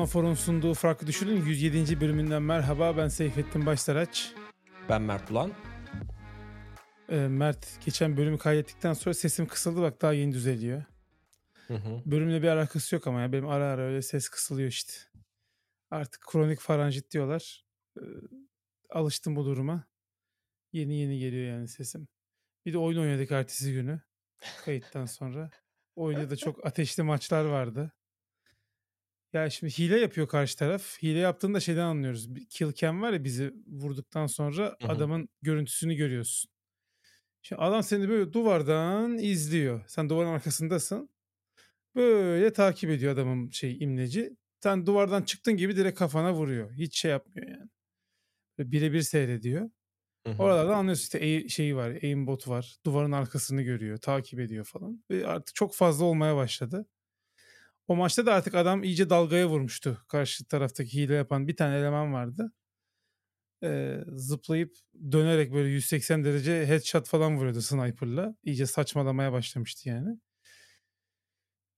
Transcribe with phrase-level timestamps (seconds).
[0.00, 2.00] Monofor'un sunduğu Farklı Düşünün 107.
[2.00, 2.96] bölümünden merhaba.
[2.96, 4.32] Ben Seyfettin Baştaraç.
[4.88, 5.52] Ben Mert Ulan.
[7.08, 10.84] Ee, Mert geçen bölümü kaydettikten sonra sesim kısıldı bak daha yeni düzeliyor.
[11.66, 12.02] Hı hı.
[12.06, 14.92] Bölümle bir alakası yok ama ya benim ara ara öyle ses kısılıyor işte.
[15.90, 17.64] Artık kronik faranjit diyorlar.
[17.98, 18.02] Ee,
[18.90, 19.84] alıştım bu duruma.
[20.72, 22.08] Yeni yeni geliyor yani sesim.
[22.66, 24.00] Bir de oyun oynadık ertesi günü
[24.64, 25.50] kayıttan sonra.
[25.96, 27.92] Oyunda da çok ateşli maçlar vardı.
[29.32, 31.02] Ya şimdi hile yapıyor karşı taraf.
[31.02, 32.34] Hile yaptığında şeyden anlıyoruz.
[32.34, 34.92] Bir Kill cam var ya bizi vurduktan sonra Hı hı.
[34.92, 36.50] adamın görüntüsünü görüyorsun.
[37.42, 39.84] Şimdi adam seni böyle duvardan izliyor.
[39.88, 41.10] Sen duvarın arkasındasın.
[41.96, 44.36] Böyle takip ediyor adamın şey imleci.
[44.60, 46.72] Sen duvardan çıktın gibi direkt kafana vuruyor.
[46.72, 47.70] Hiç şey yapmıyor yani.
[48.58, 49.70] Böyle Birebir seyrediyor.
[50.26, 50.42] Hı hı.
[50.42, 52.76] Oralardan anlıyorsun işte e- şeyi var, aimbot var.
[52.86, 55.04] Duvarın arkasını görüyor, takip ediyor falan.
[55.10, 56.86] Ve artık çok fazla olmaya başladı.
[57.90, 59.98] O maçta da artık adam iyice dalgaya vurmuştu.
[60.08, 62.52] Karşı taraftaki hile yapan bir tane eleman vardı.
[63.62, 64.76] Ee, zıplayıp
[65.12, 68.34] dönerek böyle 180 derece headshot falan vuruyordu sniper'la.
[68.44, 70.18] İyice saçmalamaya başlamıştı yani.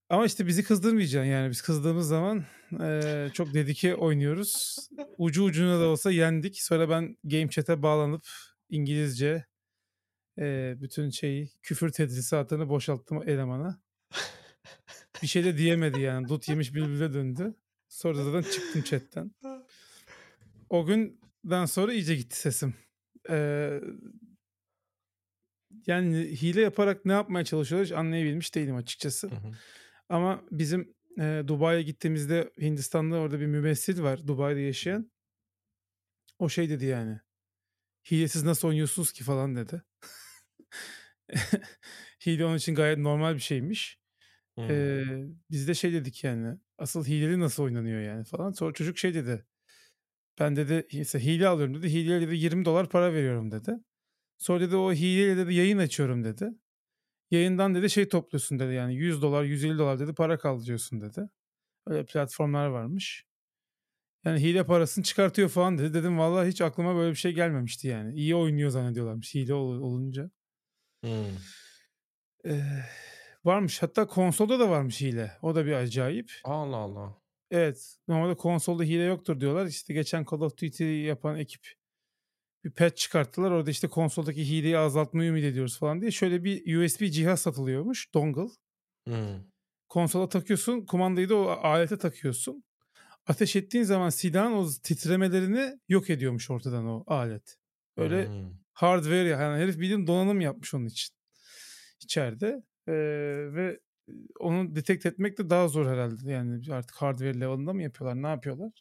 [0.09, 1.49] Ama işte bizi kızdırmayacaksın yani.
[1.49, 2.45] Biz kızdığımız zaman
[2.79, 4.75] eee, çok dedike oynuyoruz.
[5.17, 6.61] Ucu ucuna da olsa yendik.
[6.61, 8.27] Sonra ben game chat'e bağlanıp
[8.69, 9.45] İngilizce
[10.37, 13.81] eee, bütün şeyi küfür tedrisatını boşalttım elemana.
[15.21, 16.27] Bir şey de diyemedi yani.
[16.27, 17.55] Dut yemiş bülbüle döndü.
[17.87, 19.31] Sonra da zaten çıktım chatten.
[20.69, 22.73] O günden sonra iyice gitti sesim.
[23.29, 23.81] Eee,
[25.87, 29.27] yani hile yaparak ne yapmaya çalışıyorlar hiç anlayabilmiş değilim açıkçası.
[29.27, 29.51] Hı hı.
[30.09, 35.11] Ama bizim e, Dubai'ye gittiğimizde Hindistan'da orada bir mümessil var Dubai'de yaşayan.
[36.39, 37.19] O şey dedi yani.
[38.11, 39.81] Hilesiz nasıl oynuyorsunuz ki falan dedi.
[42.25, 44.02] Hile onun için gayet normal bir şeymiş.
[44.57, 45.03] Ee,
[45.51, 46.57] biz de şey dedik yani.
[46.77, 48.51] Asıl hileli nasıl oynanıyor yani falan.
[48.51, 49.45] Sonra çocuk şey dedi.
[50.39, 51.93] Ben dedi işte hile alıyorum dedi.
[51.93, 53.71] Hileye dedi 20 dolar para veriyorum dedi.
[54.37, 56.49] Sonra dedi o hileyle dedi yayın açıyorum dedi.
[57.31, 61.29] Yayından dedi şey topluyorsun dedi yani 100 dolar 150 dolar dedi para kaldırıyorsun dedi.
[61.87, 63.25] Öyle platformlar varmış.
[64.25, 65.93] Yani hile parasını çıkartıyor falan dedi.
[65.93, 68.15] Dedim vallahi hiç aklıma böyle bir şey gelmemişti yani.
[68.15, 70.31] İyi oynuyor zannediyorlarmış hile ol- olunca.
[71.05, 71.25] Hı.
[72.45, 72.61] Ee,
[73.45, 75.31] varmış hatta konsolda da varmış hile.
[75.41, 76.31] O da bir acayip.
[76.43, 77.17] Allah Allah.
[77.51, 79.65] Evet normalde konsolda hile yoktur diyorlar.
[79.65, 81.67] İşte geçen Call of Duty yapan ekip
[82.63, 83.51] bir patch çıkarttılar.
[83.51, 86.11] Orada işte konsoldaki hileyi azaltmayı ümit ediyoruz falan diye.
[86.11, 88.13] Şöyle bir USB cihaz satılıyormuş.
[88.13, 88.47] Dongle.
[89.07, 89.45] Hı.
[89.89, 90.85] Konsola takıyorsun.
[90.85, 92.63] Kumandayı da o alete takıyorsun.
[93.27, 97.57] Ateş ettiğin zaman silahın o titremelerini yok ediyormuş ortadan o alet.
[97.97, 98.51] Böyle Hı.
[98.73, 99.41] hardware ya.
[99.41, 101.15] Yani herif bildiğin donanım yapmış onun için.
[102.03, 102.63] içeride.
[102.87, 102.93] Ee,
[103.53, 103.79] ve
[104.39, 106.31] onu detect etmek de daha zor herhalde.
[106.31, 108.23] Yani artık hardware level'ında mı yapıyorlar?
[108.23, 108.71] Ne yapıyorlar?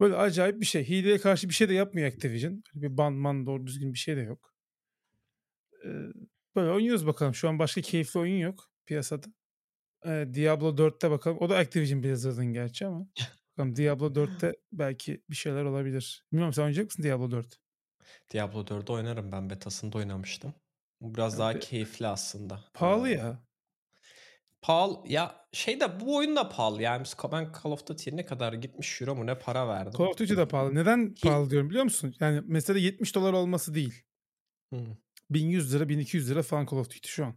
[0.00, 0.88] Böyle acayip bir şey.
[0.88, 2.62] Hileye karşı bir şey de yapmıyor Activision.
[2.74, 4.54] Bir bandman doğru düzgün bir şey de yok.
[5.84, 5.88] Ee,
[6.56, 7.34] böyle oynuyoruz bakalım.
[7.34, 9.26] Şu an başka keyifli oyun yok piyasada.
[10.06, 11.38] Ee, Diablo 4'te bakalım.
[11.40, 13.06] O da Activision Blizzard'ın gerçi ama.
[13.52, 16.24] Bakalım Diablo 4'te belki bir şeyler olabilir.
[16.32, 17.60] Bilmiyorum sen oynayacak mısın Diablo 4?
[18.32, 20.54] Diablo 4'ü oynarım ben betasında oynamıştım.
[21.00, 22.60] Bu biraz daha Abi, keyifli aslında.
[22.74, 23.42] Pahalı ya.
[24.62, 28.26] pahalı ya şey de bu oyun da pahalı yani biz- ben Call of Duty'ye ne
[28.26, 29.92] kadar gitmiş euro mu ne para verdim.
[29.98, 30.74] Call of Duty de pahalı.
[30.74, 32.14] Neden pahalı diyorum biliyor musun?
[32.20, 34.02] Yani mesela 70 dolar olması değil.
[34.74, 34.80] Hı.
[35.30, 37.34] 1100 lira 1200 lira falan Call of Duty şu an.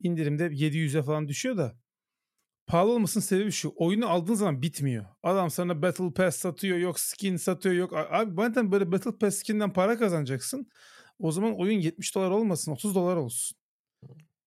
[0.00, 1.76] İndirimde 700'e falan düşüyor da.
[2.66, 3.72] Pahalı olmasının sebebi şu.
[3.76, 5.04] Oyunu aldığın zaman bitmiyor.
[5.22, 6.78] Adam sana Battle Pass satıyor.
[6.78, 7.74] Yok skin satıyor.
[7.74, 7.92] Yok.
[7.92, 10.68] Abi madem böyle Battle Pass skinden para kazanacaksın.
[11.18, 12.72] O zaman oyun 70 dolar olmasın.
[12.72, 13.56] 30 dolar olsun.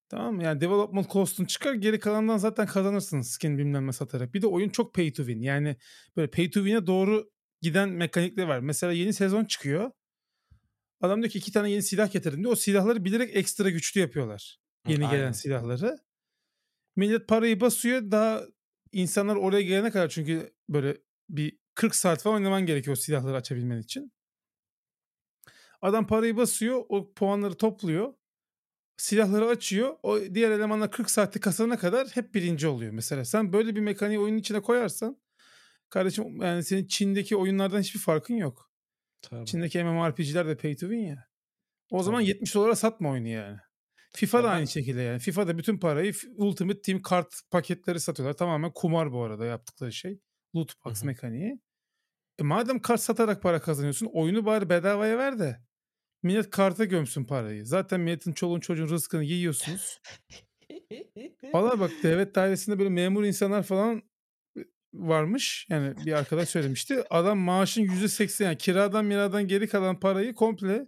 [0.10, 0.44] Tamam mı?
[0.44, 1.74] Yani development cost'un çıkar.
[1.74, 4.34] Geri kalandan zaten kazanırsın skin bilmem ne satarak.
[4.34, 5.42] Bir de oyun çok pay to win.
[5.42, 5.76] Yani
[6.18, 7.30] böyle pay to win'e doğru
[7.62, 8.60] giden mekanikleri var.
[8.60, 9.92] Mesela yeni sezon çıkıyor.
[11.02, 12.52] Adam diyor ki iki tane yeni silah getirdim diyor.
[12.52, 14.60] O silahları bilerek ekstra güçlü yapıyorlar.
[14.88, 15.32] Yeni gelen aynen.
[15.32, 15.98] silahları.
[16.96, 18.12] Millet parayı basıyor.
[18.12, 18.44] Daha
[18.92, 20.98] insanlar oraya gelene kadar çünkü böyle
[21.30, 24.12] bir 40 saat falan oynaman gerekiyor o silahları açabilmen için.
[25.82, 26.86] Adam parayı basıyor.
[26.90, 28.14] O puanları topluyor.
[28.98, 29.96] Silahları açıyor.
[30.04, 33.26] O diğer elemanlar 40 saatlik kasana kadar hep birinci oluyor mesela.
[33.26, 35.18] Sen böyle bir mekaniği oyunun içine koyarsan
[35.90, 38.72] kardeşim yani senin Çin'deki oyunlardan hiçbir farkın yok.
[39.22, 39.46] Tabii.
[39.46, 41.28] Çin'deki MMORPG'ler de pay to win ya.
[41.92, 42.30] O zaman Tabii.
[42.30, 43.58] 70 dolara satma oyunu yani.
[44.16, 45.20] FIFA da aynı şekilde yani.
[45.20, 48.38] FIFA'da bütün parayı Ultimate Team kart paketleri satıyorlar.
[48.38, 50.20] Tamamen kumar bu arada yaptıkları şey.
[50.56, 51.60] Loot box mekaniği.
[52.40, 55.67] E madem kart satarak para kazanıyorsun oyunu bari bedavaya ver de.
[56.28, 57.66] Millet karta gömsün parayı.
[57.66, 60.02] Zaten milletin çoluğun çocuğun rızkını yiyorsunuz.
[61.54, 64.04] Valla bak devlet dairesinde böyle memur insanlar falan
[64.94, 65.68] varmış.
[65.70, 67.04] Yani bir arkadaş söylemişti.
[67.10, 70.88] Adam maaşın %80 yani kiradan miradan geri kalan parayı komple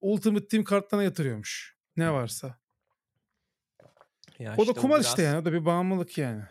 [0.00, 1.76] Ultimate Team kartlarına yatırıyormuş.
[1.96, 2.58] Ne varsa.
[4.38, 5.06] Ya O da işte kumar biraz...
[5.06, 5.38] işte yani.
[5.38, 6.42] O da bir bağımlılık yani.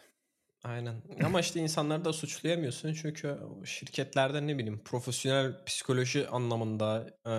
[0.63, 1.03] Aynen.
[1.23, 7.33] Ama işte insanları da suçlayamıyorsun çünkü şirketlerde ne bileyim profesyonel psikoloji anlamında, e,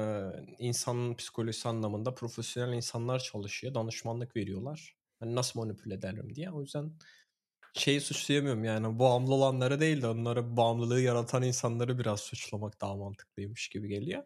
[0.59, 4.97] insanın psikolojisi anlamında profesyonel insanlar çalışıyor, danışmanlık veriyorlar.
[5.21, 6.51] Hani nasıl manipüle ederim diye.
[6.51, 6.93] O yüzden
[7.75, 13.69] şeyi suçlayamıyorum yani bağımlı olanları değil de onları bağımlılığı yaratan insanları biraz suçlamak daha mantıklıymış
[13.69, 14.23] gibi geliyor.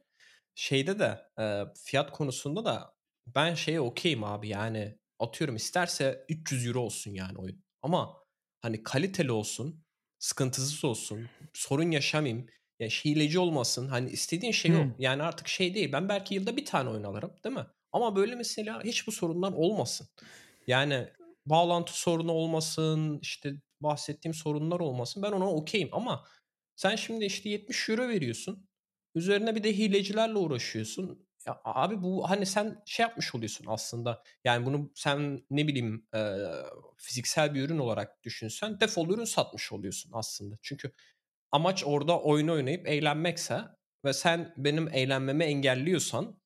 [0.55, 2.95] Şeyde de e, fiyat konusunda da
[3.27, 7.65] ben şeye okeyim abi yani atıyorum isterse 300 euro olsun yani oyun.
[7.83, 8.22] Ama
[8.63, 9.85] hani kaliteli olsun,
[10.19, 12.47] sıkıntısız olsun, sorun yaşamayayım,
[12.79, 13.89] ya hileci olmasın.
[13.89, 14.85] Hani istediğin şey o.
[14.85, 14.95] Hmm.
[14.99, 15.93] Yani artık şey değil.
[15.93, 17.67] Ben belki yılda bir tane oyun alırım değil mi?
[17.93, 20.09] Ama böyle mesela hiç bu sorunlar olmasın.
[20.67, 21.09] Yani
[21.47, 25.23] bağlantı sorunu olmasın, işte bahsettiğim sorunlar olmasın.
[25.23, 26.25] Ben ona okeyim ama
[26.77, 28.69] sen şimdi işte 70 euro veriyorsun.
[29.15, 31.27] Üzerine bir de hilecilerle uğraşıyorsun.
[31.47, 34.23] Ya abi bu hani sen şey yapmış oluyorsun aslında.
[34.45, 36.37] Yani bunu sen ne bileyim e,
[36.97, 40.57] fiziksel bir ürün olarak düşünsen defol ürün satmış oluyorsun aslında.
[40.63, 40.93] Çünkü
[41.53, 43.61] amaç orada oyun oynayıp eğlenmekse
[44.05, 46.41] ve sen benim eğlenmemi engelliyorsan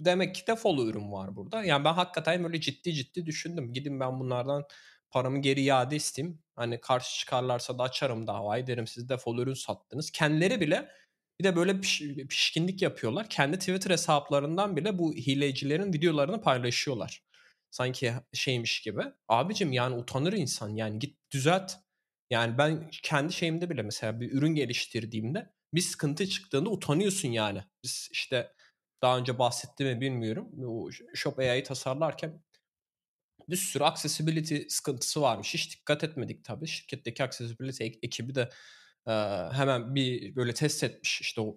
[0.00, 1.64] demek ki defol ürün var burada.
[1.64, 3.72] Yani ben hakikaten böyle ciddi ciddi düşündüm.
[3.72, 4.64] Gidin ben bunlardan
[5.10, 6.42] paramı geri iade isteyeyim.
[6.56, 10.10] Hani karşı çıkarlarsa da açarım davayı derim siz defol ürün sattınız.
[10.10, 10.88] Kendileri bile
[11.40, 13.28] bir de böyle piş, pişkinlik yapıyorlar.
[13.28, 17.24] Kendi Twitter hesaplarından bile bu hilecilerin videolarını paylaşıyorlar.
[17.70, 19.02] Sanki şeymiş gibi.
[19.28, 21.72] Abicim yani utanır insan yani git düzelt.
[22.30, 27.62] Yani ben kendi şeyimde bile mesela bir ürün geliştirdiğimde bir sıkıntı çıktığında utanıyorsun yani.
[27.84, 28.52] Biz işte
[29.02, 30.48] daha önce bahsetti mi bilmiyorum.
[30.52, 32.42] Bu Shop AI'yi tasarlarken
[33.48, 35.54] bir sürü accessibility sıkıntısı varmış.
[35.54, 36.66] Hiç dikkat etmedik tabii.
[36.66, 38.50] Şirketteki accessibility ekibi de
[39.06, 39.12] e,
[39.52, 41.20] hemen bir böyle test etmiş.
[41.20, 41.56] İşte o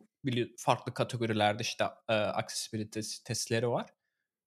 [0.58, 3.90] farklı kategorilerde işte e, accessibility testleri var.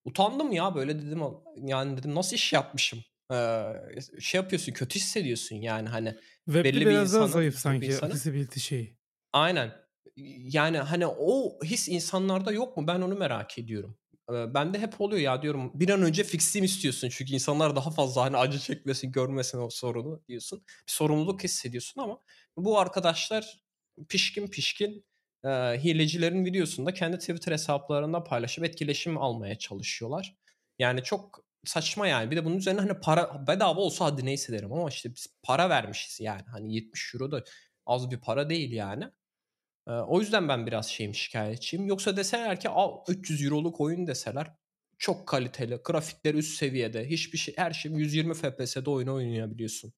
[0.04, 1.22] Utandım ya böyle dedim
[1.56, 3.04] yani dedim nasıl iş yapmışım.
[3.32, 3.72] Ee,
[4.20, 8.10] şey yapıyorsun kötü hissediyorsun yani hani Web'de belli biraz bir insanın, daha zayıf sanki insanın,
[8.10, 8.98] accessibility şeyi.
[9.32, 9.72] Aynen.
[10.38, 12.86] Yani hani o his insanlarda yok mu?
[12.86, 13.98] Ben onu merak ediyorum.
[14.28, 18.22] Ben de hep oluyor ya diyorum bir an önce fixleyim istiyorsun çünkü insanlar daha fazla
[18.22, 20.58] hani acı çekmesin görmesin o sorunu diyorsun.
[20.58, 22.20] Bir sorumluluk hissediyorsun ama
[22.56, 23.60] bu arkadaşlar
[24.08, 25.04] pişkin pişkin
[25.44, 25.48] e,
[25.84, 30.36] hilecilerin videosunda kendi Twitter hesaplarında paylaşıp etkileşim almaya çalışıyorlar.
[30.78, 32.30] Yani çok saçma yani.
[32.30, 35.68] Bir de bunun üzerine hani para bedava olsa hadi neyse derim ama işte biz para
[35.68, 36.44] vermişiz yani.
[36.52, 37.44] Hani 70 euro da
[37.86, 39.04] az bir para değil yani.
[39.88, 41.86] Ee, o yüzden ben biraz şeyim şikayetçiyim.
[41.86, 44.52] Yoksa deseler ki al 300 euroluk oyun deseler
[44.98, 49.92] çok kaliteli, grafikler üst seviyede, hiçbir şey her şey 120 FPS'de oyunu oynayabiliyorsun.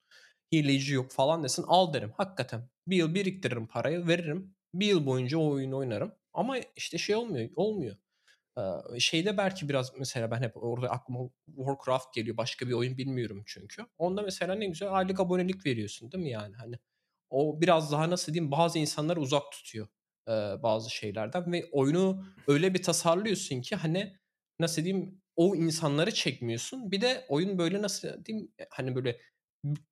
[0.53, 2.13] Hileci yok falan desin al derim.
[2.17, 4.55] Hakikaten bir yıl biriktiririm parayı veririm.
[4.75, 6.15] Bir yıl boyunca o oyunu oynarım.
[6.33, 7.51] Ama işte şey olmuyor.
[7.57, 7.97] Olmuyor.
[8.59, 12.37] Ee, şeyde belki biraz mesela ben hep orada aklıma Warcraft geliyor.
[12.37, 13.87] Başka bir oyun bilmiyorum çünkü.
[13.99, 16.57] Onda mesela ne güzel aylık abonelik veriyorsun değil mi yani?
[16.57, 16.79] Hani
[17.31, 19.89] o biraz daha nasıl diyeyim bazı insanları uzak tutuyor
[20.29, 24.17] e, bazı şeylerden ve oyunu öyle bir tasarlıyorsun ki hani
[24.61, 26.91] nasıl diyeyim o insanları çekmiyorsun.
[26.91, 29.21] Bir de oyun böyle nasıl diyeyim hani böyle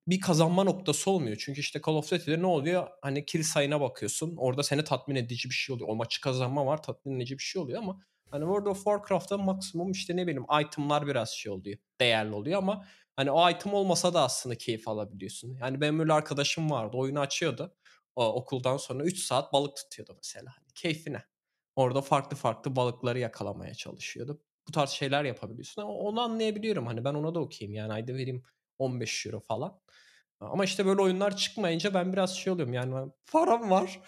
[0.07, 1.37] bir kazanma noktası olmuyor.
[1.39, 2.87] Çünkü işte Call of Duty'de ne oluyor?
[3.01, 4.35] Hani kill sayına bakıyorsun.
[4.37, 5.89] Orada seni tatmin edici bir şey oluyor.
[5.89, 8.01] O maçı kazanma var tatmin edici bir şey oluyor ama
[8.31, 11.77] hani World of Warcraft'ta maksimum işte ne bileyim itemlar biraz şey oluyor.
[12.01, 12.85] Değerli oluyor ama
[13.15, 15.57] Hani o item olmasa da aslında keyif alabiliyorsun.
[15.61, 16.97] Yani benim öyle arkadaşım vardı.
[16.97, 17.75] Oyunu açıyordu.
[18.15, 20.51] O, okuldan sonra 3 saat balık tutuyordu mesela.
[20.57, 21.23] Hani keyfine.
[21.75, 24.41] Orada farklı farklı balıkları yakalamaya çalışıyordu.
[24.67, 25.81] Bu tarz şeyler yapabiliyorsun.
[25.81, 26.87] Onu anlayabiliyorum.
[26.87, 27.73] Hani ben ona da okuyayım.
[27.73, 28.43] Yani ayda vereyim
[28.81, 29.79] 15 euro falan.
[30.39, 32.73] Ama işte böyle oyunlar çıkmayınca ben biraz şey oluyorum.
[32.73, 33.99] Yani param var.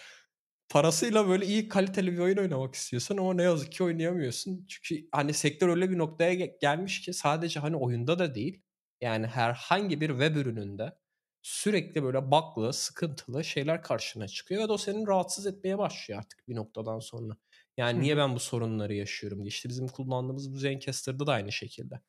[0.70, 4.66] Parasıyla böyle iyi kaliteli bir oyun oynamak istiyorsun ama ne yazık ki oynayamıyorsun.
[4.70, 8.62] Çünkü hani sektör öyle bir noktaya gelmiş ki sadece hani oyunda da değil
[9.02, 10.98] yani herhangi bir web ürününde
[11.42, 16.56] sürekli böyle bug'lı, sıkıntılı şeyler karşına çıkıyor ve o senin rahatsız etmeye başlıyor artık bir
[16.56, 17.38] noktadan sonra.
[17.78, 19.48] Yani niye ben bu sorunları yaşıyorum diye.
[19.48, 22.02] İşte bizim kullandığımız bu Zencaster'da da aynı şekilde.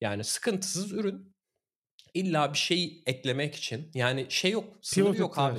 [0.00, 1.34] Yani sıkıntısız ürün
[2.14, 5.58] illa bir şey eklemek için yani şey yok, sınır yok abi.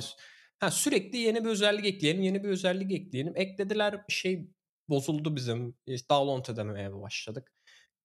[0.58, 3.32] Ha, sürekli yeni bir özellik ekleyelim, yeni bir özellik ekleyelim.
[3.36, 4.50] Eklediler bir şey
[4.88, 5.74] bozuldu bizim.
[5.86, 7.52] İşte download edemeye başladık.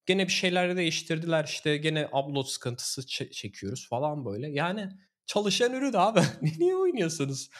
[0.06, 4.50] Gene bir şeyler değiştirdiler işte gene upload sıkıntısı ç- çekiyoruz falan böyle.
[4.50, 4.88] Yani
[5.26, 6.20] çalışan ürün abi.
[6.58, 7.50] niye oynuyorsunuz?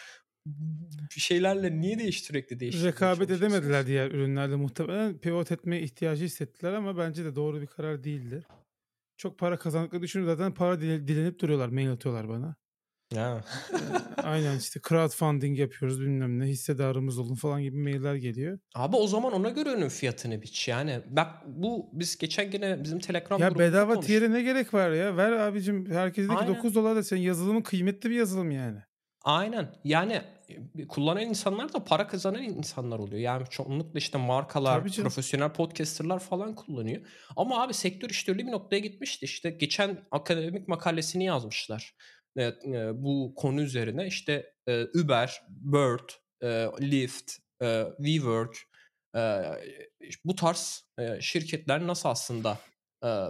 [1.17, 5.19] Bir şeylerle niye değiş sürekli değiştirmeye Rekabet edemediler diğer ürünlerle muhtemelen.
[5.19, 8.45] Pivot etmeye ihtiyacı hissettiler ama bence de doğru bir karar değildi.
[9.17, 10.37] Çok para kazandıkları düşünüyor.
[10.37, 11.69] Zaten para dilenip duruyorlar.
[11.69, 12.57] Mail atıyorlar bana.
[13.15, 13.45] Ya.
[14.17, 18.59] Aynen işte crowdfunding yapıyoruz bilmem ne hissedarımız olun falan gibi mailler geliyor.
[18.75, 20.69] Abi o zaman ona göre ürün fiyatını biç.
[20.69, 25.17] Yani bak bu biz geçen gene bizim Telegram Ya bedava tier'e ne gerek var ya?
[25.17, 26.55] Ver abicim herkese de ki Aynen.
[26.55, 28.79] 9 dolar da senin yazılımın kıymetli bir yazılım yani.
[29.27, 29.73] Aynen.
[29.85, 30.23] Yani
[30.79, 33.21] e, kullanan insanlar da para kazanan insanlar oluyor.
[33.21, 37.03] Yani çoğunlukla işte markalar, profesyonel podcasterlar falan kullanıyor.
[37.37, 39.25] Ama abi sektör işte öyle bir noktaya gitmişti.
[39.25, 41.95] İşte geçen akademik makalesini yazmışlar.
[42.37, 42.63] Evet,
[42.95, 46.11] bu konu üzerine işte e, Uber, Bird,
[46.43, 46.47] e,
[46.81, 47.33] Lyft,
[47.99, 48.57] WeWork
[50.25, 50.85] bu tarz
[51.21, 52.59] şirketler nasıl aslında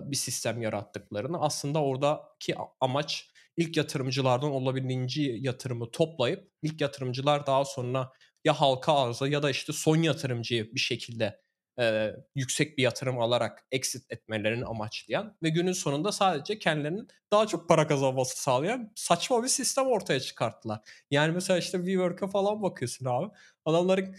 [0.02, 8.12] bir sistem yarattıklarını aslında oradaki amaç ilk yatırımcılardan olabildiğince yatırımı toplayıp ilk yatırımcılar daha sonra
[8.44, 11.40] ya halka arza ya da işte son yatırımcıyı bir şekilde
[11.80, 17.68] e, yüksek bir yatırım alarak exit etmelerini amaçlayan ve günün sonunda sadece kendilerinin daha çok
[17.68, 20.80] para kazanması sağlayan saçma bir sistem ortaya çıkarttılar.
[21.10, 23.32] Yani mesela işte WeWork'a falan bakıyorsun abi.
[23.64, 24.16] Adamların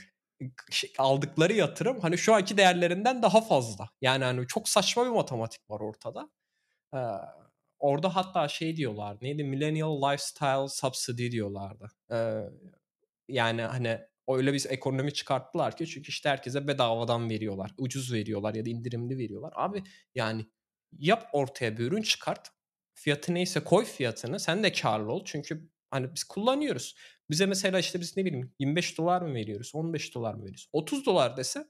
[0.71, 3.89] şey- aldıkları yatırım hani şu anki değerlerinden daha fazla.
[4.01, 6.29] Yani hani çok saçma bir matematik var ortada.
[6.95, 6.97] Ee,
[7.79, 11.91] orada hatta şey diyorlar neydi millennial lifestyle subsidy diyorlardı.
[12.11, 12.43] Ee,
[13.27, 17.71] yani hani öyle bir ekonomi çıkarttılar ki çünkü işte herkese bedavadan veriyorlar.
[17.77, 19.53] Ucuz veriyorlar ya da indirimli veriyorlar.
[19.55, 19.83] Abi
[20.15, 20.45] yani
[20.91, 22.47] yap ortaya bir ürün çıkart.
[22.93, 24.39] Fiyatı neyse koy fiyatını.
[24.39, 25.21] Sen de karlı ol.
[25.25, 26.95] Çünkü hani biz kullanıyoruz.
[27.29, 29.71] Bize mesela işte biz ne bileyim 25 dolar mı veriyoruz?
[29.75, 30.69] 15 dolar mı veriyoruz?
[30.73, 31.67] 30 dolar dese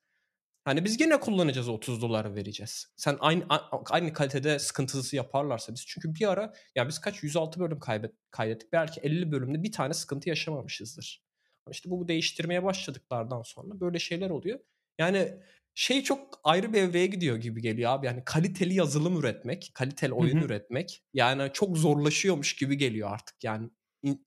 [0.68, 2.88] Hani biz gene kullanacağız 30 dolar vereceğiz.
[2.96, 3.44] Sen aynı
[3.90, 8.74] aynı kalitede sıkıntısı yaparlarsa biz çünkü bir ara ya biz kaç 106 bölüm kaybet, kaydettik
[8.74, 11.24] belki 50 bölümde bir tane sıkıntı yaşamamışızdır.
[11.66, 14.60] Ama işte bu, bu değiştirmeye başladıklardan sonra böyle şeyler oluyor.
[15.00, 15.34] Yani
[15.76, 18.06] şey çok ayrı bir evreye gidiyor gibi geliyor abi.
[18.06, 20.46] Yani kaliteli yazılım üretmek, kaliteli oyun hı.
[20.46, 23.70] üretmek yani çok zorlaşıyormuş gibi geliyor artık yani.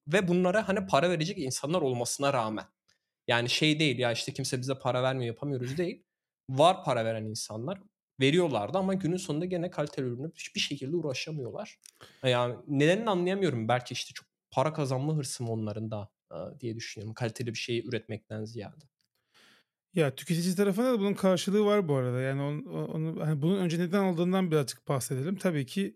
[0.06, 2.64] Ve bunlara hani para verecek insanlar olmasına rağmen.
[3.28, 6.04] Yani şey değil ya işte kimse bize para vermiyor yapamıyoruz değil.
[6.59, 7.78] Var para veren insanlar
[8.21, 11.78] veriyorlardı ama günün sonunda gene kaliteli ürünü hiçbir şekilde uğraşamıyorlar.
[12.25, 13.69] Yani nedenini anlayamıyorum.
[13.69, 17.14] Belki işte çok para kazanma hırsı onların da e, diye düşünüyorum.
[17.14, 18.85] Kaliteli bir şey üretmekten ziyade.
[19.95, 22.21] Ya tüketici tarafında da bunun karşılığı var bu arada.
[22.21, 25.37] Yani onu, onu hani bunun önce neden olduğundan birazcık bahsedelim.
[25.37, 25.95] Tabii ki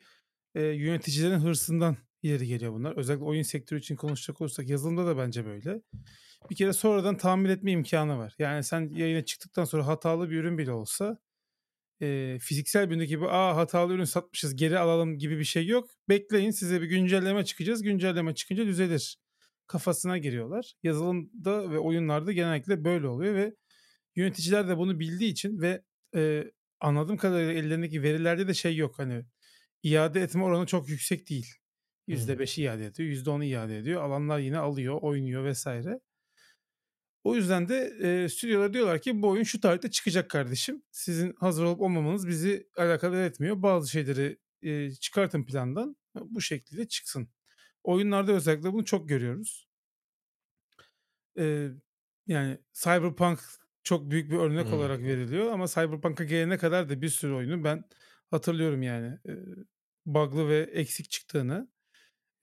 [0.54, 2.96] e, yöneticilerin hırsından ileri geliyor bunlar.
[2.96, 5.80] Özellikle oyun sektörü için konuşacak olursak yazılımda da bence böyle.
[6.50, 8.34] Bir kere sonradan tahmin etme imkanı var.
[8.38, 11.18] Yani sen yayına çıktıktan sonra hatalı bir ürün bile olsa
[12.02, 15.90] e, fiziksel bir gibi aa hatalı ürün satmışız geri alalım gibi bir şey yok.
[16.08, 17.82] Bekleyin size bir güncelleme çıkacağız.
[17.82, 19.18] Güncelleme çıkınca düzelir.
[19.66, 20.74] Kafasına giriyorlar.
[20.82, 23.54] Yazılımda ve oyunlarda genellikle böyle oluyor ve
[24.16, 25.82] yöneticiler de bunu bildiği için ve
[26.16, 26.44] e,
[26.80, 29.24] anladığım kadarıyla ellerindeki verilerde de şey yok hani
[29.82, 31.46] iade etme oranı çok yüksek değil.
[32.08, 34.02] %5 iade ediyor, %10 iade ediyor.
[34.02, 36.00] Alanlar yine alıyor, oynuyor vesaire.
[37.24, 37.76] O yüzden de
[38.24, 40.82] e, stüdyolar diyorlar ki bu oyun şu tarihte çıkacak kardeşim.
[40.90, 43.62] Sizin hazır olup olmamanız bizi alakadar etmiyor.
[43.62, 45.96] Bazı şeyleri e, çıkartın plandan.
[46.24, 47.28] Bu şekilde çıksın.
[47.84, 49.68] Oyunlarda özellikle bunu çok görüyoruz.
[51.38, 51.68] E,
[52.26, 53.40] yani Cyberpunk
[53.82, 54.74] çok büyük bir örnek Hmm.
[54.74, 57.84] olarak veriliyor ama Cyberpunk'a gelene kadar da bir sürü oyunu ben
[58.30, 59.32] hatırlıyorum yani e,
[60.06, 61.68] bug'lı ve eksik çıktığını.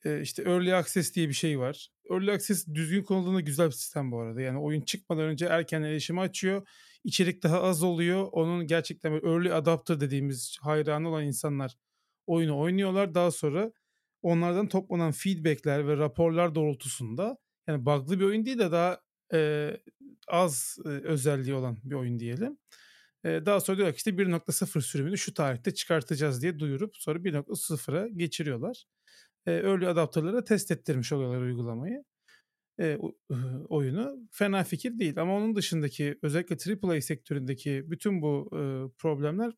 [0.06, 1.88] E, işte Early Access diye bir şey var.
[2.12, 4.42] Early Access düzgün konulduğunda güzel bir sistem bu arada.
[4.42, 6.68] Yani oyun çıkmadan önce erken erişimi açıyor.
[7.04, 8.28] İçerik daha az oluyor.
[8.32, 11.78] Onun gerçekten böyle early adapter dediğimiz hayranı olan insanlar
[12.28, 13.16] oyunu oynuyorlar.
[13.16, 13.72] Daha sonra
[14.22, 19.02] onlardan toplanan feedbackler ve raporlar doğrultusunda yani bug'lı bir oyun değil de daha
[19.34, 19.72] e,
[20.28, 22.58] az e, özelliği olan bir oyun diyelim.
[23.24, 28.08] E, daha sonra diyorlar ki işte 1.0 sürümünü şu tarihte çıkartacağız diye duyurup sonra 1.0'a
[28.08, 28.86] geçiriyorlar.
[29.46, 32.04] E, early adapter'lara test ettirmiş oluyorlar uygulamayı.
[32.80, 32.98] E,
[33.70, 38.62] oyunu fena fikir değil ama onun dışındaki özellikle AAA sektöründeki bütün bu e,
[38.98, 39.54] problemler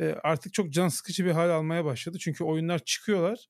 [0.00, 2.18] e, artık çok can sıkıcı bir hal almaya başladı.
[2.20, 3.46] Çünkü oyunlar çıkıyorlar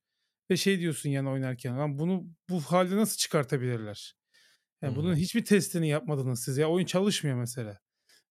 [0.50, 4.14] ve şey diyorsun yani oynarken lan bunu bu halde nasıl çıkartabilirler?
[4.82, 5.16] Yani bunun Hmm.
[5.16, 7.78] hiçbir testini yapmadınız siz ya oyun çalışmıyor mesela.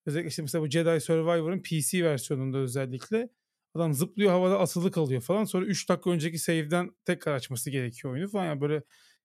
[0.06, 3.30] Özellikle işte mesela bu Jedi Survivor'ın PC versiyonunda özellikle
[3.76, 5.44] adam zıplıyor havada asılı kalıyor falan.
[5.44, 8.46] Sonra 3 dakika önceki save'den tekrar açması gerekiyor oyunu falan.
[8.46, 8.84] Yani böyle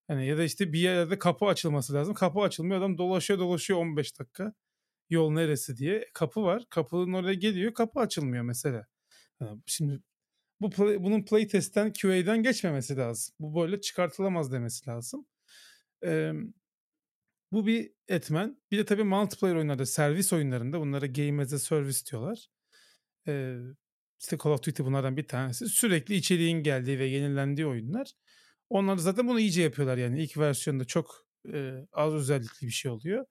[0.09, 2.15] yani ya da işte bir yerde kapı açılması lazım.
[2.15, 4.53] Kapı açılmıyor adam dolaşıyor dolaşıyor 15 dakika.
[5.11, 6.11] Yol neresi diye.
[6.15, 6.65] Kapı var.
[6.71, 7.75] Kapının oraya geliyor.
[7.75, 8.87] Kapı açılmıyor mesela.
[9.41, 10.01] Yani şimdi
[10.61, 13.35] bu play- bunun playtest'ten QA'den geçmemesi lazım.
[13.41, 15.27] Bu böyle çıkartılamaz demesi lazım.
[16.05, 16.35] Eee
[17.53, 18.61] bu bir etmen.
[18.71, 22.49] Bir de tabii multiplayer oyunlarda, servis oyunlarında bunlara game as a service diyorlar.
[23.29, 23.57] Ee,
[24.21, 25.69] işte Call of Duty bunlardan bir tanesi.
[25.69, 28.13] Sürekli içeriğin geldiği ve yenilendiği oyunlar.
[28.71, 30.23] Onlar zaten bunu iyice yapıyorlar yani.
[30.23, 33.25] İlk versiyonda çok e, az özellikli bir şey oluyor.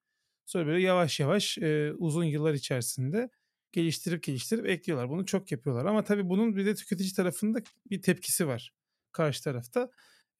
[0.45, 3.29] Sonra böyle yavaş yavaş e, uzun yıllar içerisinde
[3.71, 5.09] geliştirip geliştirip ekliyorlar.
[5.09, 5.85] Bunu çok yapıyorlar.
[5.85, 8.73] Ama tabii bunun bir de tüketici tarafında bir tepkisi var
[9.11, 9.89] karşı tarafta.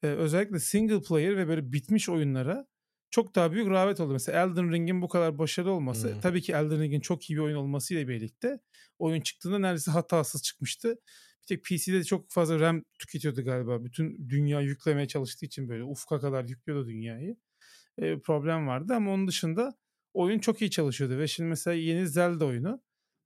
[0.04, 2.68] E, özellikle single player ve böyle bitmiş oyunlara
[3.12, 4.14] çok daha büyük rağbet oldu.
[4.14, 6.22] Mesela Elden Ring'in bu kadar başarılı olması Hmm.
[6.22, 8.60] tabii ki Elden Ring'in çok iyi bir oyun olmasıyla birlikte
[9.00, 10.90] oyun çıktığında neredeyse hatasız çıkmıştı.
[11.42, 13.84] Bir tek PC'de de çok fazla RAM tüketiyordu galiba.
[13.84, 17.38] Bütün dünya yüklemeye çalıştığı için böyle ufka kadar yüklüyordu dünyayı.
[17.98, 19.74] E, problem vardı ama onun dışında
[20.14, 21.18] oyun çok iyi çalışıyordu.
[21.18, 22.82] Ve şimdi mesela yeni Zelda oyunu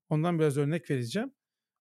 [0.10, 1.32] ondan biraz örnek vereceğim.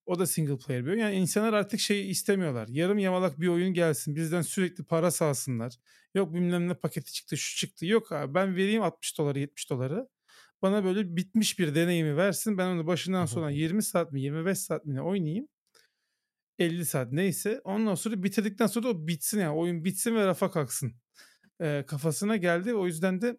[0.08, 1.00] O da single player bir oyun.
[1.00, 2.68] Yani insanlar artık şeyi istemiyorlar.
[2.68, 4.16] Yarım yamalak bir oyun gelsin.
[4.16, 5.74] Bizden sürekli para sağsınlar.
[6.14, 7.86] Yok bilmem ne paketi çıktı şu çıktı.
[7.86, 10.08] Yok abi ben vereyim 60 doları 70 doları.
[10.62, 12.58] Bana böyle bitmiş bir deneyimi versin.
[12.58, 15.48] Ben onu başından sona 20 saat mi 25 saat mi ne oynayayım.
[16.58, 17.60] 50 saat neyse.
[17.64, 19.56] Ondan sonra bitirdikten sonra da o bitsin yani.
[19.56, 20.92] Oyun bitsin ve rafa kalksın.
[21.60, 22.74] Ee, kafasına geldi.
[22.74, 23.38] O yüzden de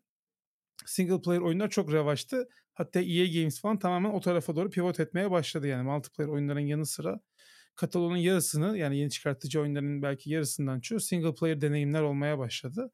[0.86, 2.50] single player oyunlar çok revaçtı.
[2.80, 6.86] Hatta EA Games falan tamamen o tarafa doğru pivot etmeye başladı yani multiplayer oyunların yanı
[6.86, 7.20] sıra
[7.76, 12.92] kataloğun yarısını yani yeni çıkartıcı oyunların belki yarısından çoğu single player deneyimler olmaya başladı.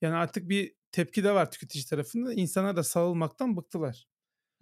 [0.00, 2.32] Yani artık bir tepki de var tüketici tarafında.
[2.32, 4.06] İnsanlar da sağılmaktan bıktılar.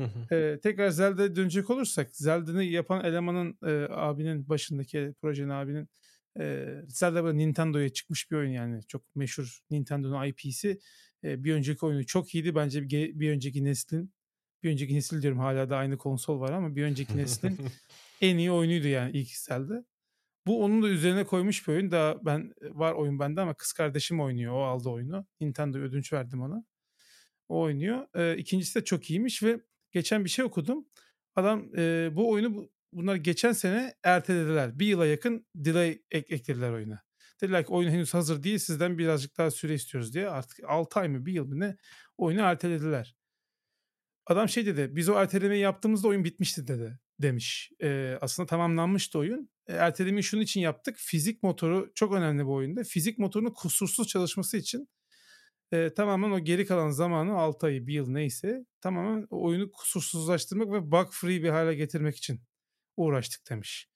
[0.00, 0.34] Hı hı.
[0.34, 5.88] Ee, tekrar Zelda'ya dönecek olursak Zelda'nı yapan elemanın e, abinin başındaki projenin abinin
[6.40, 10.80] e, Zelda böyle Nintendo'ya çıkmış bir oyun yani çok meşhur Nintendo'nun IP'si
[11.24, 14.12] e, bir önceki oyunu çok iyiydi bence bir, bir önceki neslin
[14.62, 17.58] bir önceki nesil diyorum hala da aynı konsol var ama bir önceki neslin
[18.20, 19.84] en iyi oyunuydu yani ilk Zelda.
[20.46, 21.90] Bu onun da üzerine koymuş bir oyun.
[21.90, 24.52] Daha ben var oyun bende ama kız kardeşim oynuyor.
[24.52, 25.26] O aldı oyunu.
[25.40, 26.64] Nintendo ödünç verdim ona.
[27.48, 28.06] O oynuyor.
[28.14, 29.60] Ee, ikincisi de çok iyiymiş ve
[29.92, 30.86] geçen bir şey okudum.
[31.36, 34.78] Adam e, bu oyunu bu- bunlar geçen sene ertelediler.
[34.78, 37.02] Bir yıla yakın delay ek- eklediler oyuna.
[37.42, 40.28] Dediler ki oyun henüz hazır değil sizden birazcık daha süre istiyoruz diye.
[40.28, 41.76] Artık 6 ay mı bir yıl mı ne
[42.18, 43.16] oyunu ertelediler.
[44.26, 47.72] Adam şey dedi biz o ertelemeyi yaptığımızda oyun bitmişti dedi demiş.
[47.82, 49.50] Ee, aslında tamamlanmıştı oyun.
[49.66, 50.96] E, ertelemeyi şunun için yaptık.
[50.98, 52.84] Fizik motoru çok önemli bu oyunda.
[52.84, 54.88] Fizik motorunun kusursuz çalışması için
[55.72, 60.90] e, tamamen o geri kalan zamanı 6 ayı bir yıl neyse tamamen oyunu kusursuzlaştırmak ve
[60.90, 62.40] bug free bir hale getirmek için
[62.96, 63.88] uğraştık demiş.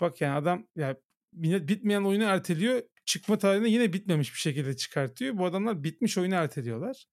[0.00, 0.96] Bak yani adam ya
[1.32, 2.82] yine bitmeyen oyunu erteliyor.
[3.04, 5.38] Çıkma tarihinde yine bitmemiş bir şekilde çıkartıyor.
[5.38, 7.06] Bu adamlar bitmiş oyunu erteliyorlar.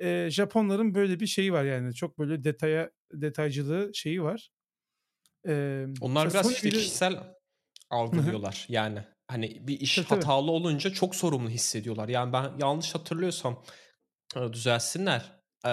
[0.00, 4.50] E, Japonların böyle bir şeyi var yani çok böyle detaya detaycılığı şeyi var.
[5.48, 7.34] E, Onlar biraz Sony işte bile- kişisel
[7.90, 8.66] algılıyorlar.
[8.68, 10.20] yani hani bir iş Tabii, tabii.
[10.20, 12.08] hatalı olunca çok sorumlu hissediyorlar.
[12.08, 13.64] Yani ben yanlış hatırlıyorsam
[14.52, 15.32] düzelsinler.
[15.66, 15.70] E,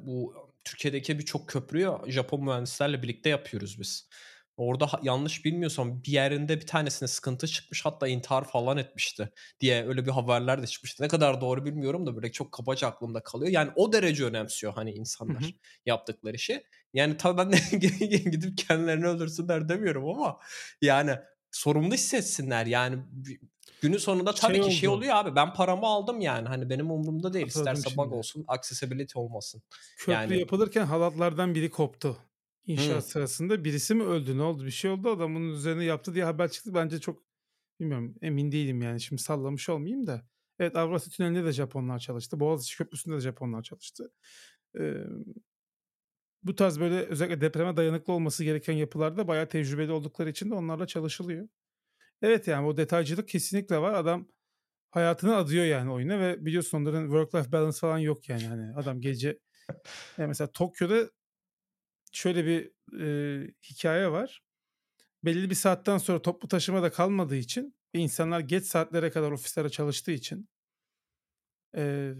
[0.00, 4.08] bu Türkiye'deki birçok köprüyü Japon mühendislerle birlikte yapıyoruz biz.
[4.56, 10.06] Orada yanlış bilmiyorsam bir yerinde bir tanesine sıkıntı çıkmış hatta intihar falan etmişti diye öyle
[10.06, 11.02] bir haberler de çıkmıştı.
[11.02, 13.50] Ne kadar doğru bilmiyorum da böyle çok kabaca aklımda kalıyor.
[13.52, 15.50] Yani o derece önemsiyor hani insanlar Hı hı.
[15.86, 16.64] yaptıkları işi.
[16.94, 17.56] Yani tabii ben de
[18.30, 20.38] gidip kendilerini öldürsünler demiyorum ama
[20.82, 21.16] yani
[21.50, 22.66] sorumlu hissetsinler.
[22.66, 22.98] Yani
[23.82, 24.96] günün sonunda tabii Şey ki şey oldu.
[24.96, 27.46] oluyor abi ben paramı aldım yani hani benim umurumda değil.
[27.46, 28.14] Hatırladım İsterse bug şimdi.
[28.16, 29.62] olsun, accessibility olmasın.
[29.98, 32.16] Köprü Yani- yapılırken halatlardan biri koptu.
[32.66, 33.08] İnşaat Hı.
[33.08, 36.50] sırasında birisi mi öldü ne oldu bir şey oldu adam bunun üzerine yaptı diye haber
[36.50, 36.74] çıktı.
[36.74, 37.22] Bence çok
[37.80, 40.26] bilmiyorum emin değilim yani şimdi sallamış olmayayım da.
[40.58, 42.40] Evet Avrasya Tüneli'nde de Japonlar çalıştı.
[42.40, 44.12] Boğaziçi Köprüsü'nde de Japonlar çalıştı.
[44.78, 44.94] Ee,
[46.42, 50.86] bu tarz böyle özellikle depreme dayanıklı olması gereken yapılarda bayağı tecrübeli oldukları için de onlarla
[50.86, 51.48] çalışılıyor.
[52.22, 53.94] Evet yani o detaycılık kesinlikle var.
[53.94, 54.28] Adam
[54.90, 58.46] hayatını adıyor yani oyuna ve biliyorsun onların work-life balance falan yok yani.
[58.46, 59.38] Hani adam gece
[60.18, 61.10] yani mesela Tokyo'da
[62.12, 62.70] şöyle bir
[63.00, 64.42] e, hikaye var.
[65.24, 69.68] Belli bir saatten sonra toplu taşıma da kalmadığı için ve insanlar geç saatlere kadar ofislere
[69.68, 70.48] çalıştığı için
[71.76, 72.12] e,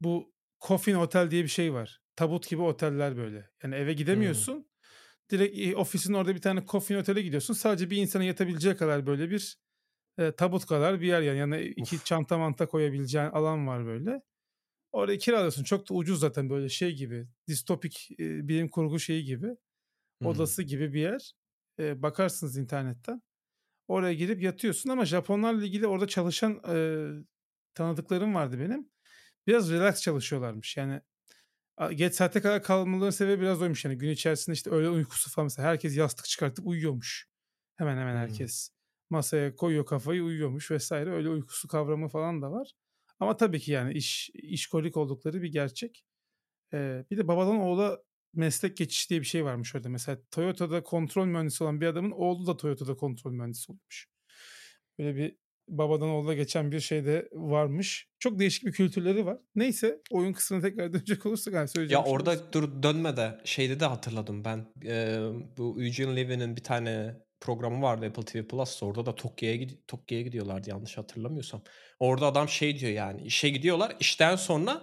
[0.00, 2.00] bu coffin otel diye bir şey var.
[2.16, 3.50] Tabut gibi oteller böyle.
[3.62, 4.68] Yani eve gidemiyorsun.
[5.30, 7.54] Direkt e, ofisin orada bir tane coffin otele gidiyorsun.
[7.54, 9.56] Sadece bir insanın yatabileceği kadar böyle bir
[10.18, 11.38] e, tabut kadar bir yer yani.
[11.38, 12.04] Yanına iki Uf.
[12.04, 14.22] çanta manta koyabileceğin alan var böyle.
[14.92, 15.64] Orayı kiralıyorsun.
[15.64, 17.28] Çok da ucuz zaten böyle şey gibi.
[17.48, 19.46] Distopik e, bilim kurgu şeyi gibi.
[20.24, 21.32] Odası gibi bir yer.
[21.78, 23.22] E, bakarsınız internetten.
[23.88, 26.76] Oraya girip yatıyorsun ama Japonlarla ilgili orada çalışan e,
[27.74, 28.90] tanıdıklarım vardı benim.
[29.46, 30.76] Biraz relax çalışıyorlarmış.
[30.76, 31.00] Yani
[31.94, 33.84] geç saate kadar kalmalarının sebebi biraz oymuş.
[33.84, 37.28] Yani gün içerisinde işte öğle uykusu falan mesela herkes yastık çıkartıp uyuyormuş.
[37.76, 38.18] Hemen hemen Hmm.
[38.20, 38.70] herkes.
[39.10, 41.10] Masaya koyuyor kafayı uyuyormuş vesaire.
[41.12, 42.72] Öyle uykusu kavramı falan da var.
[43.22, 46.04] Ama tabii ki yani iş işkolik oldukları bir gerçek.
[46.74, 47.98] Ee, bir de babadan oğula
[48.34, 49.88] meslek geçişi diye bir şey varmış orada.
[49.88, 54.06] Mesela Toyota'da kontrol mühendisi olan bir adamın oğlu da Toyota'da kontrol mühendisi olmuş.
[54.98, 55.36] Böyle bir
[55.68, 58.08] babadan oğula geçen bir şey de varmış.
[58.18, 59.38] Çok değişik bir kültürleri var.
[59.54, 62.52] Neyse oyun kısmına tekrar dönecek olursak yani söyleyeceğim Ya şey orada olursa.
[62.52, 64.66] dur dönme de şeyde de hatırladım ben.
[64.86, 65.20] Ee,
[65.56, 68.86] bu Eugene Levy'nin bir tane programı vardı Apple TV Plus'ta.
[68.86, 71.62] Orada da Tokyo'ya Tokyo'ya gidiyorlardı yanlış hatırlamıyorsam.
[71.98, 73.96] Orada adam şey diyor yani işe gidiyorlar.
[74.00, 74.82] işten sonra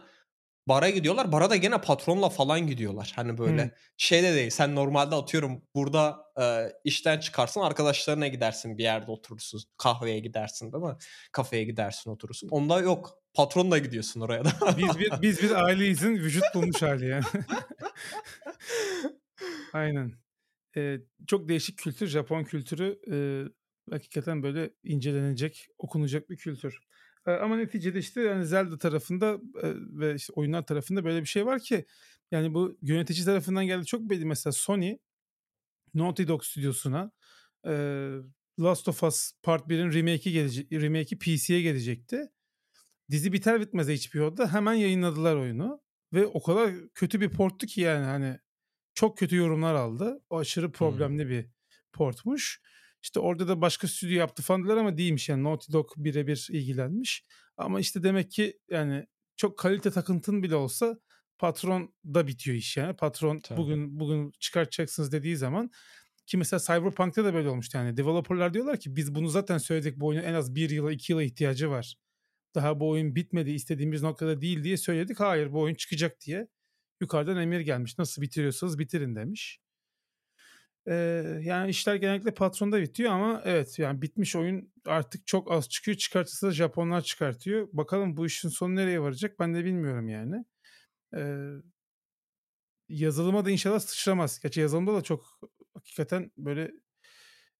[0.67, 1.32] bara gidiyorlar.
[1.32, 3.12] Bara da gene patronla falan gidiyorlar.
[3.15, 3.72] Hani böyle Hımm.
[3.98, 4.50] şey de değil.
[4.50, 9.62] Sen normalde atıyorum burada e, işten çıkarsın arkadaşlarına gidersin bir yerde oturursun.
[9.78, 10.95] Kahveye gidersin değil mi?
[11.32, 12.50] Kafeye gidersin oturursun.
[12.50, 13.19] Onda yok.
[13.34, 14.52] Patronla gidiyorsun oraya da.
[14.78, 17.24] Biz bir biz bir aileyizin vücut bulmuş hali yani.
[19.74, 20.13] Aynen.
[20.75, 22.08] Eee, çok değişik kültür.
[22.08, 23.49] Japon kültürü, eee,
[23.91, 26.79] hakikaten böyle incelenecek, okunacak bir kültür.
[27.27, 31.45] Eee, ama neticede işte yani Zelda tarafında, eee, ve işte oyunlar tarafında böyle bir şey
[31.45, 31.86] var ki
[32.32, 34.25] yani bu yönetici tarafından geldi çok belli.
[34.25, 34.97] Mesela Sony,
[35.95, 37.12] Naughty Dog stüdyosuna,
[37.67, 38.10] eee,
[38.62, 42.29] Last of Us Part 1'in remake'i gelece remake'i PC'ye gelecekti.
[43.12, 45.82] Dizi biter bitmez HBO'da hemen yayınladılar oyunu
[46.13, 48.39] ve o kadar kötü bir porttu ki yani hani
[48.99, 50.21] çok kötü yorumlar aldı.
[50.29, 51.45] O aşırı problemli bir
[51.93, 52.62] portmuş.
[53.01, 56.47] İşte orada da başka stüdyo yaptı falan dediler ama değilmiş yani Naughty Dog bire bir
[56.51, 57.25] ilgilenmiş.
[57.57, 59.05] Ama işte demek ki yani
[59.38, 60.99] çok kalite takıntın bile olsa
[61.38, 62.95] patronda bitiyor iş yani.
[62.95, 63.57] Patron Tabii.
[63.57, 65.71] bugün bugün çıkartacaksınız dediği zaman
[66.25, 67.97] ki mesela Cyberpunk'ta da böyle olmuştu yani.
[67.97, 71.23] Developer'lar diyorlar ki biz bunu zaten söyledik bu oyunun en az 1 yıla 2 yıla
[71.23, 71.95] ihtiyacı var.
[72.55, 75.19] Daha bu oyun bitmedi istediğimiz noktada değil diye söyledik.
[75.19, 76.47] Hayır bu oyun çıkacak diye
[77.01, 77.97] yukarıdan emir gelmiş.
[77.97, 79.59] Nasıl bitiriyorsanız bitirin demiş.
[80.88, 85.97] Eee, yani işler genellikle patronda bitiyor ama evet yani bitmiş oyun artık çok az çıkıyor.
[85.97, 87.67] Çıkartırsa da Japonlar çıkartıyor.
[87.73, 90.45] Bakalım bu işin sonu nereye varacak ben de bilmiyorum yani.
[91.15, 91.49] Eee
[92.89, 94.39] yazılıma da inşallah sıçramaz.
[94.39, 95.39] Gerçi yazılımda da çok
[95.73, 96.71] hakikaten böyle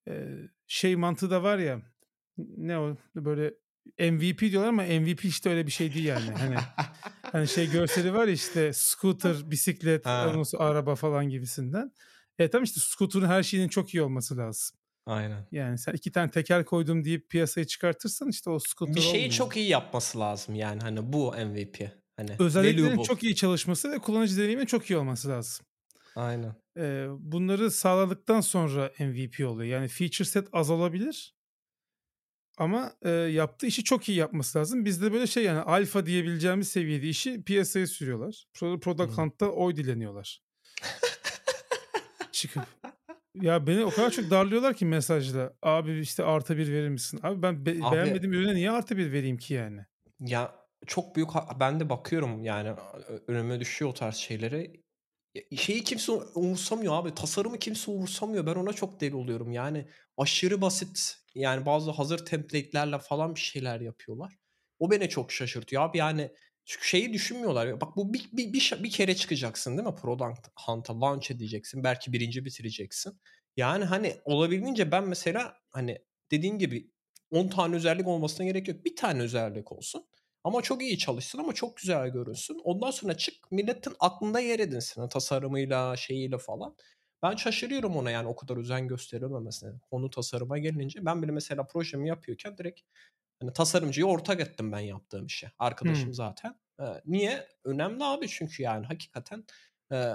[0.08, 1.82] eee, şey mantığı da var ya
[2.38, 3.54] ne o böyle
[4.00, 6.32] MVP diyorlar ama MVP işte öyle bir şey değil yani.
[6.32, 6.56] Hani
[7.22, 11.92] hani şey görseli var işte scooter, bisiklet, sonra araba falan gibisinden.
[12.40, 14.78] E tamam işte scooter'ın her şeyinin çok iyi olması lazım.
[15.06, 15.48] Aynen.
[15.52, 19.32] Yani sen iki tane teker koydum deyip piyasaya çıkartırsan işte o scooter Bir şeyi olmuyor.
[19.32, 21.92] çok iyi yapması lazım yani hani bu MVP.
[22.18, 25.66] Hani Özelliklerin çok iyi çalışması ve kullanıcı deneyiminin çok iyi olması lazım.
[26.16, 26.56] Aynen.
[26.78, 29.74] Eee, bunları sağladıktan sonra MVP oluyor.
[29.80, 31.36] Yani feature set az olabilir.
[32.60, 34.86] Ama eee, yaptığı işi çok iyi yapması lazım.
[34.86, 38.46] Bizde böyle şey yani alfa diyebileceğimiz seviyede işi piyasaya sürüyorlar.
[38.60, 39.18] Product Hımm.
[39.18, 40.42] Hunt'ta oy dileniyorlar.
[42.32, 42.64] Çıkıp.
[43.36, 45.54] Ya beni o kadar çok darlıyorlar ki mesajla.
[45.62, 47.20] Abi işte artı bir verir misin?
[47.24, 49.86] Abi ben be- Abi beğenmediğim ürüne niye artı bir vereyim ki yani?
[50.20, 50.56] ya
[50.88, 52.74] çok büyük ben de bakıyorum yani
[53.28, 54.72] önüme düşüyor o tarz şeylere.
[55.56, 57.16] Şeyi kimse umursamıyor abi.
[57.16, 58.46] Tasarımı kimse umursamıyor.
[58.46, 59.52] Ben ona çok deli oluyorum.
[59.52, 61.18] Yani aşırı basit.
[61.36, 64.34] Yani bazı hazır template'lerle falan bir şeyler yapıyorlar.
[64.80, 65.98] O beni çok şaşırtıyor abi.
[65.98, 66.32] Yani
[66.66, 67.82] çünkü şeyi düşünmüyorlar.
[67.82, 69.96] Bak bu bir, bir, bir, bir kere çıkacaksın değil mi?
[69.96, 71.84] Product Hunt'a launch edeceksin.
[71.84, 73.20] Belki birinci bitireceksin.
[73.58, 75.98] Yani hani olabildiğince ben mesela hani
[76.32, 76.92] dediğin gibi
[77.32, 78.86] 10 tane özellik olmasına gerek yok.
[78.86, 80.06] Bir tane özellik olsun.
[80.44, 82.62] Ama çok iyi çalışsın ama çok güzel görünsün.
[82.64, 85.02] Ondan sonra çık milletin aklında yer edinsin.
[85.02, 86.76] Hani tasarımıyla, şeyiyle falan.
[87.24, 89.72] Ben şaşırıyorum ona yani o kadar özen gösterilmemesine.
[89.92, 92.82] Konu tasarıma gelince ben bile mesela projemi yapıyorken direkt
[93.42, 95.52] hani tasarımcıyı ortak ettim ben yaptığım işe.
[95.60, 96.14] Arkadaşım Hmm.
[96.14, 96.60] zaten.
[96.82, 97.48] Ee, niye?
[97.66, 99.46] Önemli abi çünkü yani hakikaten
[99.92, 100.14] e,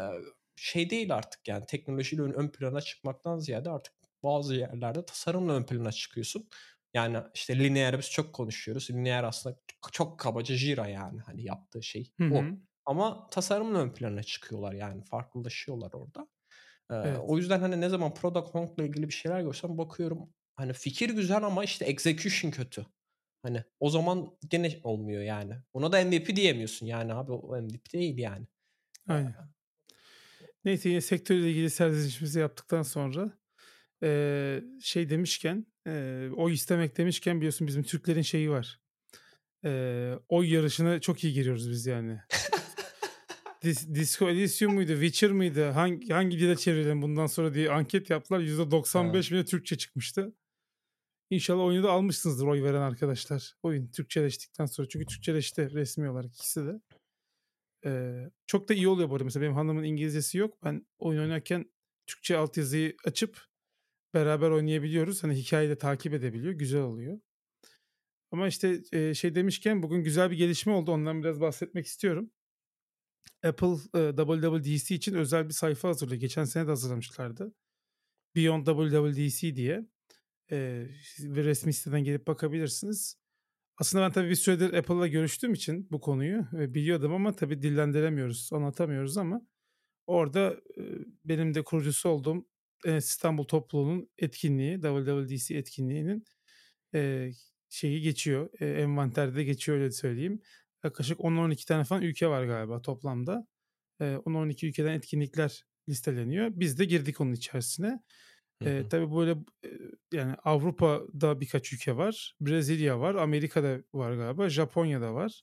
[0.56, 5.62] şey değil artık yani teknolojiyle ön, ön plana çıkmaktan ziyade artık bazı yerlerde tasarımla ön
[5.66, 6.48] plana çıkıyorsun.
[6.94, 8.90] Yani işte lineer biz çok konuşuyoruz.
[8.90, 9.56] Lineer aslında
[9.92, 12.54] çok kabaca Jira yani hani yaptığı şey Hı o.
[12.86, 16.28] Ama tasarımla ön plana çıkıyorlar yani farklılaşıyorlar orada.
[16.90, 17.18] Evet.
[17.22, 20.18] o yüzden hani ne zaman Product Hunt'la ilgili bir şeyler görsem bakıyorum
[20.56, 22.86] hani fikir güzel ama işte execution kötü.
[23.42, 25.54] Hani o zaman gene olmuyor yani.
[25.72, 28.46] Ona da MVP diyemiyorsun yani abi o MVP değil yani.
[29.08, 29.34] Aynen.
[30.64, 33.32] Neyse yine sektörle ilgili serzenişimizi yaptıktan sonra
[34.80, 38.80] şey demişken eee oy istemek demişken biliyorsun bizim Türklerin şeyi var.
[39.64, 42.20] Eee, oy yarışına çok iyi giriyoruz biz yani.
[43.64, 45.70] Dis- Disco Elysium muydu, Witcher mıydı?
[45.70, 48.40] Hangi, hangi dile çevirelim bundan sonra diye anket yaptılar.
[48.40, 48.46] ha.
[48.46, 50.34] %95 bile Türkçe çıkmıştı.
[51.30, 53.54] İnşallah oyunu da almışsınızdır oy veren arkadaşlar.
[53.62, 54.88] Oyun Türkçeleştikten sonra.
[54.88, 56.80] Çünkü Türkçeleşti resmi olarak ikisi de.
[57.84, 59.24] Eee, çok da iyi oluyor bu arada.
[59.24, 60.64] Mesela benim hanımın İngilizcesi yok.
[60.64, 61.72] Ben oyun oynarken
[62.06, 63.40] Türkçe altyazıyı açıp
[64.14, 65.22] beraber oynayabiliyoruz.
[65.22, 66.52] Hani hikayeyi de takip edebiliyor.
[66.52, 67.20] Güzel oluyor.
[68.30, 68.82] Ama işte
[69.14, 70.92] şey demişken bugün güzel bir gelişme oldu.
[70.92, 72.30] Ondan biraz bahsetmek istiyorum.
[73.42, 76.20] Apple WWDC için özel bir sayfa hazırlıyor.
[76.20, 77.54] Geçen sene de hazırlamışlardı.
[78.36, 79.86] Beyond WWDC diye.
[80.50, 83.16] Eee, ve resmi siteden gelip bakabilirsiniz.
[83.76, 88.50] Aslında ben tabii bir süredir Apple'la görüştüğüm için bu konuyu e, biliyordum ama tabii dillendiremiyoruz,
[88.52, 89.46] anlatamıyoruz ama
[90.06, 90.82] orada e,
[91.24, 92.46] benim de kurucusu olduğum
[92.84, 96.24] e, İstanbul topluluğunun etkinliği, WWDC etkinliğinin
[97.68, 98.60] şeyi geçiyor.
[98.60, 100.40] Envanterde geçiyor öyle söyleyeyim.
[100.84, 103.46] Yaklaşık 10-12 tane falan ülke var galiba toplamda.
[104.00, 106.50] E, 10-12 ülkeden etkinlikler listeleniyor.
[106.54, 108.00] Biz de girdik onun içerisine.
[108.62, 109.30] Hı E, tabii böyle
[109.64, 109.68] e,
[110.12, 112.36] yani Avrupa'da birkaç ülke var.
[112.40, 113.14] Brezilya var.
[113.14, 114.48] Amerika'da var galiba.
[114.48, 115.42] Japonya'da var.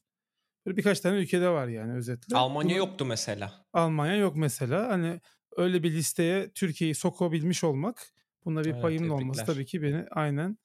[0.66, 2.36] Böyle birkaç tane ülkede var yani özetle.
[2.38, 3.66] Almanya Bunu- yoktu mesela.
[3.74, 4.90] Almanya yok mesela.
[4.90, 5.22] Hani
[5.58, 8.14] öyle bir listeye Türkiye'yi sokabilmiş olmak,
[8.46, 10.58] bunda bir Evet, payımın olması tabii ki beni aynen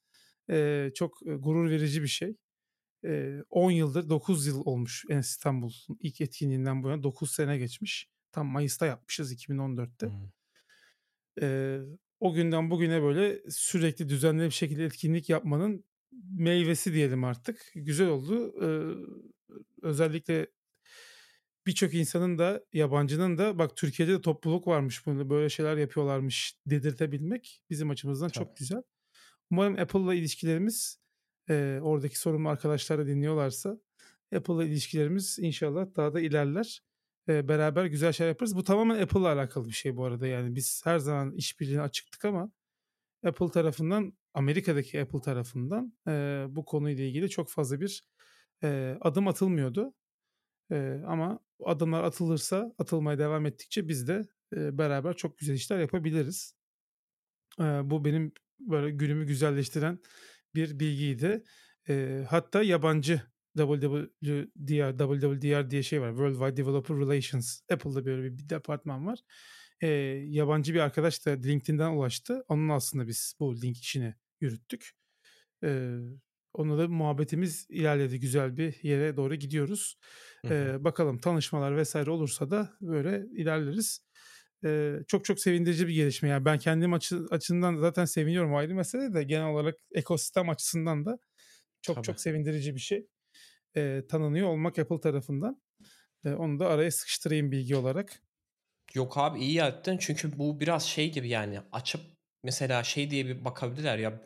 [0.49, 2.35] eee, çok e, gurur verici bir şey.
[3.07, 8.09] Eee, 10 yıldır 9 yıl olmuş en İstanbul'un ilk etkinliğinden bu yana 9 sene geçmiş.
[8.31, 10.07] Tam Mayıs'ta yapmışız 2014'te.
[10.07, 10.11] Hı.
[11.41, 11.81] Eee,
[12.19, 15.85] o günden bugüne böyle sürekli düzenli bir şekilde etkinlik yapmanın
[16.37, 17.71] meyvesi diyelim artık.
[17.75, 18.53] Güzel oldu.
[18.61, 18.95] Eee,
[19.81, 20.47] özellikle
[21.67, 27.63] birçok insanın da yabancının da bak Türkiye'de de topluluk varmış bunu böyle şeyler yapıyorlarmış dedirtebilmek
[27.69, 28.45] bizim açımızdan Tabii.
[28.45, 28.81] çok güzel.
[29.51, 30.99] Umarım Apple'la ilişkilerimiz
[31.49, 33.77] eee, oradaki sorumlu arkadaşlar da dinliyorlarsa
[34.35, 36.81] Apple'la ilişkilerimiz inşallah daha da ilerler.
[37.29, 38.55] Eee, beraber güzel şeyler yaparız.
[38.55, 40.27] Bu tamamen Apple'la alakalı bir şey bu arada.
[40.27, 42.51] Yani biz her zaman işbirliğine açıktık ama
[43.25, 48.03] Apple tarafından Amerika'daki Apple tarafından eee, bu konuyla ilgili çok fazla bir
[48.63, 49.93] eee, adım atılmıyordu.
[50.71, 54.21] Eee, ama adımlar atılırsa, atılmaya devam ettikçe biz de
[54.55, 56.55] eee, beraber çok güzel işler yapabiliriz.
[57.59, 59.99] Eee, bu benim böyle günümü güzelleştiren
[60.57, 61.43] bir bilgiydi.
[61.89, 63.21] Eee, hatta yabancı
[63.57, 66.09] WWDR, WWDR diye şey var.
[66.11, 67.61] Worldwide Developer Relations.
[67.73, 69.19] Apple'da böyle bir, bir departman var.
[69.81, 69.89] Eee,
[70.27, 72.45] yabancı bir arkadaş da LinkedIn'den ulaştı.
[72.49, 74.91] Onun aslında biz bu link işini yürüttük.
[75.63, 75.99] Eee
[76.53, 78.19] onunla da muhabbetimiz ilerledi.
[78.19, 79.97] Güzel bir yere doğru gidiyoruz.
[80.43, 80.71] Hı hı.
[80.71, 84.06] Eee, bakalım tanışmalar vesaire olursa da böyle ilerleriz.
[85.07, 86.29] Çok çok sevindirici bir gelişme.
[86.29, 91.19] Yani ben kendim açı, açımdan zaten seviniyorum ayrı mesele de genel olarak ekosistem açısından da
[91.81, 92.05] çok Tabii.
[92.05, 93.07] çok sevindirici bir şey.
[93.75, 95.61] Eee, tanınıyor olmak Apple tarafından.
[96.25, 98.21] Eee, onu da araya sıkıştırayım bilgi olarak.
[98.93, 102.01] Yok abi iyi yaptın çünkü bu biraz şey gibi yani açıp
[102.43, 104.21] mesela şey diye bir bakabilirler ya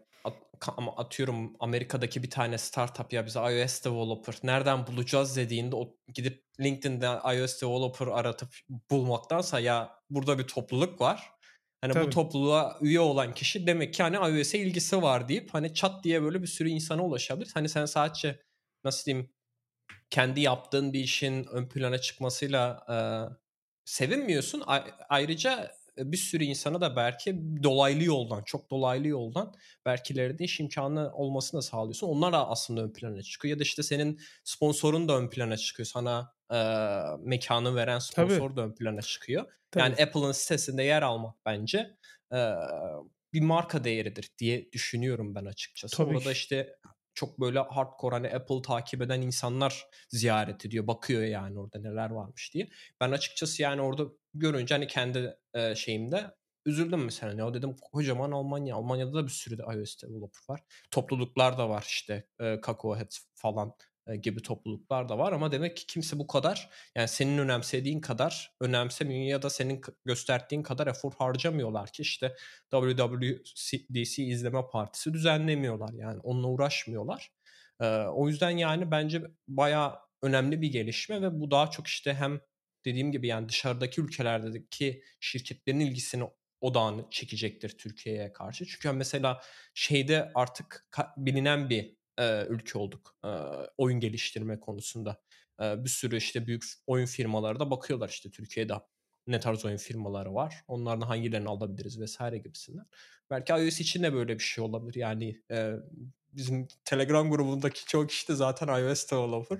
[0.78, 6.44] ama atıyorum Amerika'daki bir tane startup ya bize iOS developer nereden bulacağız dediğinde o gidip
[6.60, 8.56] LinkedIn'de iOS developer aratıp
[8.92, 11.32] bulmaktansa ya burada bir topluluk var.
[11.82, 12.10] Hani bu Tabii.
[12.10, 16.42] topluluğa üye olan kişi demek ki hani iOS'e ilgisi var deyip hani çat diye böyle
[16.42, 17.52] bir sürü insana ulaşabilir.
[17.54, 18.40] Hani sen sadece
[18.84, 19.34] nasıl diyeyim
[20.10, 22.96] kendi yaptığın bir işin ön plana çıkmasıyla e,
[23.86, 24.64] sevinmiyorsun.
[24.68, 25.72] A- ayrıca
[26.06, 29.54] bir sürü insana da belki dolaylı yoldan, çok dolaylı yoldan
[29.86, 32.08] belki ileride iş imkanı olmasını sağlıyorsun.
[32.08, 33.50] Onlar da aslında ön plana çıkıyor.
[33.56, 35.88] Ya da işte senin sponsorun da ön plana çıkıyor.
[35.88, 36.58] Sana e,
[37.20, 39.46] mekanı veren sponsor da ön plana çıkıyor.
[39.72, 39.84] Tabii.
[39.84, 41.98] Yani Apple'ın sitesinde yer almak bence
[42.34, 42.40] e,
[43.34, 45.98] bir marka değeridir diye düşünüyorum ben açıkçası.
[45.98, 46.76] Tabii Orada işte
[47.14, 50.88] çok böyle hardcore hani Apple takip eden insanlar ziyaret ediyor.
[50.88, 52.70] Bakıyor yani orada neler varmış diye.
[53.00, 56.32] Ben açıkçası yani orada görünce hani kendi e, şeyimde
[56.66, 57.34] üzüldüm mesela.
[57.34, 58.76] Ne o dedim kocaman Almanya.
[58.76, 60.62] Almanya'da da bir sürü de iOS developer var.
[60.92, 62.28] Topluluklar da var işte.
[62.40, 63.74] E, Kakao Head falan
[64.22, 69.22] gibi topluluklar da var ama demek ki kimse bu kadar yani senin önemsediğin kadar önemsemiyor
[69.22, 72.36] ya da senin gösterdiğin kadar efor harcamıyorlar ki işte
[72.72, 77.32] WWDC izleme partisi düzenlemiyorlar yani onunla uğraşmıyorlar.
[77.82, 82.42] Ee, o yüzden yani bence bayağı önemli bir gelişme ve bu daha çok işte hem
[82.86, 86.24] dediğim gibi yani dışarıdaki ülkelerdeki şirketlerin ilgisini
[86.62, 88.66] odağını çekecektir Türkiye'ye karşı.
[88.66, 89.42] Çünkü mesela
[89.74, 90.88] şeyde artık
[91.18, 93.30] bilinen bir e, ülke olduk e,
[93.78, 95.22] oyun geliştirme konusunda.
[95.62, 98.74] E, bir sürü işte büyük oyun firmaları da bakıyorlar işte Türkiye'de
[99.28, 100.64] ne tarz oyun firmaları var.
[100.68, 102.86] Onlardan hangilerini alabiliriz vesaire gibisinden.
[103.30, 104.96] Belki iOS için de böyle bir şey olabilir.
[104.96, 105.74] Yani e,
[106.34, 109.60] bizim Telegram grubundaki çoğu kişi de zaten iOS developer.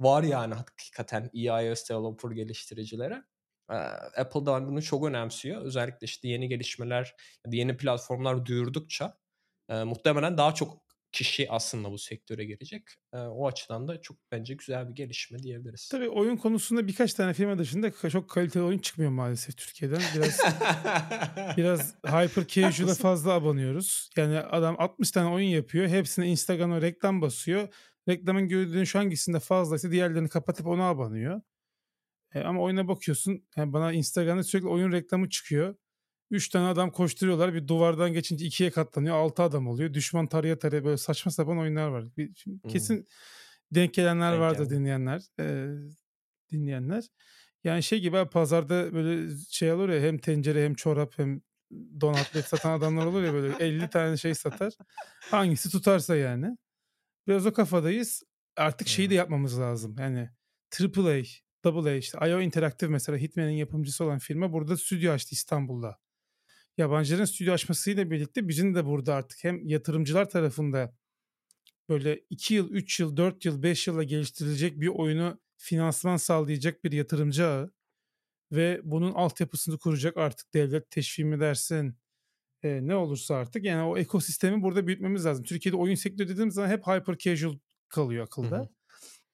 [0.00, 3.22] Var yani hakikaten iyi iOS developer geliştiricilere.
[4.16, 5.62] Apple da bunu çok önemsiyor.
[5.62, 7.14] Özellikle işte yeni gelişmeler,
[7.46, 9.18] yeni platformlar duyurdukça
[9.68, 10.87] e, muhtemelen daha çok
[11.18, 12.82] kişi aslında bu sektöre girecek.
[13.12, 15.88] E, o açıdan da çok bence güzel bir gelişme diyebiliriz.
[15.88, 20.00] Tabii oyun konusunda birkaç tane firma dışında çok kaliteli oyun çıkmıyor maalesef Türkiye'den.
[20.14, 20.38] Biraz
[21.56, 24.10] biraz hyper casual'a fazla abanıyoruz.
[24.16, 25.88] Yani adam 60 tane oyun yapıyor.
[25.88, 27.68] Hepsine Instagram'a reklam basıyor.
[28.08, 31.40] Reklamın gördüğün şu hangisinde fazlaysa diğerlerini kapatıp ona abanıyor.
[32.34, 33.44] E, ama oyuna bakıyorsun.
[33.56, 35.74] Yani bana Instagram'da sürekli oyun reklamı çıkıyor.
[36.30, 37.54] Üç tane adam koşturuyorlar.
[37.54, 39.16] Bir duvardan geçince ikiye katlanıyor.
[39.16, 39.94] Altı adam oluyor.
[39.94, 42.04] Düşman taraya taraya böyle saçma sapan oyunlar var.
[42.16, 42.70] Bir, şimdi Hmm.
[42.70, 43.06] Kesin
[43.72, 44.74] denk gelenler Denk vardır geldi.
[44.74, 45.22] dinleyenler.
[45.40, 45.66] e,
[46.52, 47.04] dinleyenler.
[47.64, 51.40] Yani şey gibi pazarda böyle şey olur ya hem tencere hem çorap hem
[52.00, 54.72] donatlet satan adamlar olur ya böyle 50 tane şey satar.
[55.30, 56.56] Hangisi tutarsa yani.
[57.26, 58.22] Biraz o kafadayız.
[58.56, 59.96] Artık şeyi de yapmamız lazım.
[59.98, 60.30] Yani
[60.80, 61.22] AAA,
[61.64, 65.98] AA işte IO Interactive mesela Hitman'in yapımcısı olan firma burada stüdyo açtı İstanbul'da.
[66.78, 70.94] Yabancıların stüdyo açmasıyla birlikte bizim de burada artık hem yatırımcılar tarafında
[71.88, 76.92] böyle 2 yıl, 3 yıl, 4 yıl, 5 yılla geliştirilecek bir oyunu finansman sağlayacak bir
[76.92, 77.72] yatırımcı ağı
[78.52, 81.96] ve bunun altyapısını kuracak artık devlet teşvik mi dersin
[82.62, 85.44] e, ne olursa artık yani o ekosistemi burada büyütmemiz lazım.
[85.44, 88.56] Türkiye'de oyun sektörü dediğimiz zaman hep hyper casual kalıyor akılda.
[88.58, 88.68] Hı hı.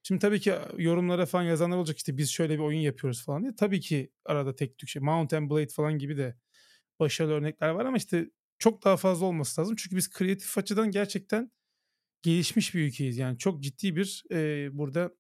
[0.03, 3.55] Şimdi tabii ki yorumlara falan yazanlar olacak işte biz şöyle bir oyun yapıyoruz falan diye.
[3.57, 6.37] Tabii ki arada tek tük şey Mountain Blade falan gibi de
[7.01, 9.77] başarılı örnekler var ama işte çok daha fazla olması lazım.
[9.77, 11.51] Çünkü biz kreatif açıdan gerçekten
[12.23, 13.19] gelişmiş bir ülkeyiz.
[13.19, 15.15] Yani çok ciddi bir e, burada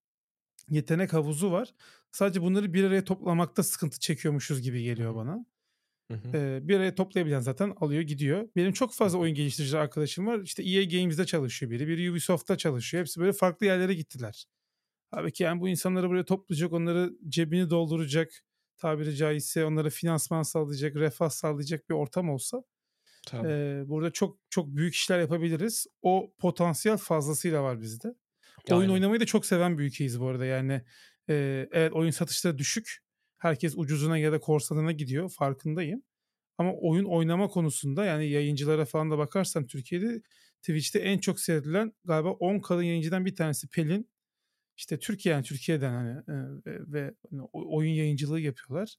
[0.70, 1.74] yetenek havuzu var.
[2.12, 5.46] Sadece bunları bir araya toplamakta sıkıntı çekiyormuşuz gibi geliyor bana.
[6.10, 6.37] Hı hı.
[6.37, 8.48] Ee, bir araya toplayabilen zaten alıyor gidiyor.
[8.56, 10.40] Benim çok fazla oyun geliştirici arkadaşım var.
[10.40, 13.00] İşte EA Games'de çalışıyor biri, biri Ubisoft'ta çalışıyor.
[13.00, 14.46] Hepsi böyle farklı yerlere gittiler.
[15.12, 18.44] Abi ki yani bu insanları buraya toplayacak, onları cebini dolduracak,
[18.78, 22.62] tabiri caizse onlara finansman sağlayacak, refah sağlayacak bir ortam olsa
[23.26, 23.48] Tabii.
[23.48, 25.87] e, burada çok çok büyük işler yapabiliriz.
[26.02, 28.14] O potansiyel fazlasıyla var bizde.
[28.70, 28.92] Oyun Aynen.
[28.92, 30.44] oynamayı da çok seven bir ülkeyiz bu arada.
[30.44, 30.82] Yani
[31.28, 32.98] e, evet oyun satışları düşük.
[33.38, 35.30] Herkes ucuzuna ya da korsanına gidiyor.
[35.30, 36.02] Farkındayım.
[36.58, 40.22] Ama oyun oynama konusunda yani yayıncılara falan da bakarsan Türkiye'de
[40.62, 44.10] Twitch'te en çok seyredilen galiba 10 kadın yayıncıdan bir tanesi Pelin.
[44.76, 46.34] İşte Türkiye yani Türkiye'den hani e,
[46.66, 48.96] ve, hani oyun yayıncılığı yapıyorlar.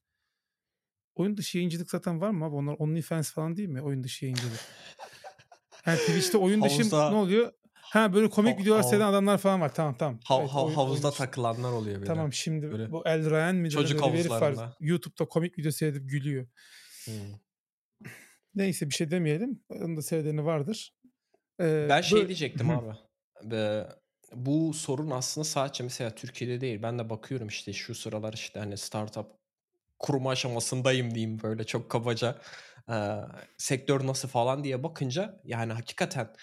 [1.15, 2.55] Oyun dışı yayıncılık zaten var mı abi?
[2.55, 3.81] Onlar OnlyFans falan değil mi?
[3.81, 4.59] Oyun dışı yayıncılık.
[5.85, 7.51] Yani Twitch'te oyun dışı Havuzda- ne oluyor?
[7.73, 9.73] Ha böyle komik Ha- videolar hav- seyreden adamlar falan var.
[9.75, 10.19] Tamam tamam.
[10.23, 12.05] Ha- Evet, ha- oyun- havuzda oyun takılanlar oluyor böyle.
[12.07, 13.69] Tamam şimdi Böyle bu El Ryan mi?
[13.69, 14.75] çocuk havuzlarında.
[14.79, 16.47] YouTube'da komik video seyredip gülüyor.
[17.05, 17.13] Hmm.
[18.55, 19.63] Neyse bir şey demeyelim.
[19.69, 20.93] Onun da seyredeni vardır.
[21.61, 22.97] Ee, Ben şey bö- diyecektim abi.
[23.43, 23.87] Be-
[24.33, 26.81] bu sorun aslında sadece mesela Türkiye'de değil.
[26.83, 29.27] Ben de bakıyorum işte şu sıralar işte hani startup
[29.99, 32.41] kurma aşamasındayım diyeyim böyle çok kabaca.
[32.91, 33.15] Ee,
[33.57, 36.33] sektör nasıl falan diye bakınca yani hakikaten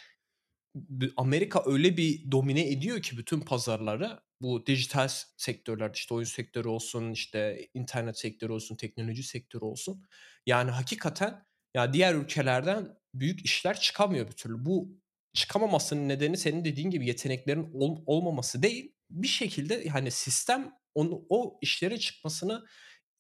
[1.17, 6.69] Amerika öyle bir domine ediyor ki bütün pazarları bu dijital s- sektörler işte oyun sektörü
[6.69, 10.03] olsun işte internet sektörü olsun teknoloji sektörü olsun
[10.47, 14.65] yani hakikaten ya diğer ülkelerden büyük işler çıkamıyor bir türlü.
[14.67, 14.89] Bu
[15.35, 21.59] çıkamamasının nedeni senin dediğin gibi yeteneklerin ol- olmaması değil bir şekilde yani sistem onu o
[21.63, 22.65] işlere çıkmasını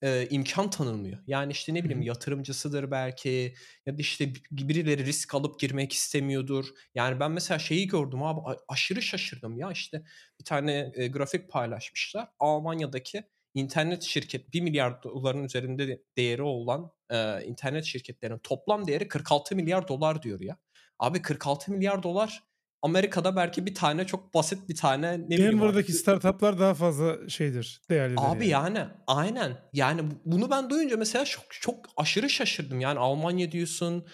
[0.02, 1.18] e, imkan tanımıyor.
[1.26, 3.54] Yani işte ne bileyim yatırımcısıdır belki
[3.86, 6.66] ya da işte bi- birileri risk alıp girmek istemiyordur.
[6.94, 10.04] Yani ben mesela şeyi gördüm abi aşırı şaşırdım ya işte
[10.40, 12.28] bir tane e, grafik paylaşmışlar.
[12.38, 13.22] Almanya'daki
[13.54, 19.56] internet şirket 1 milyar doların üzerinde de- değeri olan e, internet şirketlerinin toplam değeri 46
[19.56, 20.58] milyar dolar diyor ya.
[21.02, 22.42] Abi 46 milyar dolar
[22.82, 27.80] Amerika'da belki bir tane çok basit bir tane ne bileyim Denver'daki startuplar daha fazla şeydir,
[27.90, 28.78] değerlidir Abi yani.
[28.78, 29.56] yani aynen.
[29.72, 32.80] Yani bu- bunu ben duyunca mesela çok çok aşırı şaşırdım.
[32.80, 34.06] Yani Almanya diyorsun,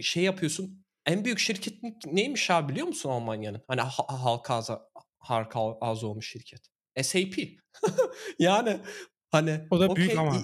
[0.00, 0.84] şey yapıyorsun.
[1.06, 1.74] En büyük şirket
[2.06, 3.62] neymiş abi biliyor musun Almanya'nın?
[3.68, 4.70] Hani ha- halka az,
[5.18, 6.60] halka az olmuş şirket.
[7.02, 7.34] SAP.
[8.38, 8.80] yani
[9.30, 10.36] hani O da büyük okey, ama.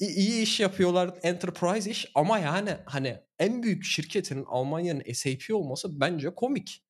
[0.00, 6.34] İyi iş yapıyorlar, enterprise iş ama yani hani en büyük şirketin Almanya'nın SAP olması bence
[6.34, 6.84] komik.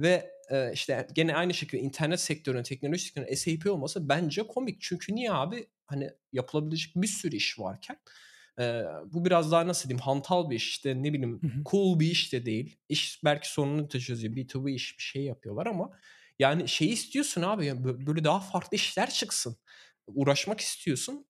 [0.00, 4.80] Ve e, işte gene aynı şekilde internet sektörünün, teknoloji sektörünün SAP olması bence komik.
[4.80, 5.66] Çünkü niye abi?
[5.86, 7.96] Hani yapılabilecek bir sürü iş varken
[8.60, 11.64] e, bu biraz daha nasıl diyeyim hantal bir iş işte ne bileyim Hı hı.
[11.70, 12.76] cool bir iş de değil.
[12.88, 14.34] İş belki sorununu çözüyor.
[14.34, 15.90] B2B iş bir şey yapıyorlar ama
[16.38, 19.56] yani şey istiyorsun abi yani böyle daha farklı işler çıksın.
[20.06, 21.26] Uğraşmak istiyorsun.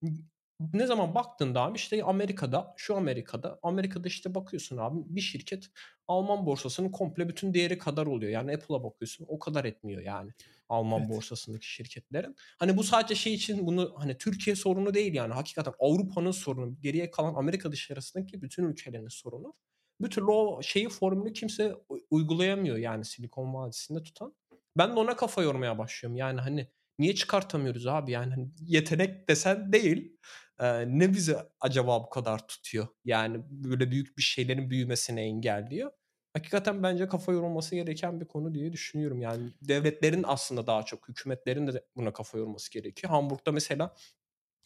[0.72, 5.68] Ne zaman baktığında abi işte Amerika'da şu Amerika'da Amerika'da işte bakıyorsun abi bir şirket
[6.08, 8.32] Alman borsasının komple bütün değeri kadar oluyor.
[8.32, 10.30] Yani Apple'a bakıyorsun o kadar etmiyor yani
[10.68, 11.10] Alman Evet.
[11.10, 12.36] borsasındaki şirketlerin.
[12.58, 16.80] Hani bu sadece şey için bunu hani Türkiye sorunu değil yani hakikaten Avrupa'nın sorunu.
[16.80, 19.54] Geriye kalan Amerika dışarısındaki bütün ülkelerin sorunu.
[20.00, 21.74] Bir türlü o şeyi formülü kimse
[22.10, 24.34] uygulayamıyor yani Silikon Vadisi'nde tutan.
[24.78, 26.16] Ben de ona kafa yormaya başlıyorum.
[26.16, 30.16] Yani hani niye çıkartamıyoruz abi yani hani yetenek desen değil.
[30.60, 32.86] Ee, ne bizi acaba bu kadar tutuyor?
[33.04, 35.90] Yani böyle büyük bir şeylerin büyümesine engelliyor.
[36.32, 39.20] Hakikaten bence kafa yorulması gereken bir konu diye düşünüyorum.
[39.22, 43.10] Yani devletlerin aslında daha çok hükümetlerin de buna kafa yorması gerekiyor.
[43.10, 43.94] Hamburg'da mesela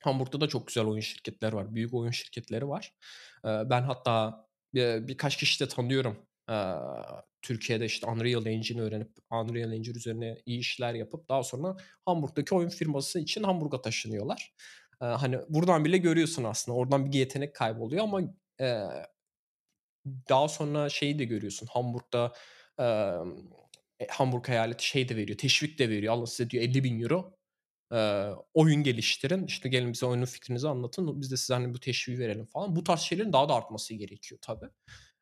[0.03, 1.74] Hamburg'da da çok güzel oyun şirketleri var.
[1.74, 2.95] Büyük oyun şirketleri var.
[3.45, 6.18] Ben hatta, birkaç kişi de tanıyorum.
[7.43, 11.76] Türkiye'de, işte, Unreal Engine öğrenip Unreal Engine üzerine iyi işler yapıp daha sonra
[12.07, 14.55] Hamburg'daki oyun firması için Hamburg'a taşınıyorlar.
[15.01, 16.78] Hani, buradan bile görüyorsun aslında.
[16.78, 18.20] Oradan bir yetenek kayboluyor ama,
[18.61, 19.07] eee,
[20.28, 21.66] daha sonra şeyi de görüyorsun.
[21.72, 22.32] Hamburg'da,
[24.01, 26.14] e, Hamburg eyaleti şey de veriyor, teşvik de veriyor.
[26.14, 27.32] Alın size diyor €50.000
[27.92, 29.46] Eee, oyun geliştirin.
[29.46, 31.20] İşte gelin bize oyunun fikrinizi anlatın.
[31.20, 32.76] Biz de size hani bu teşviği verelim falan.
[32.76, 34.66] Bu tarz şeylerin daha da artması gerekiyor tabii.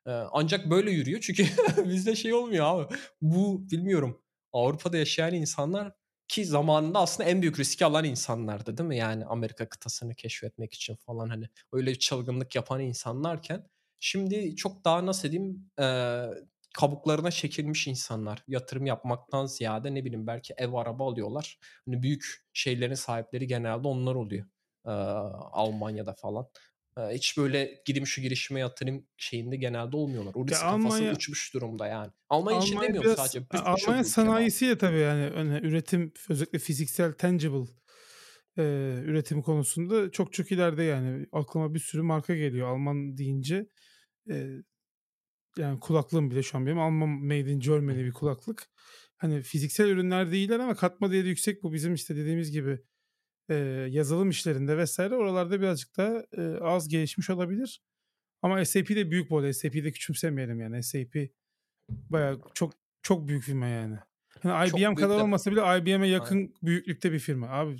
[0.06, 1.20] Eee, ancak böyle yürüyor.
[1.20, 1.46] Çünkü
[1.88, 2.94] bizde şey olmuyor abi.
[3.22, 4.22] Bu bilmiyorum.
[4.52, 5.92] Avrupa'da yaşayan insanlar
[6.28, 8.96] ki zamanında aslında en büyük riski alan insanlardı değil mi?
[8.96, 13.66] Yani Amerika kıtasını keşfetmek için falan hani öyle bir çılgınlık yapan insanlarken
[14.00, 16.30] şimdi çok daha nasıl diyeyim eee,
[16.74, 18.44] kabuklarına çekilmiş insanlar.
[18.48, 21.58] Yatırım yapmaktan ziyade ne bileyim belki ev araba alıyorlar.
[21.86, 24.46] Hani büyük şeylerin sahipleri genelde onlar oluyor.
[25.52, 26.48] Almanya'da falan.
[27.12, 30.32] Hiç böyle gideyim şu girişime yatırayım şeyinde genelde olmuyorlar.
[30.34, 32.12] O risk kafası Almanya uçmuş durumda yani.
[32.28, 33.40] Almanya için Almanya demiyorum biraz sadece.
[33.40, 34.12] Bir birçok Almanya ülke var.
[34.14, 37.70] sanayisiyle tabii yani hani üretim özellikle fiziksel tangible
[38.58, 38.64] eee,
[39.04, 41.26] üretim konusunda çok çok ileride yani.
[41.32, 43.66] Aklıma bir sürü marka geliyor Alman deyince.
[44.28, 44.48] Eee,
[45.58, 48.66] yani kulaklığım bile şu an benim Alman made in Germany bir kulaklık.
[49.16, 52.78] Hani fiziksel ürünler değiller ama katma değeri yüksek bu bizim işte dediğimiz gibi
[53.50, 53.56] eee,
[53.90, 57.82] yazılım işlerinde vesaire oralarda birazcık daha eee, az gelişmiş olabilir.
[58.42, 59.52] Ama SAP de büyük bu arada.
[59.52, 60.82] SAP'yi de küçümsemeyelim yani.
[60.82, 61.30] SAP
[61.88, 62.72] bayağı çok
[63.02, 63.96] çok büyük firma yani.
[64.42, 66.04] Çok IBM kadar de olmasa bile IBM'e Aynen.
[66.04, 67.48] yakın büyüklükte bir firma.
[67.48, 67.76] Abi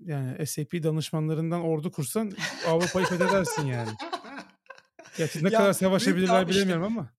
[0.00, 2.32] yani SAP danışmanlarından ordu kursan
[2.66, 3.90] Avrupa'yı fethedersin yani.
[5.16, 7.10] Gerçi ne kadar Ya de savaşabilirler abi işte bilemiyorum ama.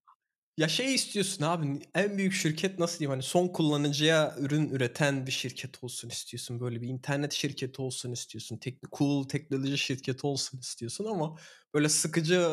[0.58, 5.32] Ya şey istiyorsun abi en büyük şirket nasıl diyeyim hani son kullanıcıya ürün üreten bir
[5.32, 6.60] şirket olsun istiyorsun.
[6.60, 8.58] Böyle bir internet şirketi olsun istiyorsun.
[8.58, 11.36] Tek, cool teknoloji şirketi olsun istiyorsun ama
[11.74, 12.48] böyle sıkıcı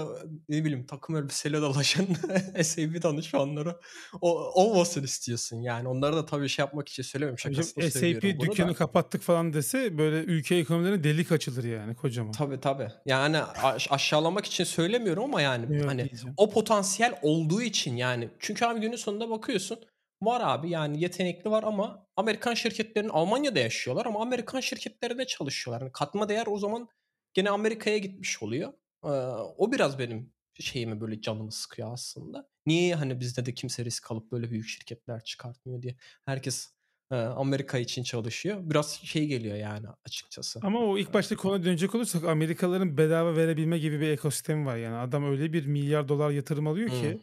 [0.49, 2.07] ne bileyim takım elbiseyle dolaşan
[2.63, 3.77] SAP danışmanları
[4.21, 5.61] o, olmasın istiyorsun.
[5.61, 7.39] Yani onları da tabii şey yapmak için söylemiyorum.
[7.39, 8.75] Şakasına SAP dükkanı da.
[8.75, 12.33] kapattık falan dese böyle ülke ekonomilerine delik açılır yani kocaman.
[12.33, 12.89] Tabii tabii.
[13.07, 16.35] Yani aş- aşağılamak için söylemiyorum ama yani Yok hani diyeceğim.
[16.37, 19.79] o potansiyel olduğu için yani çünkü abi günün sonunda bakıyorsun
[20.23, 25.83] var abi yani yetenekli var ama Amerikan şirketlerinin Almanya'da yaşıyorlar ama Amerikan şirketlerinde çalışıyorlar.
[25.83, 26.89] Yani katma değer o zaman
[27.35, 28.73] gene Amerika'ya gitmiş oluyor.
[29.05, 29.09] Ee,
[29.57, 32.49] o biraz benim şeyimi böyle canımı sıkıyor aslında.
[32.67, 35.97] Niye hani bizde de kimse risk alıp böyle büyük şirketler çıkartmıyor diye.
[36.25, 36.69] Herkes
[37.11, 38.59] e, Amerika için çalışıyor.
[38.63, 40.61] Biraz şey geliyor yani açıkçası.
[40.63, 44.77] Ama o ilk başta konuya dönecek olursak Amerikalıların bedava verebilme gibi bir ekosistemi var.
[44.77, 47.01] Yani adam öyle bir milyar dolar yatırım alıyor Hmm.
[47.01, 47.21] ki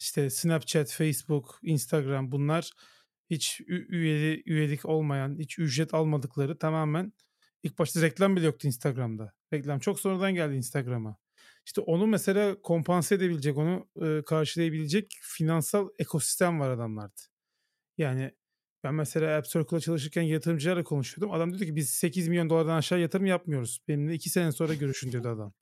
[0.00, 2.70] işte Snapchat, Facebook, Instagram bunlar
[3.30, 7.12] hiç üyeli, üyelik olmayan, hiç ücret almadıkları tamamen
[7.62, 9.32] ilk başta reklam bile yoktu Instagram'da.
[9.52, 11.16] Reklam çok sonradan geldi Instagram'a.
[11.66, 17.22] İşte onu mesela kompanse edebilecek, onu e, karşılayabilecek finansal ekosistem var adamlarda.
[17.98, 18.32] Yani
[18.84, 21.34] ben mesela App Circle'la çalışırken yatırımcılarla konuşuyordum.
[21.34, 23.80] Adam dedi ki biz 8 milyon dolardan aşağı yatırım yapmıyoruz.
[23.88, 25.52] Benimle 2 sene sonra görüşün diyordu adam.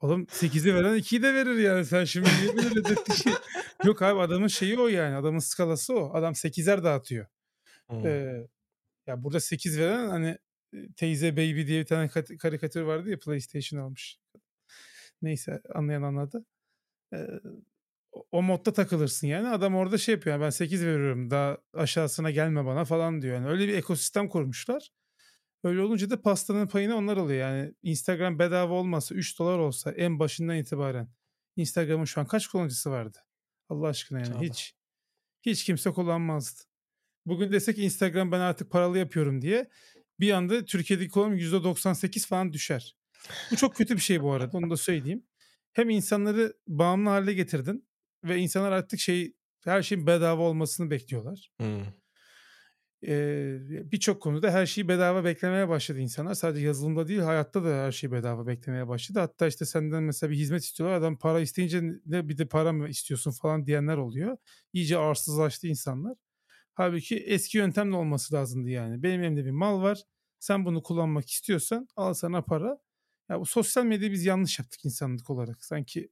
[0.00, 1.84] Oğlum 8'i veren 2'yi de verir yani.
[1.84, 3.30] Sen şimdi niye böyle reddettin ki?
[3.84, 5.16] Yok abi adamın şeyi o yani.
[5.16, 6.14] Adamın skalası o.
[6.14, 7.26] Adam 8'er dağıtıyor.
[7.88, 8.06] Hmm.
[8.06, 8.46] Ee,
[9.06, 10.38] ya burada 8 veren hani
[10.96, 14.18] teyze baby diye bir tane kat- karikatür vardı ya PlayStation almış.
[15.22, 16.44] Neyse anlayan anladı.
[17.14, 17.26] Ee,
[18.32, 19.48] o- modda takılırsın yani.
[19.48, 20.34] Adam orada şey yapıyor.
[20.36, 23.34] yani ben 8 veriyorum daha aşağısına gelme bana falan diyor.
[23.34, 24.90] Yani öyle bir ekosistem kurmuşlar.
[25.64, 27.40] Öyle olunca da pastanın payını onlar alıyor.
[27.40, 31.08] Yani Instagram bedava olmasa 3 dolar olsa en başından itibaren
[31.56, 33.18] Instagram'ın şu an kaç kullanıcısı vardı?
[33.68, 34.48] Allah aşkına yani Tabii.
[34.48, 34.74] hiç.
[35.42, 36.60] Hiç kimse kullanmazdı.
[37.26, 39.68] Bugün desek Instagram ben artık paralı yapıyorum diye
[40.20, 42.96] bir anda Türkiye'deki kullanım %98 falan düşer.
[43.50, 45.22] Bu çok kötü bir şey bu arada onu da söyleyeyim.
[45.72, 47.88] Hem insanları bağımlı hale getirdin
[48.24, 51.52] ve insanlar artık şey her şeyin bedava olmasını bekliyorlar.
[51.58, 51.82] Hmm.
[53.06, 53.58] Ee,
[53.92, 56.34] Birçok konuda her şeyi bedava beklemeye başladı insanlar.
[56.34, 59.20] Sadece yazılımda değil hayatta da her şeyi bedava beklemeye başladı.
[59.20, 60.96] Hatta işte senden mesela bir hizmet istiyorlar.
[60.96, 64.36] Adam para isteyince ne bir de para mı istiyorsun falan diyenler oluyor.
[64.72, 66.16] İyice arsızlaştı insanlar.
[66.78, 69.02] Halbuki eski yöntemle olması lazımdı yani.
[69.02, 70.02] Benim elimde bir mal var.
[70.38, 72.78] Sen bunu kullanmak istiyorsan al sana para.
[73.28, 75.64] Ya bu sosyal medyayı biz yanlış yaptık insanlık olarak.
[75.64, 76.10] Sanki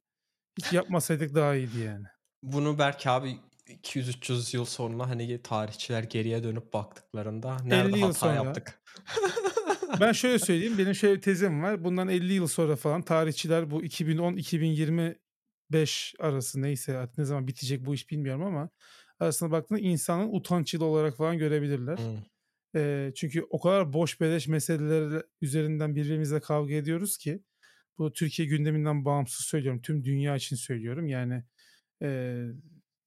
[0.58, 2.06] hiç yapmasaydık daha iyiydi yani.
[2.42, 3.36] Bunu belki abi
[3.66, 8.34] 200-300 yıl sonra hani tarihçiler geriye dönüp baktıklarında 50 nerede yıl hata sonra.
[8.34, 8.82] yaptık?
[10.00, 10.78] Ben şöyle söyleyeyim.
[10.78, 11.84] Benim şöyle bir tezim var.
[11.84, 15.16] Bundan 50 yıl sonra falan tarihçiler bu 2010-2025
[16.18, 18.70] arası neyse artık ne zaman bitecek bu iş bilmiyorum ama
[19.20, 21.98] arasına baktığında insanın utanç yılı olarak falan görebilirler.
[21.98, 22.22] Hmm.
[22.74, 27.42] Eee, çünkü o kadar boş beleş meseleler üzerinden birbirimizle kavga ediyoruz ki
[27.98, 29.82] bu Türkiye gündeminden bağımsız söylüyorum.
[29.82, 31.08] Tüm dünya için söylüyorum.
[31.08, 31.44] Yani
[32.00, 32.46] eee,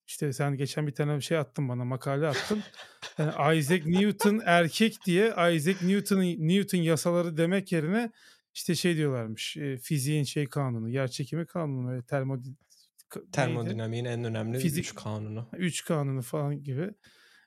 [0.07, 2.63] işte sen geçen bir tane şey attın bana makale attın.
[3.17, 8.11] Yani Isaac Newton erkek diye Isaac Newton Newton yasaları demek yerine
[8.53, 9.57] işte şey diyorlarmış.
[9.57, 12.68] E, fiziğin şey kanunu, yer çekimi kanunu, ve termodinamik
[13.31, 15.49] Termodinamiğin en önemli Fizik, üç kanunu.
[15.53, 16.91] Üç kanunu falan gibi.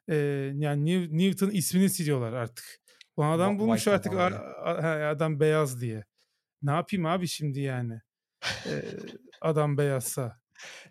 [0.09, 0.17] Ee,
[0.55, 2.81] yani Newton ismini siliyorlar artık.
[3.17, 6.05] Bu adam bulmuş artık a, a, adam beyaz diye.
[6.63, 8.01] Ne yapayım abi şimdi yani?
[8.67, 8.83] Ee,
[9.41, 10.41] adam beyazsa.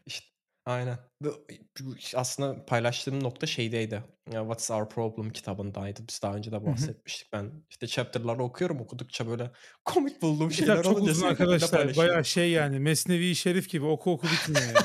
[0.06, 0.31] İşte
[0.66, 0.98] aynen.
[1.22, 1.46] Bu,
[2.16, 4.04] aslında paylaştığım nokta şeydeydi.
[4.26, 6.02] What's Our Problem kitabındaydı.
[6.10, 7.34] Biz daha önce de bahsetmiştik.
[7.34, 8.82] Ben işte chapter'ları okuyorum.
[8.82, 9.52] Okudukça böyle
[9.86, 11.98] komik bulduğum şeyler Kitap çok uzun arkadaşlar.
[11.98, 12.80] Bayağı şey yani.
[12.80, 14.78] Mesnevi Şerif gibi oku oku bitmiyor yani.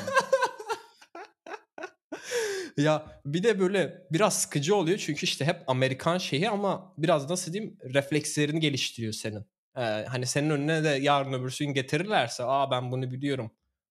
[2.86, 7.52] ya bir de böyle biraz sıkıcı oluyor çünkü işte hep Amerikan şeyi ama biraz nasıl
[7.52, 9.46] diyeyim reflekslerini geliştiriyor senin.
[9.76, 13.50] Ee, hani senin önüne de yarın öbürsü gün getirirlerse aa ben bunu biliyorum.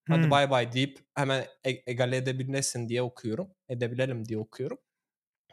[0.10, 0.32] Hadi hmm.
[0.32, 3.50] bay bay deyip hemen e- egale edebilmesin diye okuyorum.
[3.70, 4.78] Edebilelim diye okuyorum.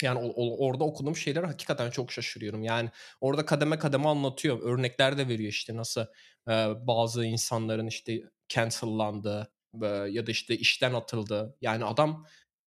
[0.02, 2.62] Yani o, o, orada okuduğum şeyler hakikaten çok şaşırıyorum.
[2.62, 2.90] Yani
[3.20, 4.60] orada kademe kademe anlatıyor.
[4.62, 6.00] Örnekler de veriyor işte nasıl
[6.48, 6.52] e,
[6.86, 11.56] bazı insanların işte cancellandığı e, ya da işte işten atıldı.
[11.60, 12.26] Yani adam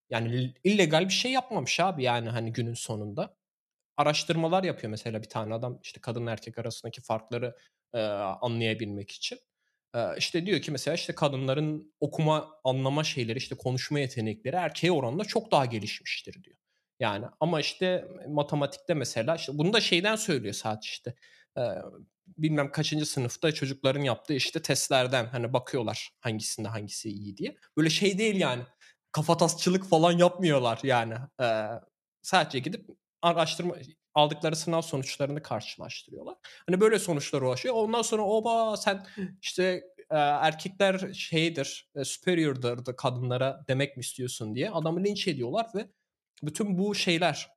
[0.09, 3.37] yani illegal bir şey yapmamış abi yani hani günün sonunda.
[3.97, 7.57] Araştırmalar yapıyor mesela bir tane adam işte kadın erkek arasındaki farkları
[7.93, 8.01] e,
[8.41, 9.39] anlayabilmek için.
[10.17, 15.51] İşte diyor ki mesela işte kadınların okuma anlama şeyleri işte konuşma yetenekleri erkeğe oranla çok
[15.51, 16.57] daha gelişmiştir diyor.
[16.99, 21.15] Yani ama işte matematikte mesela işte bunu da şeyden söylüyor saat işte.
[22.27, 27.55] Bilmem kaçıncı sınıfta çocukların yaptığı işte testlerden hani bakıyorlar hangisinde hangisi iyi diye.
[27.77, 28.63] Böyle şey değil yani
[29.11, 31.13] kafatasçılık falan yapmıyorlar yani.
[32.21, 32.89] Sadece gidip
[33.21, 33.75] araştırma
[34.15, 36.35] aldıkları sınav sonuçlarını karşılaştırıyorlar.
[36.69, 37.75] Hani böyle sonuçlar ulaşıyor.
[37.75, 39.05] Ondan sonra oba sen
[39.41, 39.63] işte
[40.09, 45.87] e, erkekler şeydir, e, superior'dır kadınlara demek mi istiyorsun diye adamı linç ediyorlar ve
[46.43, 47.49] bütün bu şeyler,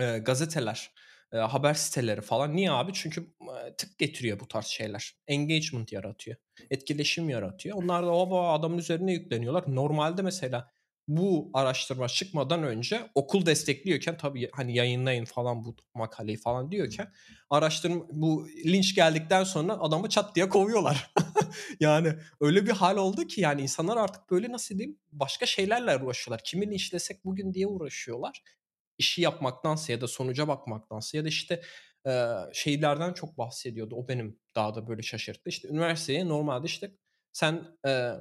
[0.00, 0.90] e, gazeteler,
[1.32, 2.56] e, haber siteleri falan.
[2.56, 2.92] Niye abi?
[2.92, 3.20] Çünkü
[3.66, 5.14] e, tık getiriyor bu tarz şeyler.
[5.26, 6.36] Engagement yaratıyor.
[6.70, 7.76] Etkileşim yaratıyor.
[7.76, 9.64] Onlar da o adamın üzerine yükleniyorlar.
[9.66, 10.73] Normalde mesela
[11.08, 17.12] bu araştırma çıkmadan önce okul destekliyorken tabii hani yayınlayın falan bu makaleyi falan diyorken
[17.50, 21.10] araştırma bu linç geldikten sonra adamı çat diye kovuyorlar.
[21.80, 26.40] yani öyle bir hal oldu ki yani insanlar artık böyle nasıl diyeyim başka şeylerle uğraşıyorlar.
[26.44, 28.42] Kimi linçlesek bugün diye uğraşıyorlar
[28.98, 31.62] işi yapmaktansa ya da sonuca bakmaktansa ya da işte
[32.06, 33.94] e, şeylerden çok bahsediyordu.
[33.96, 35.48] O benim daha da böyle şaşırttı.
[35.48, 36.90] İşte üniversiteye normalde işte
[37.32, 38.12] sen e,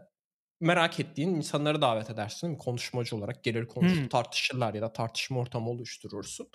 [0.64, 2.64] merak ettiğin insanları davet edersin değil mi?
[2.64, 4.08] konuşmacı olarak gelir konuşur hmm.
[4.08, 6.48] tartışırlar ya da tartışma ortamı oluşturursun.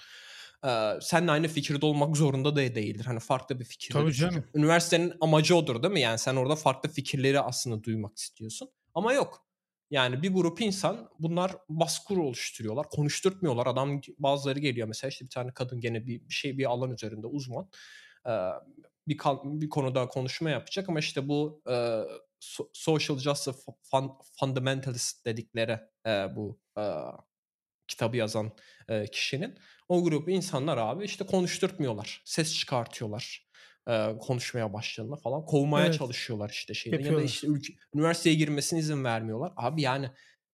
[0.66, 3.04] Ee, seninle aynı fikirde olmak zorunda da değildir.
[3.04, 3.92] Hani farklı bir fikir.
[3.92, 4.44] Tabii canım.
[4.54, 6.00] Üniversitenin amacı odur değil mi?
[6.00, 8.70] Yani sen orada farklı fikirleri aslında duymak istiyorsun.
[8.94, 9.44] Ama yok.
[9.90, 12.88] Yani bir grup insan bunlar baskı oluşturuyorlar.
[12.88, 13.66] Konuşturtmuyorlar.
[13.66, 17.26] Adam bazıları geliyor mesela işte bir tane kadın gene bir, bir şey bir alan üzerinde
[17.26, 17.68] uzman.
[18.26, 18.30] Ee,
[19.09, 22.02] bir, bir konuda konuşma yapacak ama işte bu e,
[22.72, 26.82] social justice fun, fundamentalist dedikleri e, bu e,
[27.89, 28.53] kitabı yazan
[28.89, 29.59] e, kişinin
[29.89, 32.22] o grup insanlar abi işte konuşturtmuyorlar.
[32.24, 33.49] Ses çıkartıyorlar
[33.89, 35.99] e, konuşmaya başladığında falan kovmaya evet.
[35.99, 39.53] çalışıyorlar işte şeyden ya da işte ülke, üniversiteye girmesine izin vermiyorlar.
[39.57, 40.11] Abi yani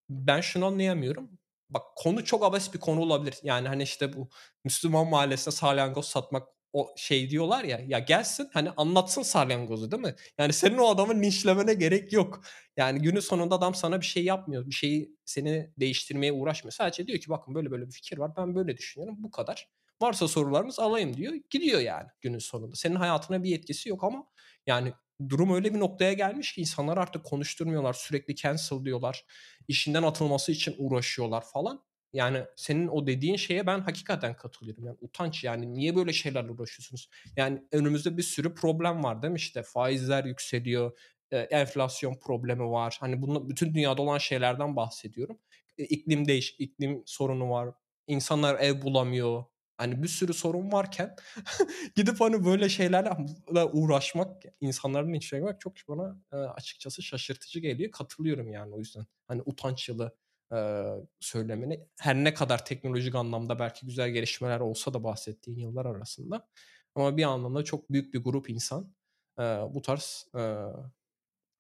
[0.09, 1.39] ben şunu anlayamıyorum.
[1.71, 3.35] Bak konu çok abes bir konu olabilir.
[3.43, 4.31] Yani hani işte bu
[4.65, 10.15] Müslüman mahallesine salyangoz satmak o şey diyorlar ya ya gelsin hani anlatsın salyangozu değil mi?
[10.39, 12.45] Yani senin o adamı linçlemene gerek yok.
[12.77, 14.67] Yani günün sonunda adam sana bir şey yapmıyor.
[14.67, 16.73] Bir şeyi seni değiştirmeye uğraşmıyor.
[16.73, 18.37] Sadece diyor ki bakın böyle böyle bir fikir var.
[18.37, 19.17] Ben böyle düşünüyorum.
[19.19, 19.69] Bu kadar.
[20.03, 21.35] Varsa sorularınız alayım diyor.
[21.51, 22.77] Gidiyor yani günün sonunda.
[22.77, 24.27] Senin hayatına bir etkisi yok ama
[24.67, 24.93] yani
[25.29, 27.93] durum öyle bir noktaya gelmiş ki insanlar artık konuşturmuyorlar.
[27.93, 29.25] Sürekli cancel diyorlar.
[29.69, 31.85] İşinden atılması için uğraşıyorlar falan.
[32.15, 34.87] Yani senin o dediğin şeye ben hakikaten katılıyorum.
[34.87, 37.09] Yani utanç yani niye böyle şeylerle uğraşıyorsunuz?
[37.37, 39.37] Yani önümüzde bir sürü problem var değil mi?
[39.37, 40.99] İşte faizler yükseliyor,
[41.31, 42.97] enflasyon problemi var.
[43.01, 45.39] Hani bunu bütün dünyada olan şeylerden bahsediyorum.
[45.79, 47.75] İklim değiş, iklim sorunu var.
[48.07, 49.45] İnsanlar ev bulamıyor.
[49.77, 51.17] Hani bir sürü sorun varken
[51.97, 56.17] gidip hani böyle şeylerle uğraşmak, insanların içine çok bana
[56.55, 57.91] açıkçası şaşırtıcı geliyor.
[57.91, 59.07] Katılıyorum yani o yüzden.
[59.29, 60.17] Hani utanç yılı
[60.53, 60.85] e,
[61.21, 61.89] söylemini.
[62.01, 66.49] Her ne kadar teknolojik anlamda belki güzel gelişmeler olsa da bahsettiğin yıllar arasında.
[66.95, 68.95] Ama bir anlamda çok büyük bir grup insan
[69.39, 70.43] e, bu tarz e,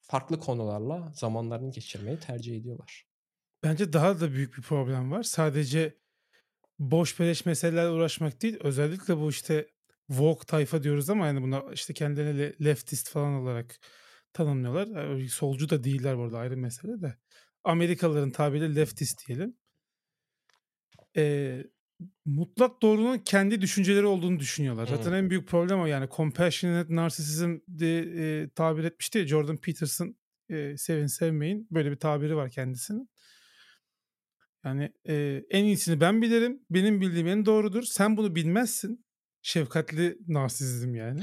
[0.00, 3.06] farklı konularla zamanlarını geçirmeyi tercih ediyorlar.
[3.62, 5.22] Bence daha da büyük bir problem var.
[5.22, 5.98] Sadece
[6.78, 8.56] boş beleş meselelerle uğraşmak değil.
[8.60, 9.68] Özellikle bu işte
[10.08, 13.80] woke tayfa diyoruz ama yani buna işte kendilerini leftist falan olarak
[14.32, 15.20] tanımlıyorlar.
[15.28, 17.14] Solcu da değiller bu arada ayrı mesele de.
[17.64, 19.56] Amerikalıların tabiriyle leftist diyelim.
[21.16, 21.64] Ee,
[22.24, 24.86] mutlak doğrunun kendi düşünceleri olduğunu düşünüyorlar.
[24.86, 25.16] Zaten Hı.
[25.16, 30.16] en büyük problem o yani compassionate narcissism diye e, tabir etmişti ya Jordan Peterson
[30.48, 33.10] e, sevin sevmeyin böyle bir tabiri var kendisinin.
[34.64, 36.60] Yani e, en iyisini ben bilirim.
[36.70, 37.82] Benim bildiğim en doğrudur.
[37.82, 39.04] Sen bunu bilmezsin.
[39.42, 41.22] Şefkatli narsizm yani.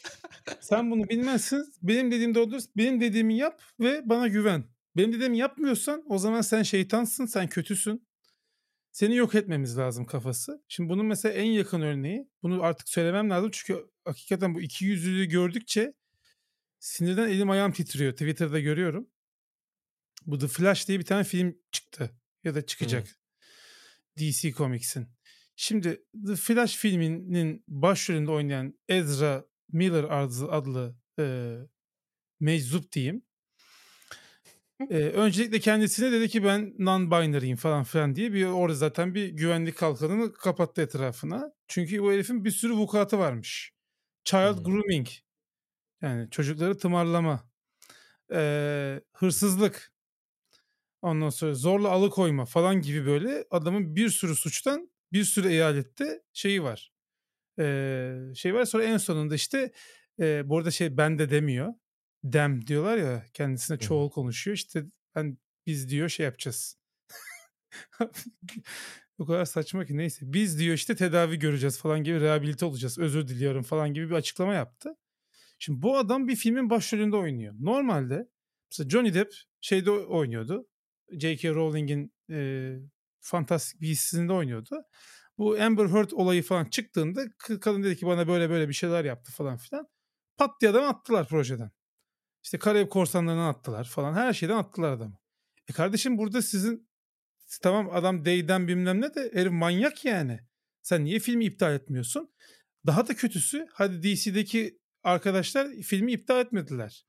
[0.60, 1.72] Sen bunu bilmezsin.
[1.82, 2.62] Benim dediğim doğrudur.
[2.76, 4.64] Benim dediğimi yap ve bana güven.
[4.96, 8.08] Benim dediğimi yapmıyorsan o zaman sen şeytansın, sen kötüsün.
[8.92, 10.64] Seni yok etmemiz lazım kafası.
[10.68, 15.24] Şimdi bunun mesela en yakın örneği, bunu artık söylemem lazım çünkü hakikaten bu iki yüzlülüğü
[15.26, 15.94] gördükçe
[16.78, 18.12] sinirden elim ayağım titriyor.
[18.12, 19.10] Twitter'da görüyorum.
[20.26, 22.10] Bu The Flash diye bir tane film çıktı
[22.44, 23.08] ya da çıkacak.
[24.18, 25.08] DC Comics'in.
[25.56, 31.56] Şimdi The Flash filminin başrolünde oynayan Ezra Miller adlı, adlı e,
[32.40, 33.22] meczup diyeyim.
[34.90, 39.76] E, öncelikle kendisine dedi ki ben non-binary'im falan filan diye bir orada zaten bir güvenlik
[39.76, 41.52] kalkanını kapattı etrafına.
[41.68, 43.72] Çünkü bu herifin bir sürü vukuatı varmış.
[44.24, 44.64] Child Hmm.
[44.64, 45.08] grooming.
[46.02, 47.50] Yani çocukları tımarlama.
[48.34, 49.92] E, hırsızlık.
[51.02, 56.62] Ondan sonra zorla alıkoyma falan gibi böyle adamın bir sürü suçtan bir sürü eyalette şeyi
[56.62, 56.92] var.
[57.60, 59.72] Ee, şey var sonra en sonunda işte
[60.20, 61.74] e, bu arada şey ben de demiyor.
[62.24, 64.56] Dem diyorlar ya kendisine Hı çoğul konuşuyor.
[64.56, 66.78] İşte ben biz diyor şey yapacağız.
[69.18, 70.20] o kadar saçma ki neyse.
[70.32, 72.98] Biz diyor işte tedavi göreceğiz falan gibi rehabilite olacağız.
[72.98, 74.96] Özür diliyorum falan gibi bir açıklama yaptı.
[75.58, 77.54] Şimdi bu adam bir filmin başrolünde oynuyor.
[77.60, 78.28] Normalde
[78.70, 80.66] mesela Johnny Depp şeyde oynuyordu.
[81.12, 81.50] J.K.
[81.50, 82.72] Rowling'in e,
[83.20, 84.82] Fantastic Beasts'inde oynuyordu.
[85.38, 89.32] Bu Amber Heard olayı falan çıktığında kadın dedi ki bana böyle böyle bir şeyler yaptı
[89.32, 89.88] falan filan.
[90.36, 91.70] Pat diye adamı attılar projeden.
[92.44, 94.14] İşte Karayip korsanlarından attılar falan.
[94.14, 95.18] Her şeyden attılar adamı.
[95.68, 96.90] E kardeşim burada sizin
[97.62, 100.40] tamam adam Day'den bilmem ne de herif manyak yani.
[100.82, 102.34] Sen niye filmi iptal etmiyorsun?
[102.86, 107.06] Daha da kötüsü hadi DC'deki arkadaşlar filmi iptal etmediler.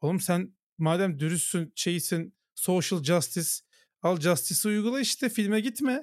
[0.00, 3.50] Oğlum sen madem dürüstsün şeysin social justice
[4.02, 6.02] al justice'ı uygula işte filme gitme.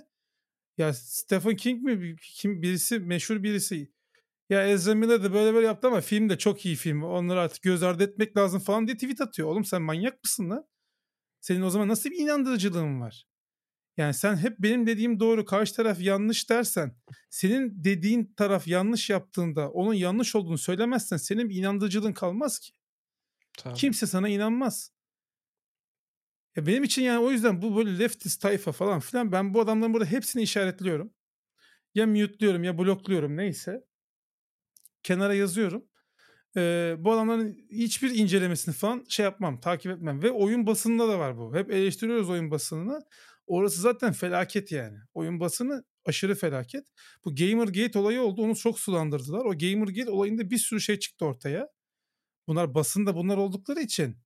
[0.77, 3.91] Ya Stephen King mi kim birisi meşhur birisi
[4.49, 7.03] ya Ezra Miller de böyle böyle yaptı ama film de çok iyi film.
[7.03, 9.47] Onları artık göz ardı etmek lazım falan diye tweet atıyor.
[9.47, 10.65] Oğlum sen manyak mısın lan?
[11.41, 13.25] Senin o zaman nasıl bir inandırıcılığın var?
[13.97, 16.95] Yani sen hep benim dediğim doğru, karşı taraf yanlış dersen,
[17.29, 22.71] senin dediğin taraf yanlış yaptığında onun yanlış olduğunu söylemezsen senin bir inandırıcılığın kalmaz ki.
[23.57, 23.75] Tabii.
[23.75, 24.91] Kimse sana inanmaz.
[26.55, 29.93] Ya benim için yani o yüzden bu böyle leftist tayfa falan filan ben bu adamların
[29.93, 31.13] burada hepsini işaretliyorum.
[31.95, 33.88] Ya mute'luyorum ya blokluyorum neyse.
[35.03, 35.85] Kenara yazıyorum.
[36.57, 40.23] Ee, bu adamların hiçbir incelemesini falan şey yapmam, takip etmem.
[40.23, 41.55] Ve oyun basınında da var bu.
[41.55, 43.01] Hep eleştiriyoruz oyun basınını.
[43.47, 44.97] Orası zaten felaket yani.
[45.13, 46.85] Oyun basını aşırı felaket.
[47.25, 48.41] Bu Gamergate olayı oldu.
[48.41, 49.45] Onu çok sulandırdılar.
[49.45, 51.69] O Gamergate olayında bir sürü şey çıktı ortaya.
[52.47, 54.17] Bunlar basında bunlar oldukları için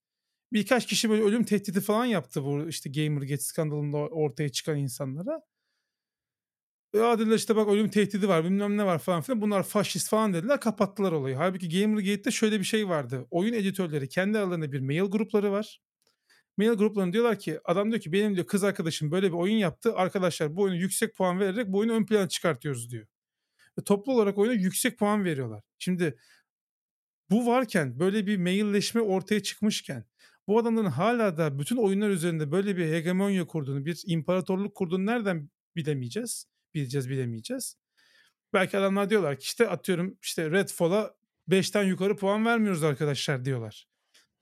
[0.53, 5.41] birkaç kişi böyle ölüm tehdidi falan yaptı bu işte Gamergate skandalında ortaya çıkan insanlara.
[6.93, 9.41] Ya dediler işte bak ölüm tehdidi var bilmem ne var falan filan.
[9.41, 11.35] Bunlar faşist falan dediler kapattılar olayı.
[11.35, 13.27] Halbuki Gamergate'de şöyle bir şey vardı.
[13.31, 15.81] Oyun editörleri kendi aralarında bir mail grupları var.
[16.57, 19.95] Mail gruplarında diyorlar ki adam diyor ki benim diyor kız arkadaşım böyle bir oyun yaptı.
[19.95, 23.07] Arkadaşlar bu oyunu yüksek puan vererek bu oyunu ön plana çıkartıyoruz diyor.
[23.79, 25.63] Ve toplu olarak oyuna yüksek puan veriyorlar.
[25.79, 26.17] Şimdi
[27.29, 30.05] bu varken böyle bir mailleşme ortaya çıkmışken
[30.47, 35.49] bu adamların hala da bütün oyunlar üzerinde böyle bir hegemonya kurduğunu, bir imparatorluk kurduğunu nereden
[35.75, 36.52] bilemeyeceğiz?
[36.73, 37.77] Bileceğiz, bilemeyeceğiz.
[38.53, 41.15] Belki adamlar diyorlar ki işte atıyorum işte Redfall'a
[41.47, 43.87] 5'ten yukarı puan vermiyoruz arkadaşlar diyorlar.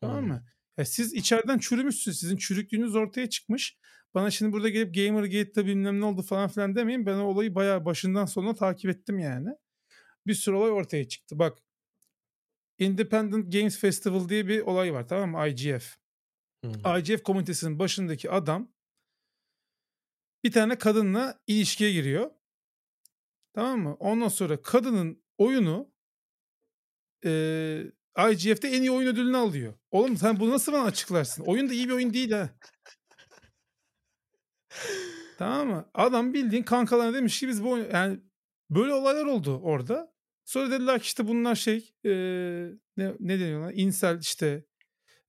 [0.01, 0.27] Tamam Hmm.
[0.27, 0.45] mı?
[0.77, 2.19] Ya siz içeriden çürümüşsünüz.
[2.19, 3.77] Sizin çürüklüğünüz ortaya çıkmış.
[4.13, 7.05] Bana şimdi burada gelip Gamergate'de bilmem ne oldu falan filan demeyin.
[7.05, 9.49] Ben o olayı bayağı başından sonuna takip ettim yani.
[10.27, 11.39] Bir sürü olay ortaya çıktı.
[11.39, 11.57] Bak
[12.79, 15.47] Independent Games Festival diye bir olay var tamam mı?
[15.47, 15.95] IGF.
[16.63, 16.97] Hmm.
[16.99, 18.71] IGF komünitesinin başındaki adam
[20.43, 22.31] bir tane kadınla ilişkiye giriyor.
[23.53, 23.95] Tamam mı?
[23.99, 25.91] Ondan sonra kadının oyunu
[27.25, 27.91] eee
[28.31, 29.73] IGF'de en iyi oyun ödülünü alıyor.
[29.91, 31.43] Oğlum sen bunu nasıl bana açıklarsın?
[31.43, 32.49] Oyun da iyi bir oyun değil ha.
[35.37, 35.89] Tamam mı?
[35.93, 37.89] Adam bildiğin kankalarına demiş ki biz bu oyun...
[37.93, 38.19] Yani
[38.69, 40.13] böyle olaylar oldu orada.
[40.45, 43.73] Sonra dediler ki işte bunlar şey eee, ne, ne deniyorlar?
[43.75, 44.65] İnsel işte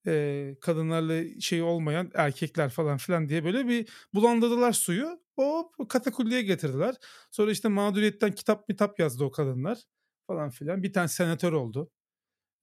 [0.06, 5.22] eee, kadınlarla şey olmayan erkekler falan filan diye böyle bir bulandırdılar suyu.
[5.36, 6.94] Hop katakulliye getirdiler.
[7.30, 9.78] Sonra işte mağduriyetten kitap mitap yazdı o kadınlar
[10.26, 10.82] falan filan.
[10.82, 11.90] Bir tane senatör oldu.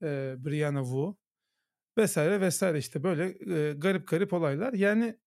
[0.03, 1.17] Eee, Brianna Wu
[1.97, 4.73] vesaire vesaire işte böyle eee, garip garip olaylar.
[4.73, 5.19] Yani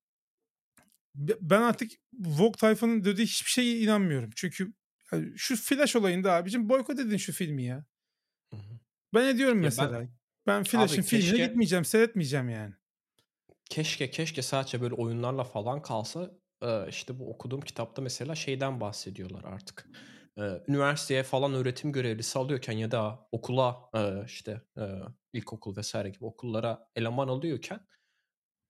[1.14, 4.30] be- ben artık Vogue tayfanın dediği hiçbir şeye inanmıyorum.
[4.36, 4.72] Çünkü
[5.12, 7.84] yani şu Flash olayında abicim boykot edin şu filmi ya.
[8.50, 8.78] Hı hı.
[9.14, 10.02] Ben ediyorum Ya mesela.
[10.02, 10.14] ben
[10.46, 12.74] Ben Flash'ın filmine keşke gitmeyeceğim, seyretmeyeceğim yani.
[13.70, 16.30] keşke keşke sadece böyle oyunlarla falan kalsa
[16.88, 19.88] işte bu okuduğum kitapta mesela şeyden bahsediyorlar artık.
[20.68, 23.90] Üniversiteye falan öğretim görevlisi alıyorken ya da okula
[24.26, 24.62] işte
[25.32, 27.86] ilkokul vesaire gibi okullara eleman alıyorken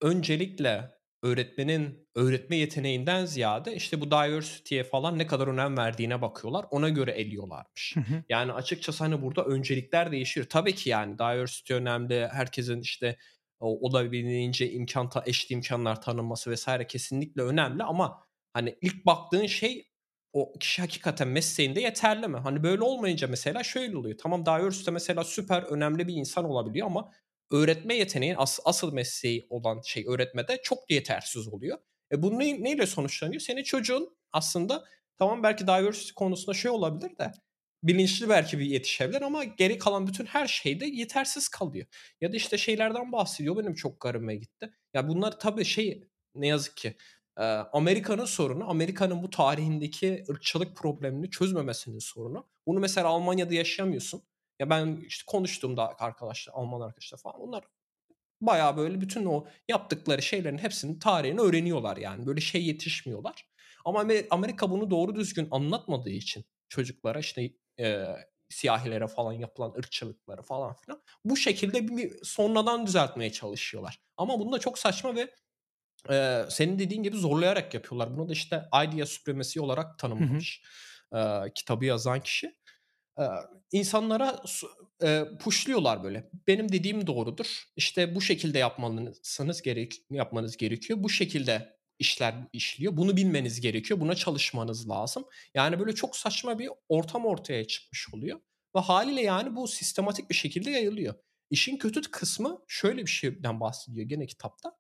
[0.02, 0.90] öncelikle
[1.22, 6.66] öğretmenin öğretme yeteneğinden ziyade işte bu diversity'ye falan ne kadar önem verdiğine bakıyorlar.
[6.70, 7.96] Ona göre eliyorlarmış.
[7.96, 8.24] Hı hı.
[8.28, 10.44] Yani açıkçası hani burada öncelikler değişir.
[10.44, 12.28] Tabii ki yani diversity önemli.
[12.32, 13.16] Herkesin işte
[13.60, 18.20] o olabildiğince imkan ta, eşit imkanlar tanınması vesaire kesinlikle önemli ama
[18.52, 19.88] hani ilk baktığın şey
[20.32, 22.36] o kişi hakikaten mesleğinde yeterli mi?
[22.38, 24.18] Hani böyle olmayınca mesela şöyle oluyor.
[24.18, 27.12] Tamam diversity mesela süper önemli bir insan olabiliyor ama
[27.52, 31.78] öğretme yeteneği as, asıl mesleği olan şey öğretmede çok yetersiz oluyor.
[32.12, 33.40] E bu ne, neyle sonuçlanıyor?
[33.40, 34.84] Senin çocuğun aslında
[35.18, 37.32] tamam belki diversity konusunda şey olabilir de
[37.82, 41.86] bilinçli belki bir yetişebilir ama geri kalan bütün her şeyde yetersiz kalıyor.
[42.20, 44.72] Ya da işte şeylerden bahsediyor benim çok garibime gitti.
[44.94, 46.96] Ya bunlar tabii şey ne yazık ki
[47.38, 47.42] e,
[47.72, 52.48] Amerika'nın sorunu, Amerika'nın bu tarihindeki ırkçılık problemini çözmemesinin sorunu.
[52.66, 54.22] Bunu mesela Almanya'da yaşayamıyorsun.
[54.62, 57.64] Ya ben işte konuştuğumda arkadaşlar, Alman arkadaşlar falan onlar
[58.40, 62.26] bayağı böyle bütün o yaptıkları şeylerin hepsinin tarihini öğreniyorlar yani.
[62.26, 63.46] Böyle şey yetişmiyorlar.
[63.84, 67.50] Ama Amerika bunu doğru düzgün anlatmadığı için çocuklara işte
[67.80, 68.06] e,
[68.48, 73.98] siyahilere falan yapılan ırkçılıkları falan filan bu şekilde bir sonradan düzeltmeye çalışıyorlar.
[74.16, 75.34] Ama bunu da çok saçma ve
[76.10, 78.16] e, senin dediğin gibi zorlayarak yapıyorlar.
[78.16, 80.62] Bunu da işte idea supremacy olarak tanımlamış
[81.14, 81.18] e,
[81.54, 82.61] kitabı yazan kişi.
[83.72, 84.42] İnsanlara
[85.40, 86.30] push'luyorlar böyle.
[86.46, 87.62] Benim dediğim doğrudur.
[87.76, 91.02] İşte bu şekilde yapmalısınız gerek yapmanız gerekiyor.
[91.02, 92.96] Bu şekilde işler işliyor.
[92.96, 94.00] Bunu bilmeniz gerekiyor.
[94.00, 95.24] Buna çalışmanız lazım.
[95.54, 98.40] Yani böyle çok saçma bir ortam ortaya çıkmış oluyor
[98.76, 101.14] ve hâliyle yani bu sistematik bir şekilde yayılıyor.
[101.50, 104.76] İşin kötü kısmı şöyle bir şeyden bahsediyor gene kitapta.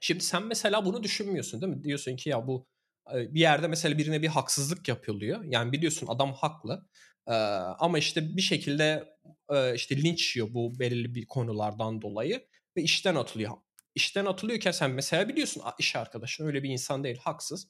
[0.00, 1.84] Şimdi sen mesela bunu düşünmüyorsun değil mi?
[1.84, 2.66] Diyorsun ki ya bu
[3.12, 5.44] bir yerde mesela birine bir haksızlık yapılıyor.
[5.44, 6.88] Yani biliyorsun adam haklı.
[7.26, 7.32] Ee,
[7.78, 9.04] ama işte bir şekilde
[9.50, 12.46] e, işte linç yiyor bu belirli bir konulardan dolayı
[12.76, 13.52] ve işten atılıyor.
[13.94, 17.68] İşten atılıyorken sen mesela biliyorsun iş arkadaşın öyle bir insan değil, haksız.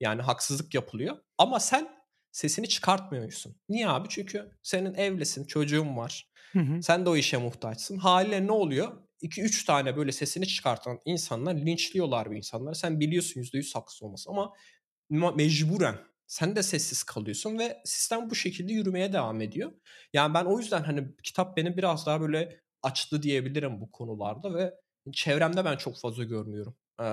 [0.00, 1.16] Yani haksızlık yapılıyor.
[1.38, 1.88] Ama sen
[2.32, 3.56] sesini çıkartmıyorsun.
[3.68, 4.08] Niye abi?
[4.08, 6.30] Çünkü senin evlisin, çocuğun var.
[6.52, 6.82] Hı hı.
[6.82, 7.98] Sen de o işe muhtaçsın.
[7.98, 9.02] Haliyle ne oluyor?
[9.22, 12.74] 2-3 tane böyle sesini çıkartan insanlar linçliyorlar bu insanları.
[12.74, 14.52] Sen biliyorsun %100 haksız olması ama
[15.36, 19.72] mecburen sen de sessiz kalıyorsun ve sistem bu şekilde yürümeye devam ediyor.
[20.12, 24.74] Yani ben o yüzden hani kitap beni biraz daha böyle açtı diyebilirim bu konularda ve
[25.12, 26.76] çevremde ben çok fazla görmüyorum.
[27.00, 27.04] Ee,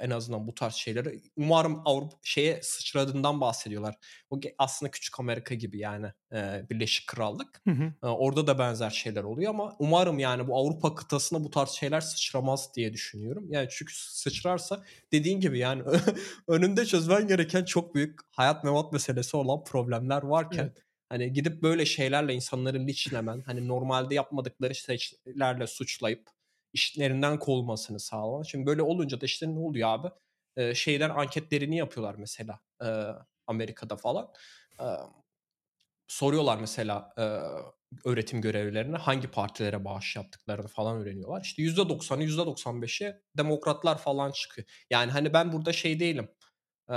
[0.00, 1.22] en azından bu tarz şeyleri.
[1.36, 3.94] Umarım Avrupa şeye sıçradığından bahsediyorlar.
[4.30, 7.62] O aslında küçük Amerika gibi yani e, Birleşik Krallık.
[7.64, 8.08] Hı hı.
[8.08, 12.74] Orada da benzer şeyler oluyor ama umarım yani bu Avrupa kıtasına bu tarz şeyler sıçramaz
[12.74, 13.46] diye düşünüyorum.
[13.50, 15.82] Yani çünkü sıçrarsa dediğin gibi yani
[16.48, 20.84] önünde çözmen gereken çok büyük hayat memat meselesi olan problemler varken Evet.
[21.08, 26.35] hani gidip böyle şeylerle insanları linçlemen, hani normalde yapmadıkları şeylerle suçlayıp
[26.72, 28.42] işlerinden kovulmasını sağlaman.
[28.42, 30.08] Şimdi böyle olunca da işte ne oluyor abi?
[30.56, 32.86] Ee, şeyler anketlerini yapıyorlar mesela e,
[33.46, 34.32] Amerika'da falan.
[34.80, 34.84] E,
[36.08, 37.22] soruyorlar mesela e,
[38.04, 41.40] öğretim görevlilerine hangi partilere bağış yaptıklarını falan öğreniyorlar.
[41.40, 44.68] İşte %90'ı %95'i demokratlar falan çıkıyor.
[44.90, 46.28] Yani hani ben burada şey değilim.
[46.88, 46.96] E,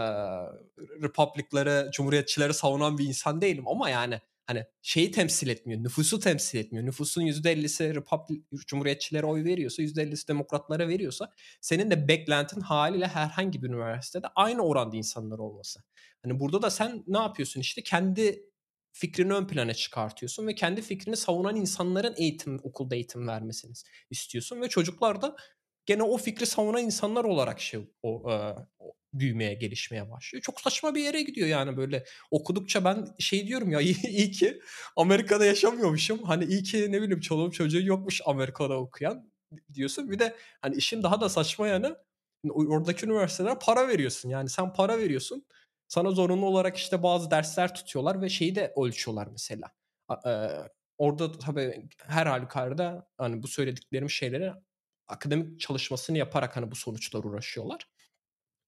[1.01, 6.85] Republikleri, cumhuriyetçileri savunan bir insan değilim ama yani hani şeyi temsil etmiyor, nüfusu temsil etmiyor.
[6.85, 13.67] Nüfusun %50'si Republik, Cumhuriyetçilere oy veriyorsa, %50'si demokratlara veriyorsa senin de beklentin haliyle herhangi bir
[13.67, 15.83] üniversitede aynı oranda insanlar olması.
[16.23, 18.49] Hani burada da sen ne yapıyorsun işte kendi
[18.91, 23.73] fikrini ön plana çıkartıyorsun ve kendi fikrini savunan insanların eğitim okulda eğitim vermesini
[24.09, 25.35] istiyorsun ve çocuklar da
[25.85, 28.55] gene o fikri savunan insanlar olarak şey o, e,
[29.13, 30.41] büyümeye, gelişmeye başlıyor.
[30.43, 34.61] Çok saçma bir yere gidiyor yani böyle okudukça ben şey diyorum ya iyi, ki
[34.95, 36.23] Amerika'da yaşamıyormuşum.
[36.23, 39.31] Hani iyi ki ne bileyim çoluğum çocuğu yokmuş Amerika'da okuyan
[39.73, 40.11] diyorsun.
[40.11, 41.97] Bir de hani işin daha da saçma yanı
[42.49, 44.29] oradaki üniversitelere para veriyorsun.
[44.29, 45.45] Yani sen para veriyorsun.
[45.87, 49.71] Sana zorunlu olarak işte bazı dersler tutuyorlar ve şeyi de ölçüyorlar mesela.
[50.07, 50.33] A- e,
[50.97, 54.53] orada tabii her halükarda hani bu söylediklerim şeyleri
[55.07, 57.87] akademik çalışmasını yaparak hani bu sonuçlar uğraşıyorlar.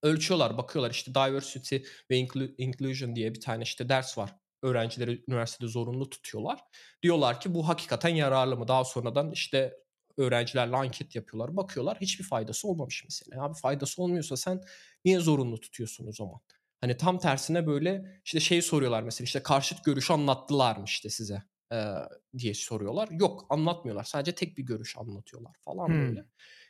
[0.04, 0.92] Ölçüyorlar, bakıyorlar.
[0.92, 1.78] İşte diversity
[2.12, 2.18] ve
[2.58, 4.36] inclusion diye bir tane işte ders var.
[4.64, 6.60] Öğrencileri üniversitede zorunlu tutuyorlar.
[7.04, 8.68] Diyorlar ki bu hakikaten yararlı mı?
[8.68, 9.78] Daha sonradan işte
[10.18, 11.58] öğrencilerle anket yapıyorlar.
[11.58, 13.44] Bakıyorlar hiçbir faydası olmamış mesela.
[13.44, 14.62] Abi faydası olmuyorsa sen
[15.06, 16.40] niye zorunlu tutuyorsun o zaman?
[16.82, 21.44] Hani tam tersine böyle işte şey soruyorlar mesela işte karşıt görüşü anlattılar mı işte size
[21.74, 21.78] e,
[22.38, 23.10] diye soruyorlar.
[23.12, 24.04] Yok anlatmıyorlar.
[24.04, 26.08] Sadece tek bir görüş anlatıyorlar falan hmm.
[26.08, 26.26] böyle.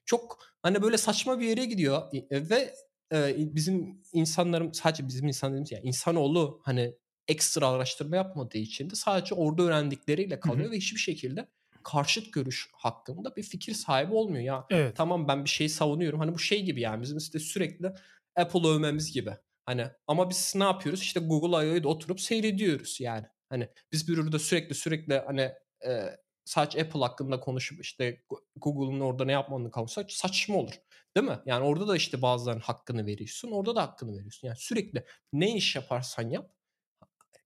[0.05, 2.73] Çok hani böyle saçma bir yere gidiyor ve
[3.13, 6.95] e, bizim insanlarım sadece bizim insanlarımız yani insanoğlu hani
[7.27, 10.71] ekstra araştırma yapmadığı için de sadece orada öğrendikleriyle kalıyor Hı-hı.
[10.71, 11.47] ve hiçbir şekilde
[11.83, 14.43] karşıt görüş hakkında bir fikir sahibi olmuyor.
[14.43, 14.95] Ya evet.
[14.95, 16.19] tamam ben bir şeyi savunuyorum.
[16.19, 17.93] Hani bu şey gibi yani bizim işte sürekli
[18.35, 19.37] Apple övmemiz gibi.
[19.65, 21.01] Hani ama biz ne yapıyoruz?
[21.01, 23.25] İşte Google I.O.'yu da oturup seyrediyoruz yani.
[23.49, 25.51] Hani biz bir üründe sürekli sürekli hani
[25.87, 28.23] e, sadece Apple hakkında konuşup işte
[28.55, 30.73] Google'ın orada ne yapmanı kalırsa saçma olur.
[31.17, 31.39] Değil mi?
[31.45, 33.51] Yani orada da işte bazılarının hakkını veriyorsun.
[33.51, 34.47] Orada da hakkını veriyorsun.
[34.47, 36.51] Yani sürekli ne iş yaparsan yap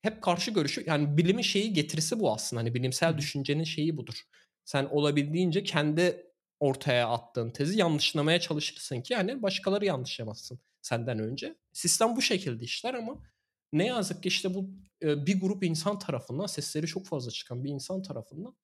[0.02, 2.60] hep karşı görüşü yani bilimin şeyi getirisi bu aslında.
[2.60, 4.22] Hani bilimsel düşüncenin şeyi budur.
[4.66, 11.56] Sen olabildiğince kendi ortaya attığın tezi yanlışlamaya çalışırsın ki yani başkaları yanlışlamazsın senden önce.
[11.74, 13.24] Sistem bu şekilde işler ama
[13.74, 14.70] ne yazık ki işte bu
[15.02, 18.56] bir grup insan tarafından sesleri çok fazla çıkan bir insan tarafından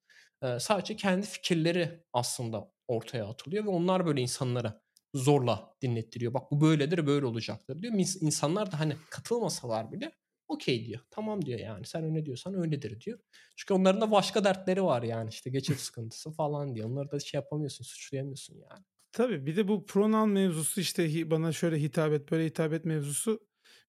[0.60, 4.82] sadece kendi fikirleri aslında ortaya atılıyor ve onlar böyle insanlara
[5.14, 6.34] zorla dinlettiriyor.
[6.34, 7.94] Bak bu böyledir böyle olacaktır diyor.
[8.22, 10.12] İnsanlar da hani katılmasalar bile
[10.48, 11.00] okey diyor.
[11.12, 13.20] Tamam diyor yani sen öyle diyorsan öyledir diyor.
[13.56, 16.90] Çünkü onların da başka dertleri var yani işte geçir sıkıntısı falan diyor.
[16.90, 18.84] Onları da şey yapamıyorsun suçlayamıyorsun yani.
[19.12, 23.40] Tabii bir de bu pronoun mevzusu işte bana şöyle hitap et böyle hitap et mevzusu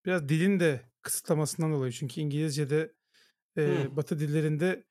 [0.07, 1.93] biraz dilin de kısıtlamasından dolayı.
[1.93, 2.95] Çünkü İngilizce'de
[3.59, 4.85] e, batı dillerinde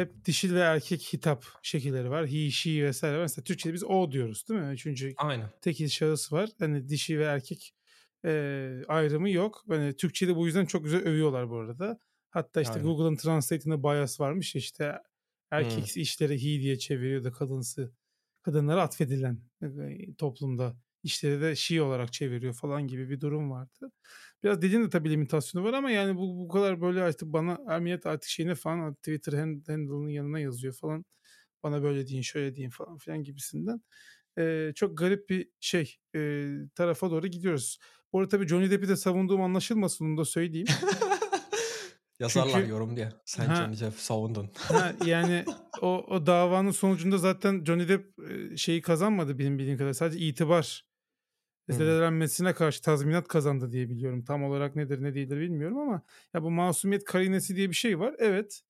[0.00, 2.26] hep dişil ve erkek hitap şekilleri var.
[2.26, 3.18] He, she vesaire.
[3.18, 4.72] Mesela Türkçe'de biz o diyoruz değil mi?
[4.72, 5.50] Üçüncü Aynen.
[5.60, 6.50] tekil şahıs var.
[6.58, 7.74] Hani dişi ve erkek
[8.24, 9.64] e, ayrımı yok.
[9.68, 11.98] Yani Türkçe'de bu yüzden çok güzel övüyorlar bu arada.
[12.30, 12.86] Hatta işte Aynen.
[12.86, 14.98] Google'ın Translate'inde bias varmış işte
[15.50, 16.02] erkek hmm.
[16.02, 17.92] işleri he diye çeviriyor da kadınsı
[18.42, 19.40] kadınlara atfedilen
[20.18, 23.90] toplumda işleri de she olarak çeviriyor falan gibi bir durum vardı.
[24.42, 28.06] Biraz dediğin de tabii limitasyonu var ama yani bu, bu kadar böyle artık bana emniyet
[28.06, 31.04] artık şeyine falan Twitter handle'ının yanına yazıyor falan.
[31.62, 33.80] Bana böyle deyin şöyle deyin falan filan gibisinden.
[34.38, 37.78] Ee, çok garip bir şey e, tarafa doğru gidiyoruz.
[38.12, 40.66] Bu arada tabii Johnny Depp'i de savunduğum anlaşılmasın onu da söyleyeyim.
[42.20, 43.08] Yazarlar Çünkü, yorum diye.
[43.24, 44.50] Sen ha, Johnny Depp savundun.
[44.54, 45.44] ha, yani
[45.80, 48.18] o, o davanın sonucunda zaten Johnny Depp
[48.58, 49.92] şeyi kazanmadı benim bildiğim kadar.
[49.92, 50.87] Sadece itibar
[51.72, 54.24] zedelenmesine karşı tazminat kazandı diye biliyorum.
[54.24, 56.02] Tam olarak nedir ne değildir bilmiyorum ama
[56.34, 58.14] ya bu masumiyet karinesi diye bir şey var.
[58.18, 58.62] Evet.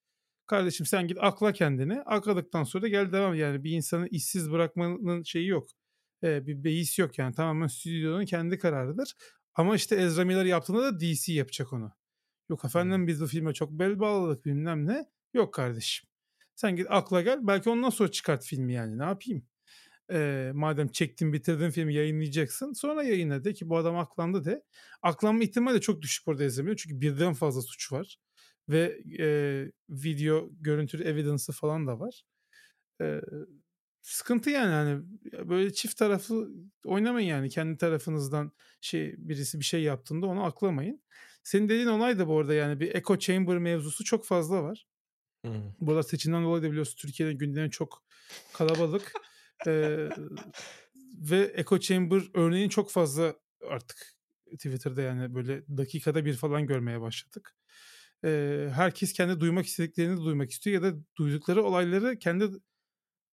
[0.47, 2.03] Kardeşim sen git akla kendini.
[2.03, 3.35] Akladıktan sonra da gel devam.
[3.35, 5.69] Yani bir insanı işsiz bırakmanın şeyi yok.
[6.25, 7.35] Ee, bir beis yok yani.
[7.35, 9.15] Tamamen stüdyonun kendi kararıdır.
[9.55, 11.93] Ama işte Ezra Miller yaptığında da DC yapacak onu.
[12.51, 15.07] Yok efendim biz bu filme çok bel bağladık bilmem ne.
[15.35, 16.09] Yok kardeşim.
[16.55, 17.39] Sen git akla gel.
[17.43, 18.99] Belki ondan sonra çıkart filmi yani.
[18.99, 19.47] Ne yapayım?
[20.13, 22.73] Ee, madem çektin bitirdin filmi yayınlayacaksın.
[22.73, 24.63] Sonra yayınla de ki bu adam aklandı de.
[25.03, 26.77] Aklanma ihtimali de çok düşük orada izlemiyor.
[26.77, 28.17] Çünkü birden fazla suç var.
[28.69, 29.27] Ve e,
[29.89, 32.23] video görüntülü evidence'ı falan da var.
[33.01, 33.21] E,
[34.03, 35.03] sıkıntı yani hani
[35.49, 36.51] böyle çift taraflı
[36.85, 41.03] oynamayın yani kendi tarafınızdan şey birisi bir şey yaptığında onu aklamayın.
[41.45, 44.87] Senin dediğin olay da bu arada yani bir echo chamber mevzusu çok fazla var.
[45.45, 45.53] Hmm.
[45.81, 48.05] Bu arada seçimden dolayı da biliyorsun Türkiye'de gündemi çok
[48.53, 49.13] kalabalık.
[49.67, 50.09] Ee,
[51.31, 53.35] ve echo chamber örneğin çok fazla
[53.69, 53.97] artık
[54.53, 57.55] Twitter'da yani böyle dakikada bir falan görmeye başladık.
[58.25, 62.49] Ee, herkes kendi duymak istediklerini duymak istiyor ya da duydukları olayları kendi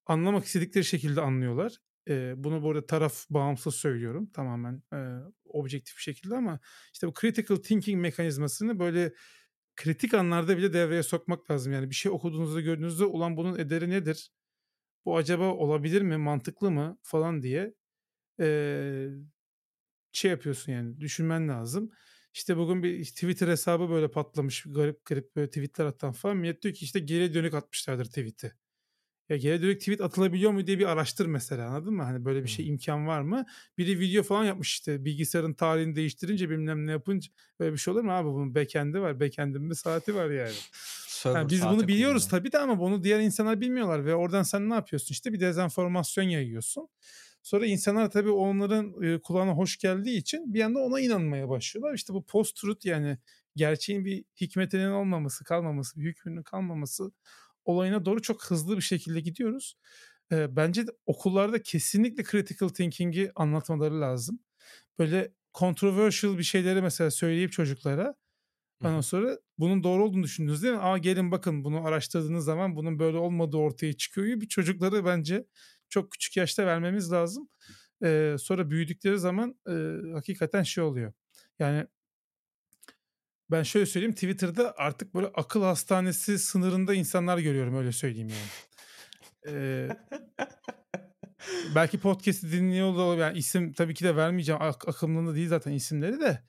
[0.06, 1.78] anlamak istedikleri şekilde anlıyorlar.
[2.10, 4.98] E, bunu bu arada taraf bağımsız söylüyorum tamamen e,
[5.46, 6.60] objektif bir şekilde ama
[6.94, 9.14] işte bu critical thinking mekanizmasını böyle
[9.76, 11.74] kritik anlarda bile devreye sokmak lazım.
[11.74, 14.32] Yani bir şey okuduğunuzda gördüğünüzde olan bunun ederi nedir?
[15.06, 16.18] Bu acaba olabilir mi?
[16.18, 16.98] Mantıklı mı?
[17.02, 17.74] Falan diye
[18.40, 19.08] e,
[20.12, 21.92] şey yapıyorsun yani düşünmen lazım.
[22.34, 26.38] İşte bugün bir Twitter hesabı böyle patlamış garip garip böyle tweetler atan falan.
[26.38, 28.54] Millet diyor ki işte geri dönük atmışlardır tweet'i.
[29.30, 32.04] Ya geri dönük tweet atılabiliyor mu diye bir araştır mesela anladın mı?
[32.04, 33.46] Hani böyle bir şey imkan var mı?
[33.78, 38.02] Biri video falan yapmış işte bilgisayarın tarihini değiştirince bilmem ne yapınca böyle bir şey olur
[38.02, 38.28] mu abi?
[38.28, 39.20] Bunun backend'i var.
[39.20, 40.56] Backend'in bir saati var yani.
[41.34, 42.44] Yani biz bunu biliyoruz kullanıyor.
[42.44, 45.14] tabii de ama bunu diğer insanlar bilmiyorlar ve oradan sen ne yapıyorsun?
[45.14, 46.90] İşte bir dezenformasyon yayıyorsun.
[47.44, 51.94] Sonra insanlar tabii onların e, kulağına hoş geldiği için bir anda ona inanmaya başlıyorlar.
[51.94, 53.18] İşte bu post-truth yani
[53.56, 57.12] gerçeğin bir hikmetinin olmaması, kalmaması, bir hükmünün kalmaması
[57.66, 59.78] olayına doğru çok hızlı bir şekilde gidiyoruz.
[60.32, 64.40] E, bence de okullarda kesinlikle critical thinking'i anlatmaları lazım.
[65.00, 68.16] Böyle controversial bir şeyleri mesela söyleyip çocuklara
[68.84, 70.80] ondan sonra bunun doğru olduğunu düşündünüz değil mi?
[70.80, 75.46] Aa gelin bakın bunu araştırdığınız zaman bunun böyle olmadığı ortaya çıkıyor gibi çocukları bence
[75.90, 77.50] çok küçük yaşta vermemiz lazım.
[78.04, 79.74] Ee, sonra büyüdükleri zaman e,
[80.14, 81.14] hakikaten şey oluyor.
[81.60, 81.88] Yani
[83.52, 88.50] ben şöyle söyleyeyim Twitter'da artık böyle akıl hastanesi sınırında insanlar görüyorum öyle söyleyeyim yani.
[89.48, 89.90] Ee,
[91.76, 93.22] belki podcast'i dinliyor da.
[93.22, 94.62] Yani isim tabii ki de vermeyeceğim.
[94.62, 96.44] Ak- akımlığında değil zaten isimleri de.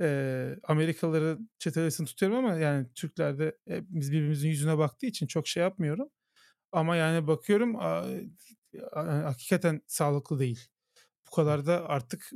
[0.00, 6.08] Ee, Amerikalıları çetelesini tutuyorum ama yani Türklerde biz birbirimizin yüzüne baktığı için çok şey yapmıyorum.
[6.72, 8.04] Ama yani bakıyorum a,
[8.92, 10.68] a, hakikaten sağlıklı değil.
[11.26, 12.30] Bu kadar da artık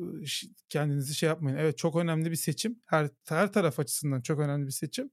[0.68, 1.56] kendinizi şey yapmayın.
[1.56, 2.82] Evet çok önemli bir seçim.
[2.86, 5.10] Her her taraf açısından çok önemli bir seçim.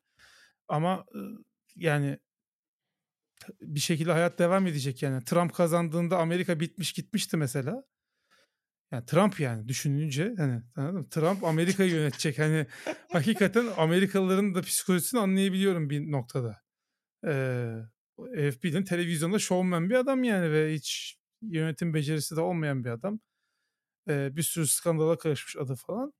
[0.68, 1.06] Ama
[1.76, 2.20] yani
[3.62, 5.24] bir şekilde hayat devam edecek yani.
[5.24, 7.84] Trump kazandığında Amerika bitmiş gitmişti mesela.
[8.92, 11.10] Yani Trump yani düşününce hani anladın mı?
[11.10, 12.39] Trump Amerika'yı yönetecek.
[12.39, 12.66] Hani
[13.12, 16.62] hakikaten Amerikalıların da psikolojisini anlayabiliyorum bir noktada.
[17.28, 17.76] Ee,
[18.52, 23.20] FB'nin televizyonda showman bir adam yani ve hiç yönetim becerisi de olmayan bir adam.
[24.10, 26.14] Ee, bir sürü skandala karışmış adı falan.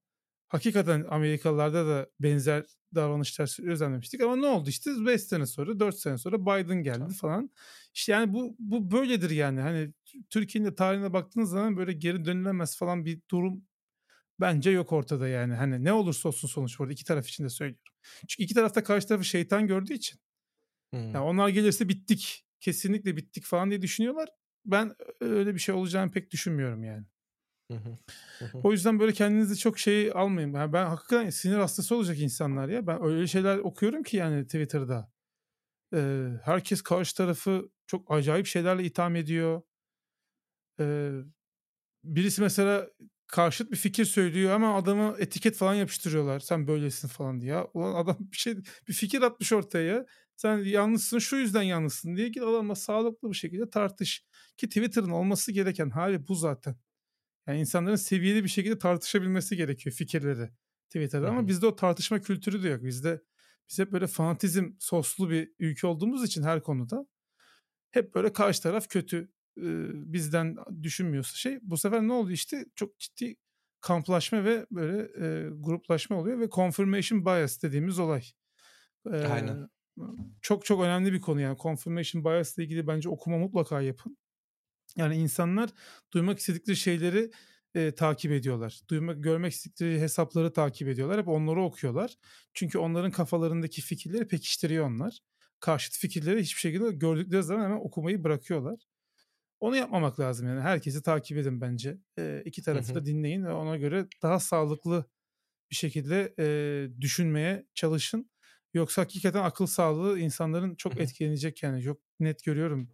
[0.52, 6.18] Hakikaten Amerikalılarda da benzer davranışlar özlemlemiştik ama ne oldu işte 5 sene sonra 4 sene
[6.18, 7.14] sonra Biden geldi tamam.
[7.14, 7.50] falan.
[7.94, 9.62] İşte yani bu bu böyledir yani.
[9.62, 9.94] Hani
[10.30, 13.64] Türkiye'nin de tarihine baktığınız zaman böyle geri dönülemez falan bir durum
[14.40, 15.54] bence yok ortada yani.
[15.54, 17.84] Hani ne olursa olsun sonuç burada iki taraf için de söylüyorum.
[18.28, 20.20] Çünkü iki tarafta karşı tarafı şeytan gördüğü için.
[20.94, 21.00] Hmm.
[21.00, 22.46] Yani onlar gelirse bittik.
[22.60, 24.30] Kesinlikle bittik falan diye düşünüyorlar.
[24.66, 27.06] Ben öyle bir şey olacağını pek düşünmüyorum yani.
[28.64, 30.54] O yüzden böyle kendinizi çok şey almayın.
[30.54, 32.88] Yani ben hakikaten sinir hastası olacak insanlar ya.
[32.88, 35.12] Ben öyle şeyler okuyorum ki yani Twitter'da.
[35.94, 39.62] Ee, herkes karşı tarafı çok acayip şeylerle itham ediyor.
[40.80, 41.12] Ee,
[42.04, 42.88] birisi mesela
[43.28, 46.40] karşıt bir fikir söylüyor ama adamı etiket falan yapıştırıyorlar.
[46.40, 47.58] Sen böylesin falan diye.
[47.74, 48.56] Ulan adam bir şey
[48.88, 50.06] bir fikir atmış ortaya.
[50.36, 54.26] Sen yanlışsın şu yüzden yanlışsın diye git adamla sağlıklı bir şekilde tartış.
[54.58, 56.76] Ki Twitter'ın olması gereken hali bu zaten.
[57.52, 60.50] Yani insanların seviyeli bir şekilde tartışabilmesi gerekiyor fikirleri
[60.86, 62.84] Twitter'da ama bizde o tartışma kültürü de yok.
[62.84, 63.22] Bizde
[63.70, 67.08] biz hep böyle fanatizm soslu bir ülke olduğumuz için her konuda
[67.92, 69.32] hep böyle karşı taraf kötü
[69.94, 73.36] bizden düşünmüyorsa şey bu sefer ne oldu işte çok ciddi
[73.82, 78.24] kamplaşma ve böyle e, gruplaşma oluyor ve confirmation bias dediğimiz olay.
[79.06, 79.70] E, Aynen.
[80.42, 84.18] Çok çok önemli bir konu yani confirmation bias ile ilgili bence okuma mutlaka yapın.
[84.98, 85.70] Yani insanlar
[86.14, 87.32] duymak istedikleri şeyleri
[87.76, 88.82] e, takip ediyorlar.
[88.90, 91.20] Duymak, görmek istedikleri hesapları takip ediyorlar.
[91.20, 92.18] Hep onları okuyorlar.
[92.54, 95.20] Çünkü onların kafalarındaki fikirleri pekiştiriyor onlar.
[95.60, 98.80] Karşıt fikirleri hiçbir şekilde gördükleri zaman hemen okumayı bırakıyorlar.
[99.60, 100.62] Onu yapmamak lazım yani.
[100.62, 101.98] Herkesi takip edin bence.
[102.20, 105.06] E, iki tarafı da dinleyin ve ona göre daha sağlıklı
[105.72, 106.46] bir şekilde e,
[107.02, 108.30] düşünmeye çalışın.
[108.74, 111.84] Yoksa hakikaten akıl sağlığı insanların çok etkilenecek yani.
[111.84, 112.90] Çok net görüyorum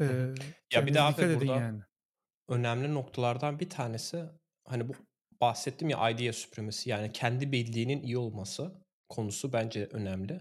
[0.00, 0.34] Eee,
[0.72, 1.80] Ya bir abi burada yani.
[2.48, 4.24] önemli noktalardan bir tanesi
[4.68, 4.92] hani bu
[5.40, 8.72] bahsettim ya idea supremacy yani kendi bildiğinin iyi olması
[9.08, 10.40] konusu bence önemli.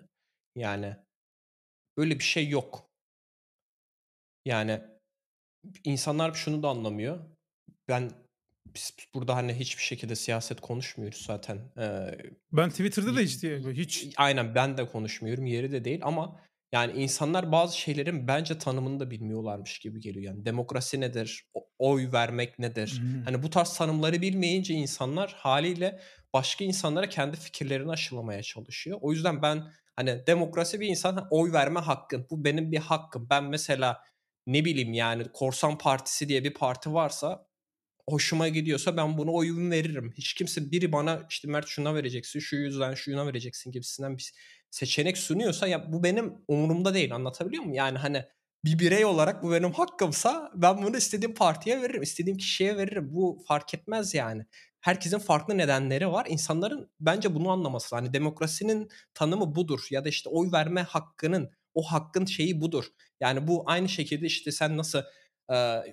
[0.55, 0.95] Yani
[1.97, 2.89] böyle bir şey yok.
[4.45, 4.81] Yani
[5.83, 7.19] insanlar şunu da anlamıyor.
[7.87, 8.11] Ben
[8.75, 11.71] biz burada hani hiçbir şekilde siyaset konuşmuyoruz zaten.
[11.77, 12.11] Ee,
[12.51, 16.41] Ben Twitter'da da hiç diye hiç aynen ben de konuşmuyorum yeri de değil ama
[16.71, 20.25] yani insanlar bazı şeylerin bence tanımını da bilmiyorlarmış gibi geliyor.
[20.25, 21.45] Yani demokrasi nedir?
[21.79, 23.01] Oy vermek nedir?
[23.01, 25.99] Hı Hani bu tarz tanımları bilmeyince insanlar haliyle
[26.33, 28.97] başka insanlara kendi fikirlerini aşılamaya çalışıyor.
[29.01, 32.27] O yüzden ben hani demokrasi bir insan oy verme hakkın.
[32.29, 33.27] Bu benim bir hakkım.
[33.29, 34.01] Ben mesela
[34.47, 37.47] ne bileyim yani Korsan Partisi diye bir parti varsa
[38.09, 40.13] hoşuma gidiyorsa ben bunu oyun veririm.
[40.17, 44.31] Hiç kimse biri bana işte Mert şuna vereceksin, şu yüzden şuna vereceksin gibisinden bir
[44.71, 47.75] seçenek sunuyorsa ya bu benim umurumda değil anlatabiliyor muyum?
[47.75, 48.25] Yani hani
[48.65, 53.07] bir birey olarak bu benim hakkımsa ben bunu istediğim partiye veririm, istediğim kişiye veririm.
[53.11, 54.45] Bu fark etmez yani.
[54.81, 56.25] Herkesin farklı nedenleri var.
[56.29, 57.95] İnsanların bence bunu anlaması.
[57.95, 62.85] Hani demokrasinin tanımı budur ya da işte oy verme hakkının o hakkın şeyi budur.
[63.19, 65.01] Yani bu aynı şekilde işte sen nasıl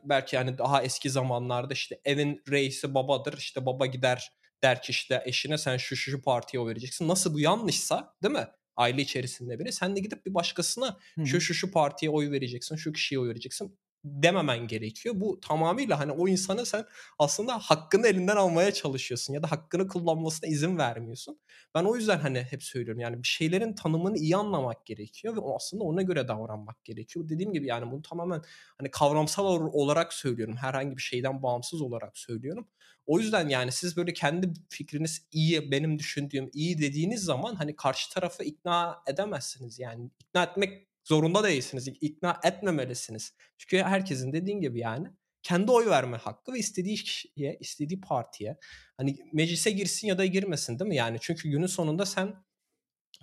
[0.04, 3.38] belki yani daha eski zamanlarda işte evin reisi babadır.
[3.38, 7.08] İşte baba gider der ki işte eşine sen şu şu, şu partiye oy vereceksin.
[7.08, 8.46] Nasıl bu yanlışsa değil mi?
[8.78, 9.72] Aile içerisinde biri.
[9.72, 11.26] Sen de gidip bir başkasına Hı-hı.
[11.26, 13.78] şu şu şu partiye oy vereceksin, şu kişiye oy vereceksin.
[14.04, 15.14] dememen gerekiyor.
[15.18, 16.84] Bu tamamıyla hani o insanı sen
[17.18, 21.40] aslında hakkını elinden almaya çalışıyorsun ya da hakkını kullanmasına izin vermiyorsun.
[21.74, 25.84] Ben o yüzden hani hep söylüyorum yani bir şeylerin tanımını iyi anlamak gerekiyor ve aslında
[25.84, 27.28] ona göre davranmak gerekiyor.
[27.28, 28.42] Dediğim gibi yani bunu tamamen
[28.78, 30.56] hani kavramsal olarak söylüyorum.
[30.56, 32.68] Herhangi bir şeyden bağımsız olarak söylüyorum.
[33.08, 38.10] O yüzden yani siz böyle kendi fikriniz iyi, benim düşündüğüm iyi dediğiniz zaman hani karşı
[38.10, 39.78] tarafı ikna edemezsiniz.
[39.78, 41.88] Yani ikna etmek zorunda değilsiniz.
[42.00, 43.34] İkna etmemelisiniz.
[43.58, 45.08] Çünkü herkesin dediğin gibi yani
[45.42, 48.56] kendi oy verme hakkı ve istediği kişiye, istediği partiye
[48.96, 50.96] hani meclise girsin ya da girmesin değil mi?
[50.96, 52.34] Yani çünkü günün sonunda sen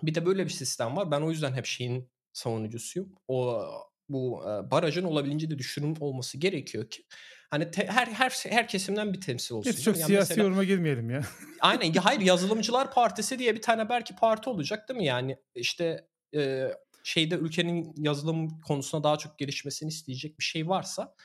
[0.04, 1.12] bir de böyle bir sistem var.
[1.12, 3.16] Ben o yüzden hep şeyin savunucusuyum.
[3.28, 3.66] O
[4.10, 7.04] bu barajın olabildiğince de düşürüm olması gerekiyor ki
[7.52, 9.72] hani te, her her her kesimden bir temsil olsun.
[9.72, 11.22] Hiç çok yani siyasi mesela, yoruma girmeyelim ya.
[11.62, 11.94] aynen.
[11.94, 15.06] Hayır yazılımcılar partisi diye bir tane belki parti olacak değil mi?
[15.06, 16.72] Yani işte e,
[17.04, 21.16] şeyde ülkenin yazılım konusunda daha çok gelişmesini isteyecek bir şey varsa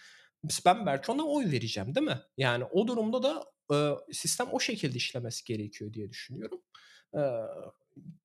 [0.66, 2.20] ben belki ona oy vereceğim değil mi?
[2.36, 3.44] Yani o durumda da
[3.74, 3.76] e,
[4.12, 6.62] sistem o şekilde işlemesi gerekiyor diye düşünüyorum.
[7.14, 7.20] E,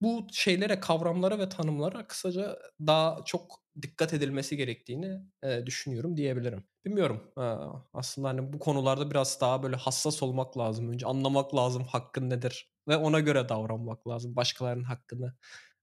[0.02, 6.64] bu şeylere, kavramlara ve tanımlara kısaca daha çok dikkat edilmesi gerektiğini e, düşünüyorum diyebilirim.
[6.86, 7.32] Bilmiyorum.
[7.38, 7.46] E,
[7.94, 10.90] aslında hani bu konularda biraz daha böyle hassas olmak lazım.
[10.90, 14.36] Önce anlamak lazım hakkın nedir ve ona göre davranmak lazım.
[14.36, 15.36] Başkalarının hakkını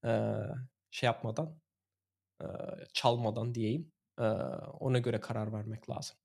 [0.04, 0.10] e,
[0.90, 1.60] şey yapmadan,
[2.42, 2.46] e,
[2.92, 3.92] çalmadan diyeyim.
[4.18, 4.22] E,
[4.80, 6.16] ona göre karar vermek lazım.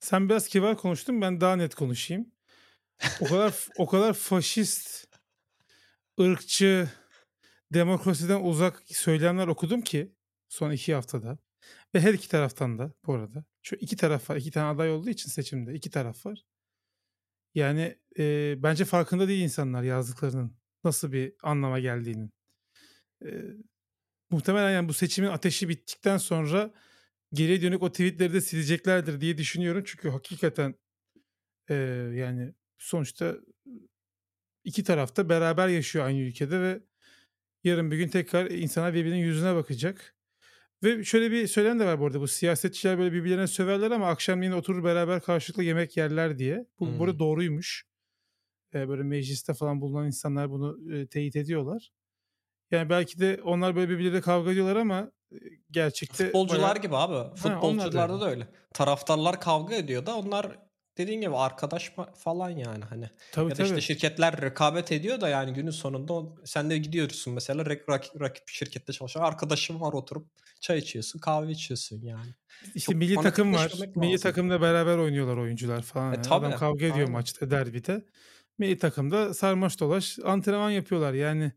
[0.00, 2.32] Sen biraz kibar konuştun, ben daha net konuşayım.
[3.20, 5.05] O kadar o kadar faşist,
[6.20, 6.90] ırkçı,
[7.72, 10.14] demokrasiden uzak söylemler okudum ki
[10.48, 11.38] son iki haftada.
[11.94, 13.44] Ve her iki taraftan da bu arada.
[13.62, 14.36] Şu iki taraf var.
[14.36, 16.44] iki tane aday olduğu için seçimde iki taraf var.
[17.54, 22.32] Yani e, bence farkında değil insanlar yazdıklarının nasıl bir anlama geldiğinin.
[23.24, 23.28] E,
[24.30, 26.74] muhtemelen yani bu seçimin ateşi bittikten sonra
[27.32, 29.82] geriye dönük o tweetleri de sileceklerdir diye düşünüyorum.
[29.86, 30.74] Çünkü hakikaten
[31.70, 31.74] e,
[32.14, 33.36] yani sonuçta
[34.66, 36.80] iki tarafta beraber yaşıyor aynı ülkede ve
[37.64, 40.14] yarın bir gün tekrar insanlar birbirinin yüzüne bakacak.
[40.82, 42.20] Ve şöyle bir söylem de var bu arada.
[42.20, 46.66] Bu siyasetçiler böyle birbirlerine söverler ama akşamleyin oturur beraber karşılıklı yemek yerler diye.
[46.80, 46.98] Bu hmm.
[46.98, 47.86] burada doğruymuş.
[48.74, 51.92] Ee, böyle mecliste falan bulunan insanlar bunu e, teyit ediyorlar.
[52.70, 55.12] Yani belki de onlar böyle birbirleriyle kavga ediyorlar ama
[55.70, 56.24] gerçekte...
[56.24, 56.82] Futbolcular bayağı...
[56.82, 57.36] gibi abi.
[57.36, 58.48] Futbolcularda ha, da öyle.
[58.74, 60.65] Taraftarlar kavga ediyor da onlar
[60.98, 63.10] dediğin gibi arkadaş falan yani hani.
[63.32, 63.66] Tabii, ya da tabii.
[63.66, 68.48] işte şirketler rekabet ediyor da yani günün sonunda sen de gidiyorsun mesela rak, rak, rakip
[68.48, 70.26] şirkette çalışan arkadaşım var oturup
[70.60, 72.34] çay içiyorsun kahve içiyorsun yani.
[72.74, 73.72] İşte Çok milli takım var.
[73.96, 76.12] Milli takımda beraber oynuyorlar oyuncular falan.
[76.12, 76.26] E, yani.
[76.26, 77.12] tabii, Adam kavga ediyor aynen.
[77.12, 78.04] maçta derbide.
[78.58, 81.52] Milli takımda sarmaş dolaş antrenman yapıyorlar yani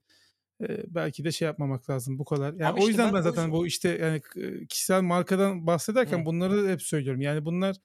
[0.88, 2.54] belki de şey yapmamak lazım bu kadar.
[2.54, 4.22] Yani Abi o yüzden ben, ben zaten bu işte yani
[4.70, 6.26] kişisel markadan bahsederken Hı.
[6.26, 7.22] bunları hep söylüyorum.
[7.22, 7.76] Yani bunlar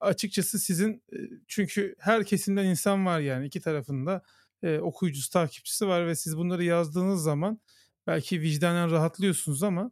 [0.00, 1.02] açıkçası sizin
[1.48, 4.22] çünkü her kesimden insan var yani iki tarafında
[4.62, 7.60] e, okuyucusu, takipçisi var ve siz bunları yazdığınız zaman
[8.06, 9.90] belki vicdanen rahatlıyorsunuz ama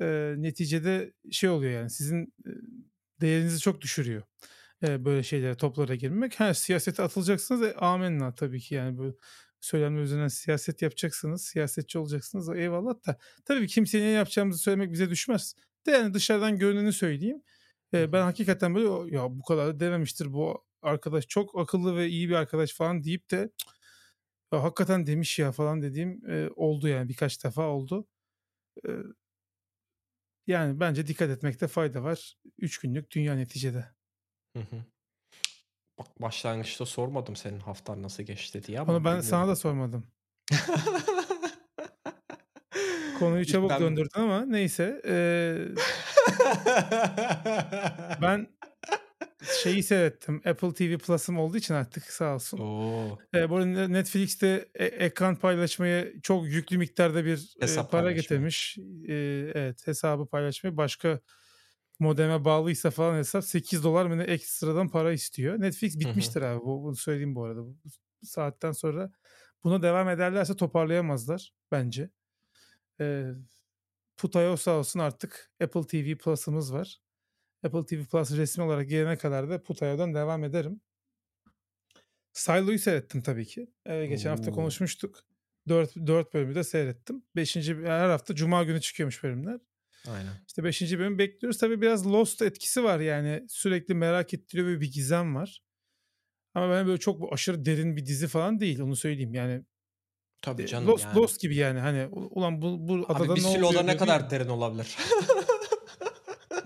[0.00, 2.50] e, neticede şey oluyor yani sizin e,
[3.20, 4.22] değerinizi çok düşürüyor.
[4.82, 6.40] E, böyle şeylere toplara girmek.
[6.40, 7.62] Her siyasete atılacaksınız.
[7.62, 9.18] E, amenna tabii ki yani bu
[9.60, 12.48] söylenme üzerine siyaset yapacaksınız, siyasetçi olacaksınız.
[12.48, 15.54] Eyvallah da tabii kimseye ne yapacağımızı söylemek bize düşmez.
[15.86, 17.42] De yani dışarıdan görüneni söyleyeyim.
[17.94, 22.28] Ee, ben hakikaten böyle ya bu kadar da dememiştir bu arkadaş çok akıllı ve iyi
[22.28, 23.50] bir arkadaş falan deyip de
[24.52, 28.06] ya, hakikaten demiş ya falan dediğim e, oldu yani birkaç defa oldu.
[28.88, 28.90] E,
[30.46, 32.34] yani bence dikkat etmekte fayda var.
[32.58, 33.86] Üç günlük dünya neticede.
[34.56, 34.84] Hı hı.
[35.98, 39.28] Bak başlangıçta sormadım senin haftan nasıl geçti diye ama Onu ben bilmiyorum.
[39.28, 40.06] sana da sormadım.
[43.18, 43.80] Konuyu çabuk ben...
[43.80, 45.02] döndürdün ama neyse.
[45.06, 45.68] Ee,
[48.22, 48.48] ben
[49.62, 50.42] şeyi seyrettim.
[50.44, 52.58] Apple TV Plus'ım olduğu için artık sağ olsun.
[52.58, 53.18] Oo.
[53.34, 58.78] Ee, bu arada Netflix'te e- ekran paylaşmaya çok yüklü miktarda bir e, para getirmiş.
[59.08, 59.14] E,
[59.54, 61.20] evet hesabı paylaşmaya başka
[61.98, 65.60] modeme bağlıysa falan hesap 8 dolar mı ne ekstradan para istiyor.
[65.60, 66.60] Netflix bitmiştir abi.
[66.60, 67.60] Bu, bunu söyleyeyim bu arada.
[67.64, 67.76] Bu
[68.22, 69.10] saatten sonra
[69.64, 72.10] buna devam ederlerse toparlayamazlar bence.
[73.00, 73.24] Ee,
[74.22, 77.00] Putayo sağ olsun artık Apple TV Plus'ımız var.
[77.64, 80.80] Apple TV Plus resmi olarak gelene kadar da Putayo'dan devam ederim.
[82.32, 83.72] Silo'yu seyrettim tabii ki.
[83.86, 84.32] Ee, geçen Oo.
[84.32, 85.24] hafta konuşmuştuk.
[85.68, 87.22] 4, 4 bölümü de seyrettim.
[87.36, 87.56] 5.
[87.56, 89.60] her hafta Cuma günü çıkıyormuş bölümler.
[90.08, 90.32] Aynen.
[90.46, 90.98] İşte 5.
[90.98, 91.58] bölüm bekliyoruz.
[91.58, 93.44] Tabii biraz Lost etkisi var yani.
[93.48, 95.62] Sürekli merak ettiriyor ve bir gizem var.
[96.54, 99.34] Ama ben böyle çok aşırı derin bir dizi falan değil onu söyleyeyim.
[99.34, 99.64] Yani
[100.42, 101.16] Tabii canım Lost, yani.
[101.16, 103.86] Lost gibi yani hani ulan bu, bu adada Abi bir ne oluyor?
[103.86, 104.96] ne kadar derin olabilir?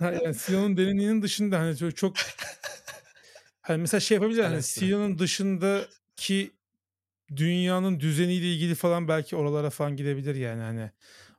[0.01, 2.15] Yani CEO'nun derinliğinin dışında hani çok, çok
[3.61, 4.62] hani mesela şey yapabilir hani.
[4.62, 6.51] CEO'nun dışındaki
[7.36, 10.90] dünyanın düzeniyle ilgili falan belki oralara falan gidebilir yani hani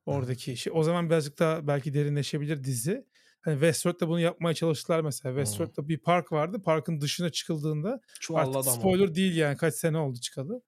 [0.06, 0.74] oradaki şey.
[0.76, 3.06] O zaman birazcık daha belki derinleşebilir dizi.
[3.42, 5.36] Hani Westworld'da bunu yapmaya çalıştılar mesela.
[5.36, 5.44] Hmm.
[5.44, 6.62] Westworld'da bir park vardı.
[6.62, 8.80] Parkın dışına çıkıldığında artık Çuvalladı ama.
[8.80, 10.62] spoiler değil yani kaç sene oldu çıkalı.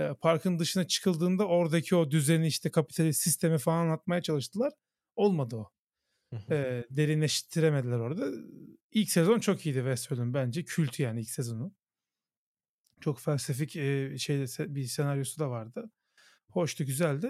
[0.00, 4.72] Ee, parkın dışına çıkıldığında oradaki o düzeni işte kapitalist sistemi falan anlatmaya çalıştılar.
[5.16, 5.70] Olmadı o.
[6.50, 8.28] Ee, derinleştiremediler orada.
[8.92, 10.64] İlk sezon çok iyiydi Westworld'un bence.
[10.64, 11.72] Kült yani ilk sezonu.
[13.00, 15.90] Çok felsefik e, şey bir senaryosu da vardı.
[16.48, 17.28] Hoştu, güzeldi.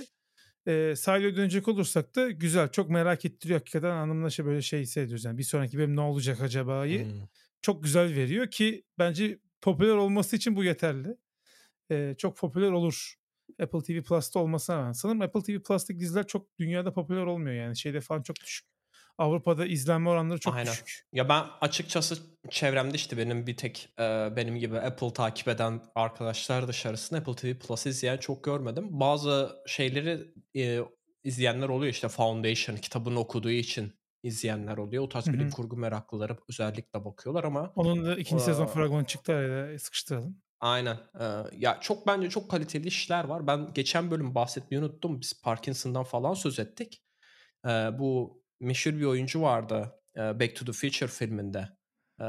[0.66, 2.68] E, Silo'ya dönecek olursak da güzel.
[2.68, 3.90] Çok merak ettiriyor hakikaten.
[3.90, 5.24] Anlamda şey böyle şey hissediyoruz.
[5.24, 7.20] Yani bir sonraki bölüm ne olacak acaba'yı Hmm.
[7.62, 11.16] çok güzel veriyor ki bence popüler olması için bu yeterli.
[11.90, 13.14] E, çok popüler olur.
[13.62, 14.92] Apple TV Plus'ta olmasına rağmen.
[14.92, 17.76] Sanırım Apple TV Plus'taki diziler çok dünyada popüler olmuyor yani.
[17.76, 18.70] Şeyde falan çok düşük.
[19.18, 20.72] Avrupa'da izlenme oranları çok Aynen.
[20.72, 21.06] düşük.
[21.12, 22.18] Ya ben açıkçası
[22.50, 27.58] çevremde işte benim bir tek e, benim gibi Apple takip eden arkadaşlar dışarısında Apple TV
[27.58, 28.86] Plus izleyen çok görmedim.
[28.90, 30.80] Bazı şeyleri e,
[31.24, 33.92] izleyenler oluyor işte Foundation kitabını okuduğu için
[34.22, 35.04] izleyenler oluyor.
[35.04, 39.78] O tarz bilim kurgu meraklıları özellikle bakıyorlar ama Onun da ikinci sezon fragmanı çıktı araya
[39.78, 40.42] sıkıştıralım.
[40.60, 40.96] Aynen.
[41.20, 41.24] Ee,
[41.58, 43.46] ya çok bence çok kaliteli işler var.
[43.46, 45.20] Ben geçen bölüm bahsetmeyi unuttum.
[45.20, 47.02] Biz Parkinson'dan falan söz ettik.
[47.66, 47.68] Ee,
[47.98, 49.92] bu meşhur bir oyuncu vardı.
[50.16, 51.68] e, Back to the Future filminde.
[52.20, 52.24] Ee,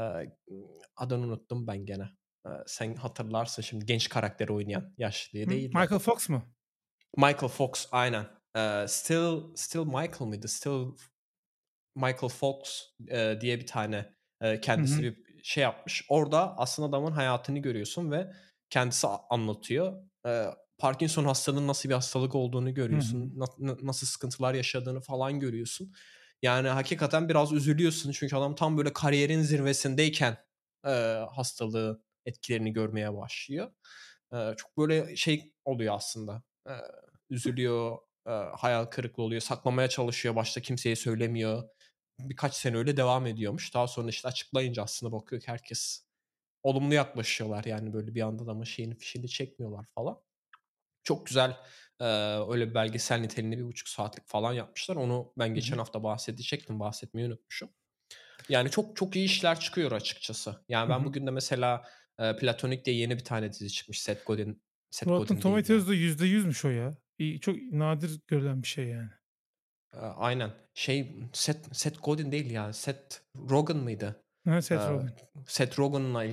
[0.96, 2.08] adını unuttum ben gene.
[2.46, 5.78] Ee, sen hatırlarsın şimdi genç karakteri oynayan yaşlı değil de.
[5.78, 6.42] Michael Fox mu?
[7.16, 8.26] Michael Fox aynen.
[8.56, 10.48] Ee, Still Still Michael mıydı?
[10.48, 10.86] Still
[11.96, 15.02] Michael Fox e, diye bir tane e, kendisi Hı hı.
[15.02, 16.04] bir şey yapmış.
[16.08, 18.32] Orada aslında adamın hayatını görüyorsun ve
[18.70, 20.02] kendisi anlatıyor.
[20.26, 20.46] E,
[20.78, 23.32] Parkinson hastalığının nasıl bir hastalık olduğunu görüyorsun.
[23.36, 25.92] na- nasıl sıkıntılar yaşadığını falan görüyorsun.
[26.42, 30.36] Yani hakikaten biraz üzülüyorsun çünkü adam tam böyle kariyerin zirvesindeyken
[30.86, 30.90] e,
[31.34, 33.72] hastalığı etkilerini görmeye başlıyor.
[34.32, 36.42] E, çok böyle şey oluyor aslında.
[36.68, 36.72] E,
[37.30, 41.62] üzülüyor, e, hayal kırıklığı oluyor, saklamaya çalışıyor, başta kimseye söylemiyor
[42.30, 43.74] birkaç sene öyle devam ediyormuş.
[43.74, 46.06] Daha sonra işte açıklayınca aslında bakıyor ki herkes
[46.62, 47.64] olumlu yaklaşıyorlar.
[47.64, 50.20] Yani böyle bir anda da ama şeyini fişini çekmiyorlar falan.
[51.04, 51.56] Çok güzel
[52.00, 52.04] e,
[52.48, 54.96] öyle bir belgesel niteliğinde bir buçuk saatlik falan yapmışlar.
[54.96, 55.78] Onu ben geçen hı.
[55.78, 56.80] hafta bahsedecektim.
[56.80, 57.68] Bahsetmeyi unutmuşum.
[58.48, 60.64] Yani çok çok iyi işler çıkıyor açıkçası.
[60.68, 61.04] Yani ben hı.
[61.04, 61.84] bugün de mesela
[62.18, 64.02] e, Platonic diye yeni bir tane dizi çıkmış.
[64.02, 64.62] Seth Godin.
[64.90, 65.40] Seth Rotten.
[65.40, 66.96] Tomatoes'da yüzde yüzmüş o ya.
[67.18, 69.10] İyi, Çok nadir görülen bir şey yani.
[70.00, 70.50] Aynen.
[70.74, 72.72] Şey Seth, Seth Godin değil ya.
[72.72, 73.18] Seth
[73.50, 74.22] Rogen mıydı?
[74.48, 75.12] Ha, Seth Rogen.
[75.46, 76.24] Seth Rogen'la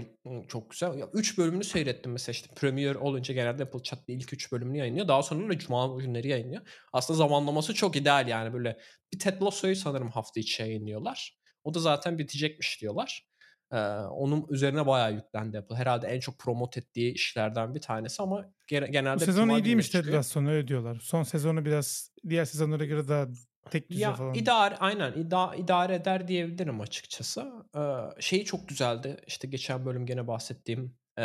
[0.48, 0.98] çok güzel.
[0.98, 5.08] Ya, üç bölümünü seyrettim mesela işte Premiere olunca genelde Apple Chat ilk üç bölümünü yayınlıyor.
[5.08, 6.62] Daha sonra da Cuma günleri yayınlıyor.
[6.94, 8.80] Aslında zamanlaması çok ideal yani böyle
[9.14, 11.40] bir Ted Lasso'yu sanırım hafta içi yayınlıyorlar.
[11.64, 13.29] O da zaten bitecekmiş diyorlar.
[13.72, 15.76] Ee, onun üzerine bayağı yüklendi Apple.
[15.76, 19.90] Herhalde en çok promote ettiği işlerden bir tanesi ama gene- genelde Bu sezon iyi değilmiş
[19.90, 20.06] Ted.
[20.14, 21.00] Lasso'nun öyle diyorlar.
[21.02, 23.28] Son sezonu biraz diğer sezonlara göre daha
[23.72, 24.34] tek düze Ya falan.
[24.34, 27.52] idare aynen ida, idare eder diyebilirim açıkçası.
[27.78, 27.82] Ee,
[28.22, 29.18] şeyi çok güzeldi.
[29.28, 31.24] İşte geçen bölüm gene bahsettiğim e,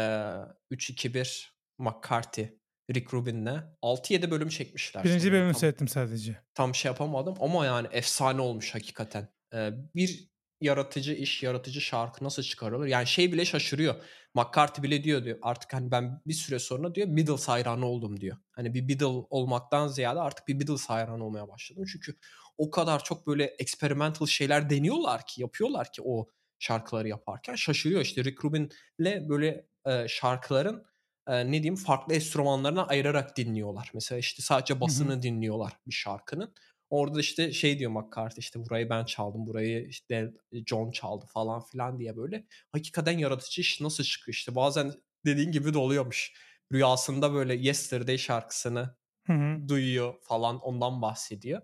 [0.71, 2.47] 3-2-1 McCarthy,
[2.95, 5.05] Rick Rubin'le 6-7 bölüm çekmişler.
[5.05, 6.37] Birinci bölümü seyrettim sadece.
[6.55, 9.29] tam şey yapamadım ama yani efsane olmuş hakikaten.
[9.55, 10.29] Ee, bir
[10.65, 12.87] yaratıcı iş, yaratıcı şarkı nasıl çıkarılır?
[12.87, 13.95] Yani şey bile şaşırıyor.
[14.35, 18.37] McCarthy bile diyor diyor artık hani ben bir süre sonra diyor Beatles hayranı oldum diyor.
[18.53, 21.85] Hani bir Beatle olmaktan ziyade artık bir Beatles hayranı olmaya başladım.
[21.93, 22.17] Çünkü
[22.59, 26.29] o kadar çok böyle experimental şeyler deniyorlar ki, yapıyorlar ki o
[26.59, 28.01] şarkıları yaparken şaşırıyor.
[28.01, 30.85] İşte Rick Rubin'le böyle e, şarkıların
[31.27, 33.91] e, ne diyeyim farklı enstrümanlarına ayırarak dinliyorlar.
[33.95, 36.55] Mesela işte sadece basını dinliyorlar bir şarkının.
[36.91, 40.33] Orada işte şey diyor McCarthy işte burayı ben çaldım, burayı işte
[40.67, 42.45] John çaldı falan filan diye böyle.
[42.73, 44.93] Hakikaten yaratıcı iş nasıl çıkıyor işte bazen
[45.27, 46.33] dediğin gibi de oluyormuş.
[46.73, 48.97] Rüyasında böyle Yesterday şarkısını
[49.27, 49.69] Hı hı.
[49.69, 51.63] duyuyor falan ondan bahsediyor.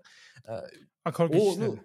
[0.48, 0.52] Ee,
[1.04, 1.78] Akor onu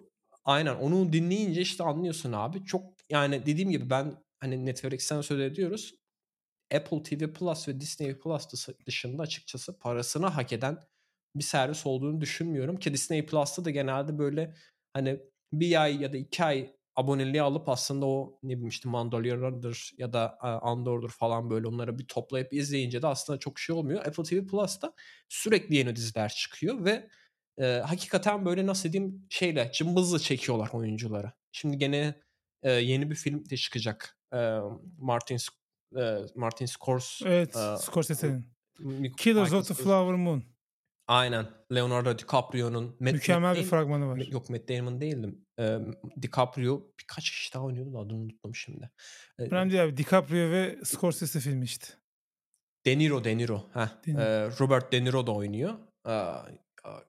[0.44, 2.64] aynen onu dinleyince işte anlıyorsun abi.
[2.64, 5.94] Çok yani dediğim gibi ben hani Netflix'ten söz ediyoruz.
[6.74, 10.78] Apple TV Plus ve Disney Plus dışı- dışında açıkçası parasını hak eden
[11.38, 14.54] bir servis olduğunu düşünmüyorum ki Disney Plus'ta da genelde böyle
[14.92, 15.20] hani
[15.52, 20.12] bir ay ya da iki ay aboneliği alıp aslında o ne bileyim işte Mandalorian'dır ya
[20.12, 24.06] da Andor'dur falan böyle onları bir toplayıp izleyince de aslında çok şey olmuyor.
[24.06, 24.92] Apple TV Plus'ta
[25.28, 27.08] sürekli yeni diziler çıkıyor ve
[27.58, 31.32] e, hakikaten böyle nasıl diyeyim şeyle cımbızla çekiyorlar oyuncuları.
[31.52, 32.14] Şimdi gene
[32.62, 34.18] e, yeni bir film de çıkacak.
[34.32, 34.58] E,
[34.98, 35.38] Martin
[35.98, 38.56] e, Martin Scorsese Evet, e, Scorsese'nin.
[39.16, 40.42] Killers of the Flower Moon.
[41.08, 41.46] Aynen.
[41.74, 44.16] Leonardo DiCaprio'nun Matt- Mükemmel Matt bir fragmanı var.
[44.16, 45.44] Yok Matt Damon değildim.
[45.58, 45.78] Ee,
[46.22, 48.90] DiCaprio birkaç kişi daha oynuyordu da adını unuttum şimdi.
[49.38, 49.96] Ee, Önemli değil abi.
[49.96, 51.86] DiCaprio ve Scorsese filmi işte.
[52.86, 53.70] De Niro, De Niro.
[53.74, 53.88] Heh.
[54.06, 54.50] De Niro.
[54.60, 55.74] Robert De Niro da oynuyor.
[56.08, 56.32] Ee,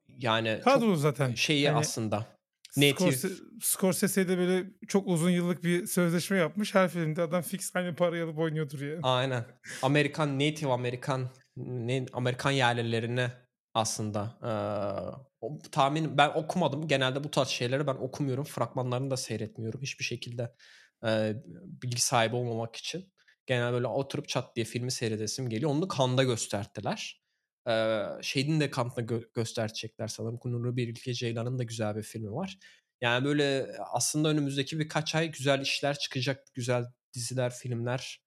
[0.07, 1.33] yani Kadro zaten.
[1.33, 2.37] şeyi Yani aslında.
[2.71, 3.29] Scorsese,
[3.61, 6.75] Scorsese de böyle çok uzun yıllık bir sözleşme yapmış.
[6.75, 8.99] Her filmde adam fix aynı parayı alıp oynuyordur yani.
[9.03, 9.45] Aynen.
[9.81, 13.31] Amerikan Native Amerikan ne Amerikan yerlilerine
[13.77, 16.87] aslında eee, o, tahmin ben okumadım.
[16.87, 18.43] Genelde bu tarz şeyleri ben okumuyorum.
[18.43, 20.55] Fragmanlarını da seyretmiyorum hiçbir şekilde
[21.03, 21.43] eee,
[21.83, 23.13] bilgi sahibi olmamak için.
[23.45, 25.71] Genel böyle oturup çat diye filmi seyredesim geliyor.
[25.71, 27.21] Onu da Kanda gösterdiler.
[27.67, 30.39] Eee şeyin de Kanda gö- gösterecekler sanırım.
[30.45, 32.57] Nuri Bilge Ceylan'ın da güzel bir filmi var.
[33.01, 36.43] Yani böyle aslında önümüzdeki birkaç ay güzel işler çıkacak.
[36.53, 38.21] Güzel diziler, filmler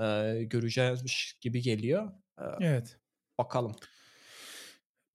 [0.00, 1.02] eee, göreceğiz
[1.40, 2.12] gibi geliyor.
[2.40, 2.98] Eee, Evet.
[3.38, 3.76] bakalım.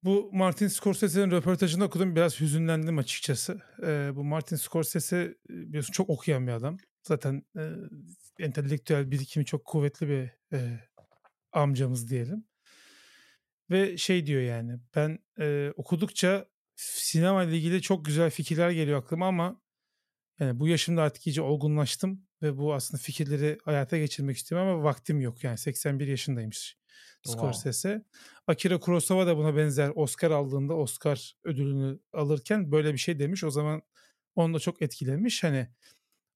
[0.03, 2.15] Bu Martin Scorsese'nin röportajını okudum.
[2.15, 3.61] Biraz hüzünlendim açıkçası.
[3.83, 5.17] Ee, bu Martin Scorsese
[5.49, 6.77] e, biliyorsun çok okuyan bir adam.
[7.03, 7.61] Zaten e,
[8.39, 10.79] entelektüel birikimi çok kuvvetli bir e,
[11.51, 12.45] amcamız diyelim.
[13.69, 16.45] Ve şey diyor yani ben e, okudukça
[16.75, 19.61] sinema ile ilgili çok güzel fikirler geliyor aklıma ama
[20.39, 25.21] yani bu yaşımda artık iyice olgunlaştım ve bu aslında fikirleri hayata geçirmek istiyorum ama vaktim
[25.21, 25.43] yok.
[25.43, 26.81] Yani 81 yaşındaymış
[27.25, 28.23] Wow.
[28.51, 33.43] Akira Kurosawa da buna benzer Oscar aldığında Oscar ödülünü alırken böyle bir şey demiş.
[33.43, 33.81] O zaman
[34.35, 35.43] onu da çok etkilemiş.
[35.43, 35.67] Hani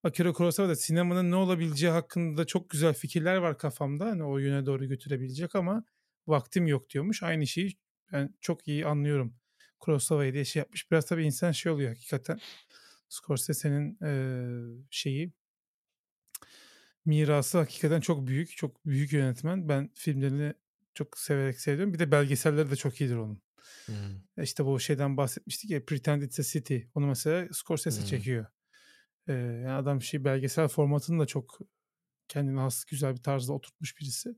[0.04, 4.06] Akira Kurosawa da sinemanın ne olabileceği hakkında çok güzel fikirler var kafamda.
[4.06, 5.86] Hani o yöne doğru götürebilecek ama
[6.28, 7.24] vaktim yok diyormuş.
[7.24, 7.78] Aynı şeyi
[8.14, 9.36] ben çok iyi anlıyorum.
[9.80, 10.92] Kurosawa'ya diye şey yapmış.
[10.92, 12.40] Biraz tabii insan şey oluyor hakikaten.
[13.10, 15.34] Scorsese'nin eee, şeyi
[17.06, 18.58] mirası hakikaten çok büyük.
[18.58, 19.70] Çok büyük yönetmen.
[19.70, 20.54] Ben filmlerini
[20.96, 21.94] çok severek seviyorum.
[21.94, 23.42] Bir de belgeselleri de çok iyidir onun.
[23.86, 24.44] Hmm.
[24.44, 26.78] İşte bu şeyden bahsetmiştik ya Pretend It's a City.
[26.96, 28.08] Onu mesela Scorsese Hmm.
[28.08, 28.46] çekiyor.
[29.28, 31.60] Ee, yani adam şey belgesel formatını da çok
[32.28, 34.30] kendine has güzel bir tarzda oturtmuş birisi.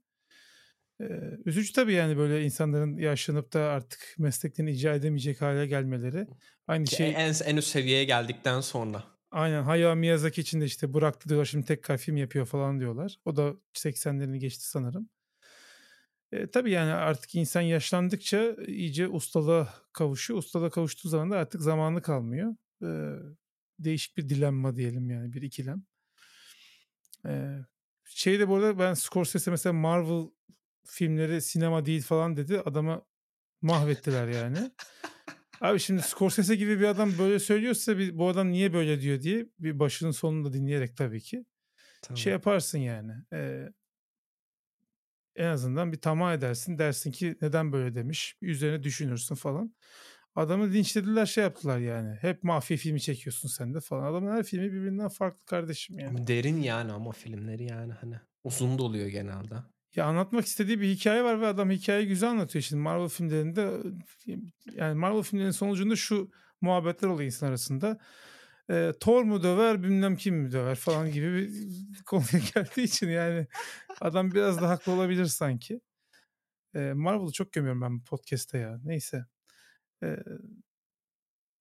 [1.02, 1.06] Ee,
[1.46, 6.28] üzücü tabii yani böyle insanların yaşlanıp da artık mesleklerini icra edemeyecek hale gelmeleri.
[6.68, 9.04] Aynı Ki şey en, en üst seviyeye geldikten sonra.
[9.32, 13.18] aynen Hayao Miyazaki için de işte bıraktı diyorlar şimdi tekrar film yapıyor falan diyorlar.
[13.26, 15.10] O da 80'lerini geçti sanırım.
[16.32, 20.40] E, tabii yani artık insan yaşlandıkça iyice ustalığa kavuşuyor.
[20.40, 22.56] Ustalığa kavuştuğu zaman da artık zamanı kalmıyor.
[22.84, 22.90] E,
[23.80, 25.84] değişik bir dilemma diyelim yani bir ikilem.
[27.26, 27.58] E,
[28.06, 30.30] şey de bu arada ben Scorsese mesela Marvel
[30.86, 32.62] filmleri sinema değil falan dedi.
[32.66, 33.02] Adama
[33.62, 34.72] mahvettiler yani.
[35.62, 39.46] Abi şimdi Scorsese gibi bir adam böyle söylüyorsa bir, bu adam niye böyle diyor diye
[39.60, 41.46] bir başının sonunu da dinleyerek tabii ki
[42.02, 42.18] Tamam.
[42.18, 43.12] şey yaparsın yani.
[43.34, 43.70] Ee,
[45.38, 46.78] en azından bir tamah edersin.
[46.78, 48.36] Dersin ki neden böyle demiş.
[48.42, 49.74] Üzerine düşünürsün falan.
[50.36, 52.18] Adamı linçlediler şey yaptılar yani.
[52.22, 54.12] Hep mafya filmi çekiyorsun sen de falan.
[54.12, 56.28] Adamın her filmi birbirinden farklı kardeşim yani.
[56.28, 59.56] Derin yani ama filmleri yani hani uzun da oluyor genelde.
[59.96, 62.64] Ya anlatmak istediği bir hikaye var ve adam hikayeyi güzel anlatıyor.
[62.64, 63.72] Şimdi Marvel filmlerinde
[64.76, 66.32] yani Marvel filmlerinin sonucunda şu
[66.62, 67.98] muhabbetler oluyor insan arasında.
[68.70, 73.48] Ee, Thor mu döver bilmem kim mi döver falan gibi bir konuya geldiği için yani
[74.02, 75.82] adam biraz da haklı olabilir sanki.
[76.76, 78.80] Ee, Marvel'ı çok gömüyorum ben podcast'te ya.
[78.84, 79.26] Neyse.
[80.04, 80.18] Ee,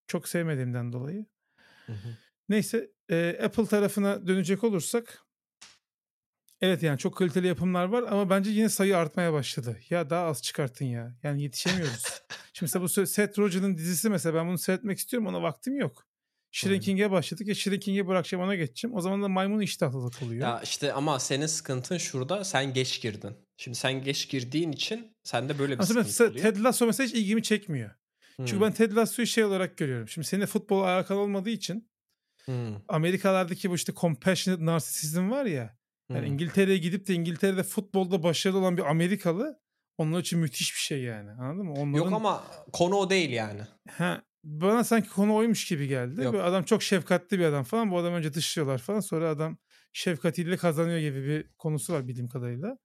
[0.06, 1.26] çok sevmediğimden dolayı.
[1.86, 2.08] Hı hı.
[2.48, 5.22] Neyse e, Apple tarafına dönecek olursak
[6.60, 9.78] evet yani çok kaliteli yapımlar var ama bence yine sayı artmaya başladı.
[9.90, 11.16] Ya daha az çıkartın ya.
[11.22, 12.02] Yani yetişemiyoruz.
[12.52, 16.05] Şimdi mesela bu Seth Rogen'ın dizisi mesela ben bunu seyretmek istiyorum ona vaktim yok.
[16.56, 18.96] Shrinking'e başladık ya Shrinking'e bırakacağım ona geçeceğim.
[18.96, 20.48] O zaman da maymun iştahlılık oluyor.
[20.48, 23.36] Ya işte ama senin sıkıntın şurada sen geç girdin.
[23.56, 26.54] Şimdi sen geç girdiğin için sende böyle bir Aslında sıkıntı mesela oluyor.
[26.54, 27.90] Ted Lasso mesela hiç ilgimi çekmiyor.
[28.36, 30.08] Çünkü Hmm, ben Ted Lasso'yu şey olarak görüyorum.
[30.08, 31.90] Şimdi senin de futbol alakalı olmadığı için
[32.44, 35.78] hmm, Amerikalardaki bu işte compassionate narsisizm var ya.
[36.10, 36.32] Yani hmm.
[36.32, 39.60] İngiltere'ye gidip de İngiltere'de futbolda başarılı olan bir Amerikalı
[39.98, 41.30] onlar için müthiş bir şey yani.
[41.30, 41.72] Anladın mı?
[41.72, 43.62] Onların, Yok ama konu o değil yani.
[43.90, 46.22] Ha, bana sanki konu oymuş gibi geldi.
[46.22, 46.32] Yok.
[46.32, 47.90] Böyle adam çok şefkatli bir adam falan.
[47.90, 49.00] Bu adam önce dışlıyorlar falan.
[49.00, 49.58] Sonra adam
[49.92, 52.78] şefkatiyle kazanıyor gibi bir konusu var bildiğim kadarıyla.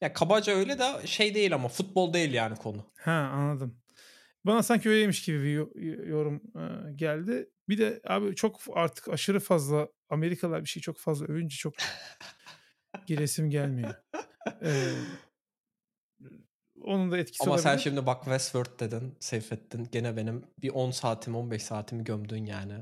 [0.00, 2.92] Ya kabaca öyle de şey değil ama futbol değil yani konu.
[2.98, 3.80] Ha anladım.
[4.46, 5.70] Bana sanki öyleymiş gibi bir yo-
[6.06, 7.50] yorum e, geldi.
[7.68, 11.74] Bir de abi çok artık aşırı fazla Amerikalılar bir şey çok fazla övünce çok
[13.06, 13.94] giresim gelmiyor.
[14.62, 14.90] Ee,
[16.84, 17.82] onun da etkisi Ama sen olabilir.
[17.84, 19.88] şimdi bak Westworld dedin, Seyfettin.
[19.92, 22.74] Gene benim bir 10 saatimi 15 saatimi gömdün yani.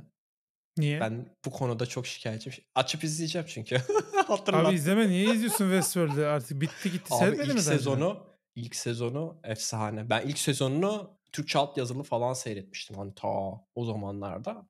[0.79, 1.01] Niye?
[1.01, 2.59] Ben bu konuda çok şikayetçiyim.
[2.75, 3.77] Açıp izleyeceğim çünkü.
[4.27, 4.67] Hatırlat.
[4.67, 9.41] Abi izleme niye izliyorsun Westworld'ı artık bitti gitti Abi seyretmedin ilk mi sezonu ilk sezonu
[9.45, 10.11] efsane.
[10.11, 13.29] Ben ilk sezonunu Türkçe altyazılı falan seyretmiştim hani ta
[13.75, 14.69] o zamanlarda.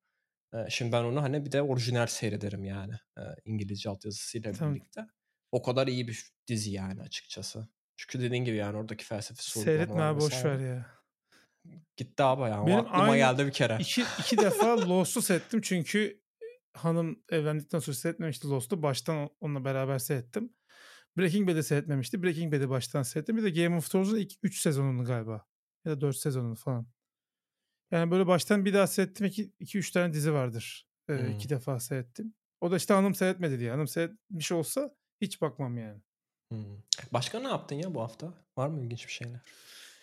[0.55, 4.75] Eee, şimdi ben onu hani bir de orijinal seyrederim yani, eee, İngilizce altyazısıyla Tamam.
[4.75, 5.07] birlikte.
[5.53, 7.69] O kadar iyi bir dizi yani açıkçası.
[7.97, 10.87] Çünkü dediğin gibi yani oradaki felsefi sorular Seyretme abi boş ver ya.
[11.97, 12.63] Gitti abi ya.
[12.63, 13.77] O Benim aklıma aynı geldi bir kere.
[13.81, 16.23] iki, iki defa Lost'u seyrettim çünkü
[16.75, 18.83] hanım evlendikten sonra seyretmemişti Lost'u.
[18.83, 20.53] Baştan onunla beraber seyrettim.
[21.19, 22.23] Breaking Bad'i seyretmemişti.
[22.23, 23.37] Breaking Bad'i baştan seyrettim.
[23.37, 25.47] Bir de Game of Thrones'un ilk 3 sezonunu galiba.
[25.85, 26.87] Ya da 4 sezonunu falan.
[27.91, 29.27] Yani böyle baştan bir daha seyrettim.
[29.27, 30.89] 2-3 tane dizi vardır.
[31.09, 31.31] Ee, Hmm.
[31.31, 32.35] iki defa seyrettim.
[32.61, 33.71] O da işte hanım seyretmedi diye.
[33.71, 36.01] Hanım seyretmiş olsa hiç bakmam yani.
[36.53, 36.77] Hmm.
[37.13, 38.35] Başka ne yaptın ya bu hafta?
[38.57, 39.41] Var mı ilginç bir şeyler?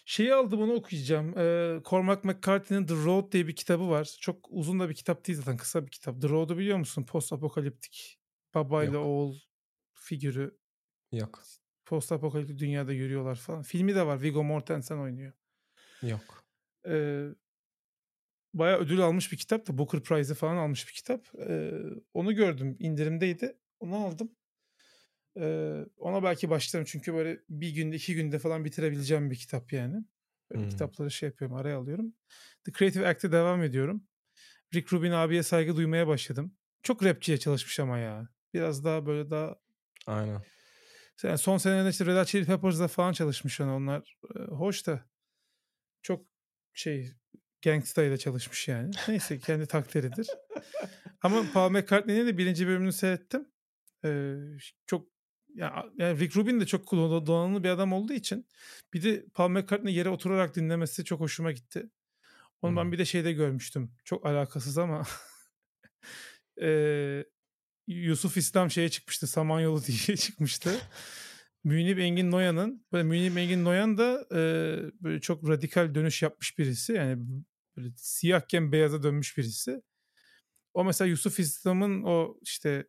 [0.05, 1.37] Şeyi aldım onu okuyacağım.
[1.37, 4.17] Ee, Cormac McCarthy'nin The Road diye bir kitabı var.
[4.21, 5.57] Çok uzun da bir kitap değil zaten.
[5.57, 6.21] Kısa bir kitap.
[6.21, 7.03] The Road'u biliyor musun?
[7.03, 8.19] Post apokaliptik
[8.55, 9.05] babayla Yok.
[9.05, 9.39] oğul
[9.93, 10.57] figürü.
[11.11, 11.43] Yok.
[11.85, 13.61] Post apokaliptik dünyada yürüyorlar falan.
[13.61, 14.21] Filmi de var.
[14.21, 15.33] Viggo Mortensen oynuyor.
[16.01, 16.43] Yok.
[16.87, 17.25] Ee,
[18.53, 19.77] bayağı ödül almış bir kitap da.
[19.77, 21.27] Booker Prize'ı falan almış bir kitap.
[21.39, 21.71] Ee,
[22.13, 22.75] onu gördüm.
[22.79, 23.57] indirimdeydi.
[23.79, 24.31] Onu aldım.
[25.39, 26.85] Ee, ona belki başlarım.
[26.85, 30.05] Çünkü böyle bir günde iki günde falan bitirebileceğim bir kitap yani.
[30.51, 30.69] Böyle Hmm.
[30.69, 32.13] kitapları şey yapıyorum araya alıyorum.
[32.65, 34.03] The Creative Act'e devam ediyorum.
[34.73, 36.55] Rick Rubin abiye saygı duymaya başladım.
[36.83, 38.29] Çok rapçiye çalışmış ama ya.
[38.53, 39.55] Biraz daha böyle daha
[40.07, 40.41] Aynen.
[41.23, 44.17] yani son senelerde işte Red Hot Chili Peppers'da falan çalışmış yani onlar.
[44.49, 45.05] Hoş da
[46.01, 46.25] çok
[46.73, 47.11] şey
[47.61, 48.91] Gangsta'yla çalışmış yani.
[49.07, 50.27] Neyse kendi takdiridir.
[51.21, 53.47] Ama Paul McCartney'nin de birinci bölümünü seyrettim.
[54.05, 54.35] Ee,
[54.85, 55.07] çok
[55.59, 58.45] ya, yani Rick Rubin de çok donanımlı bir adam olduğu için
[58.93, 61.89] bir de Paul McCartney yere oturarak dinlemesi çok hoşuma gitti.
[62.61, 62.91] Onu ben Hmm.
[62.91, 63.91] bir de şeyde görmüştüm.
[64.05, 65.03] Çok alakasız ama
[66.61, 67.25] Ee,
[67.87, 69.27] Yusuf İslam şeye çıkmıştı.
[69.27, 70.81] Samanyolu diye çıkmıştı.
[71.63, 74.39] Münip Engin Noyan'ın böyle Münip Engin Noyan da e,
[75.03, 76.93] böyle çok radikal dönüş yapmış birisi.
[76.93, 77.23] Yani
[77.77, 79.81] böyle siyahken beyaza dönmüş birisi.
[80.73, 82.87] O mesela Yusuf İslam'ın o işte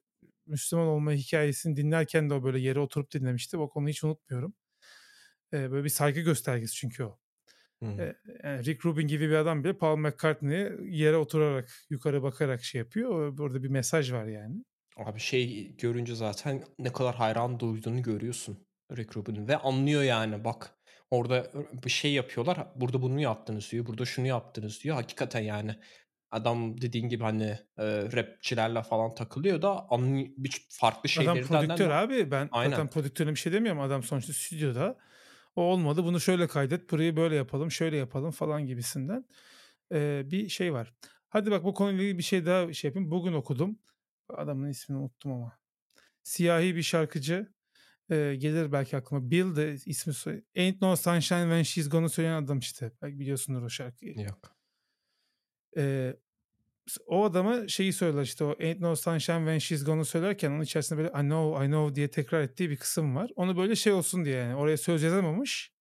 [0.50, 3.56] Müslüman olma hikayesini dinlerken de o böyle yere oturup dinlemişti.
[3.56, 4.54] O konuyu hiç unutmuyorum.
[5.52, 7.18] E, böyle bir saygı göstergesi çünkü o.
[7.78, 8.00] Hmm.
[8.00, 12.78] E, yani Rick Rubin gibi bir adam bile Paul McCartney'e yere oturarak yukarı bakarak şey
[12.78, 13.38] yapıyor.
[13.38, 14.64] Orada bir mesaj var yani.
[14.96, 18.66] Abi şey görünce zaten ne kadar hayran duyduğunu görüyorsun
[18.96, 20.74] Rick Rubin'in ve anlıyor yani bak
[21.10, 21.50] orada
[21.84, 25.76] bir şey yapıyorlar burada bunu yaptınız diyor burada şunu yaptınız diyor hakikaten yani
[26.30, 31.88] adam dediğin gibi hani e, rapçilerle falan takılıyor da anlıyor, bir farklı Adam şeylerden prodüktör
[31.88, 32.30] de abi.
[32.30, 32.70] Ben Aynen.
[32.70, 33.80] zaten prodüktörüne bir şey demiyorum.
[33.80, 34.98] Adam sonuçta stüdyoda.
[35.56, 36.04] O olmadı.
[36.04, 36.90] Bunu şöyle kaydet.
[36.90, 37.70] Burayı böyle yapalım.
[37.70, 39.24] Şöyle yapalım falan gibisinden.
[39.92, 40.94] Ee, bir şey var.
[41.28, 43.10] Hadi bak bu konuyla ilgili bir şey daha şey yapayım.
[43.10, 43.78] Bugün okudum.
[44.28, 45.58] Adamın ismini unuttum ama.
[46.22, 47.52] Siyahi bir şarkıcı.
[48.10, 49.30] Ee, gelir belki aklıma.
[49.30, 50.42] Bill de ismi soy.
[50.56, 52.92] Ain't No Sunshine When She's Gone'u söyleyen adam işte.
[53.02, 54.20] Belki biliyorsundur o şarkıyı.
[54.20, 54.59] yok.
[55.76, 56.16] Ee,
[57.06, 60.98] o adama şeyi söyler işte o Ain't No Sunshine When She's Gone'u söylerken onun içerisinde
[60.98, 63.30] böyle I know I know diye tekrar ettiği bir kısım var.
[63.36, 65.72] Onu böyle şey olsun diye yani oraya söz yazamamış.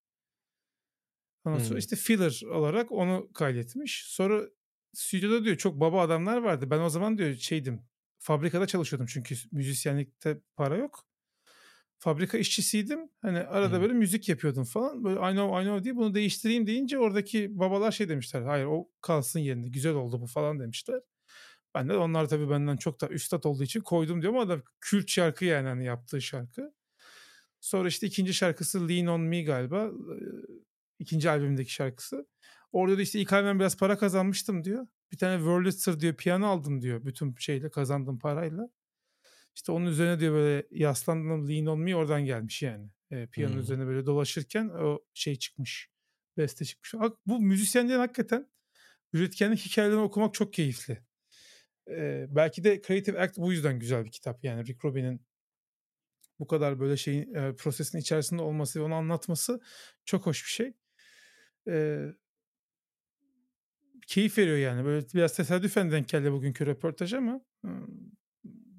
[1.46, 1.80] Ondan sonra Hmm.
[1.80, 4.04] işte filler olarak onu kaydetmiş.
[4.08, 4.42] Sonra
[4.94, 6.70] stüdyoda diyor çok baba adamlar vardı.
[6.72, 7.82] Ben o zaman diyor şeydim
[8.20, 11.09] fabrikada çalışıyordum çünkü müzisyenlikte para yok.
[12.00, 13.00] Fabrika işçisiydim.
[13.22, 13.82] Hani arada Hmm.
[13.82, 15.04] böyle müzik yapıyordum falan.
[15.04, 18.42] Böyle I know I know diye bunu değiştireyim deyince oradaki babalar şey demişler.
[18.42, 19.68] Hayır o kalsın yerinde.
[19.70, 21.02] Güzel oldu bu falan demişler.
[21.76, 25.10] Ben de onlar tabii benden çok da üstat olduğu için koydum diyorum ama da kült
[25.10, 26.74] şarkı yani hani yaptığı şarkı.
[27.62, 29.92] Sonra işte ikinci şarkısı Lean On Me galiba.
[31.00, 32.28] İkinci albümdeki şarkısı.
[32.72, 34.88] Orada da işte ilk albüm biraz para kazanmıştım diyor.
[35.12, 37.06] Bir tane Wurlitzer diyor piyano aldım diyor.
[37.06, 38.70] Bütün şeyle kazandığım parayla.
[39.60, 42.90] İşte onun üzerine diyor böyle yaslandım Lean On Me oradan gelmiş yani.
[43.12, 43.60] Ee, piyano Hmm.
[43.60, 45.90] üzerine böyle dolaşırken o şey çıkmış.
[46.38, 46.94] Beste çıkmış.
[47.26, 48.50] Bu müzisyenlerin hakikaten
[49.14, 51.04] üretkenlik hikayelerini okumak çok keyifli.
[51.90, 54.44] Ee, belki de Creative Act bu yüzden güzel bir kitap.
[54.44, 55.22] Yani Rick Rubin'in
[56.40, 59.62] bu kadar böyle şeyin e, prosesin içerisinde olması ve onu anlatması
[60.06, 60.74] çok hoş bir şey.
[61.68, 62.06] Ee,
[64.08, 64.86] keyif veriyor yani.
[64.86, 67.42] Böyle biraz tesadüfen denk geldi bugünkü röportaj ama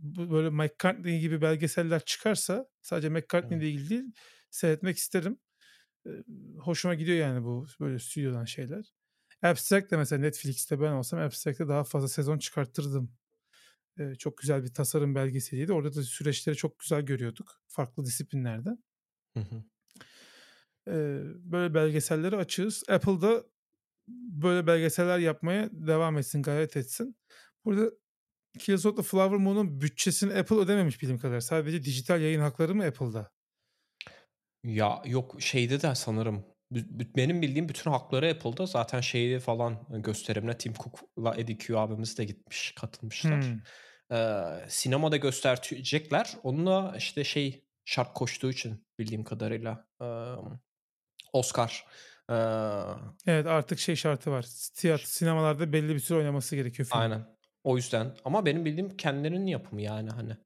[0.02, 4.12] böyle McCartney gibi belgeseller çıkarsa sadece McCartney ile ilgili değil
[4.50, 5.38] seyretmek isterim.
[6.58, 8.94] Hoşuma gidiyor yani bu böyle stüdyodan şeyler.
[9.42, 13.12] Abstract de mesela Netflix'te ben olsam Abstract'te daha fazla sezon çıkarttırdım.
[13.98, 15.72] Ee, çok güzel bir tasarım belgeseliydi.
[15.72, 17.62] Orada da süreçleri çok güzel görüyorduk.
[17.66, 18.70] Farklı disiplinlerde.
[19.36, 19.64] Hı hı.
[21.44, 22.82] Böyle belgeselleri açığız.
[22.88, 23.44] Apple'da
[24.08, 27.16] böyle belgeseller yapmaya devam etsin, gayret etsin.
[27.64, 27.90] Burada
[28.58, 31.40] Kills of the Flower Moon'un bütçesini Apple ödememiş bildiğim kadar.
[31.40, 33.30] Sadece dijital yayın hakları mı Apple'da?
[34.64, 36.44] Ya yok şeyde de sanırım
[37.16, 38.66] benim bildiğim bütün hakları Apple'da.
[38.66, 43.44] Zaten şeyi falan gösterimine Tim Cook'la Eddie Q abimiz de gitmiş, katılmışlar.
[43.44, 43.60] Hmm.
[44.16, 46.36] Ee, sinemada gösterecekler.
[46.42, 49.86] Onunla işte şey şart koştuğu için bildiğim kadarıyla
[51.32, 51.84] Oscar.
[53.26, 54.46] evet artık şey şartı var.
[54.74, 57.00] Tiyatro sinemalarda belli bir süre oynaması gerekiyor film.
[57.00, 57.39] Aynen.
[57.64, 60.36] O yüzden ama benim bildiğim kendilerinin yapımı yani hani.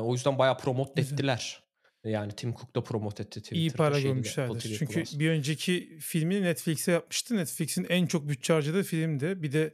[0.00, 1.66] o yüzden bayağı promote ettiler.
[2.04, 3.60] Yani Tim Cook da promote etti Twitter'da.
[3.60, 4.76] İyi para görmüşlerdir.
[4.78, 5.18] Çünkü Plus.
[5.18, 7.36] bir önceki filmini Netflix'e yapmıştı.
[7.36, 9.42] Netflix'in en çok bütçe harcadığı filmdi.
[9.42, 9.72] Bir de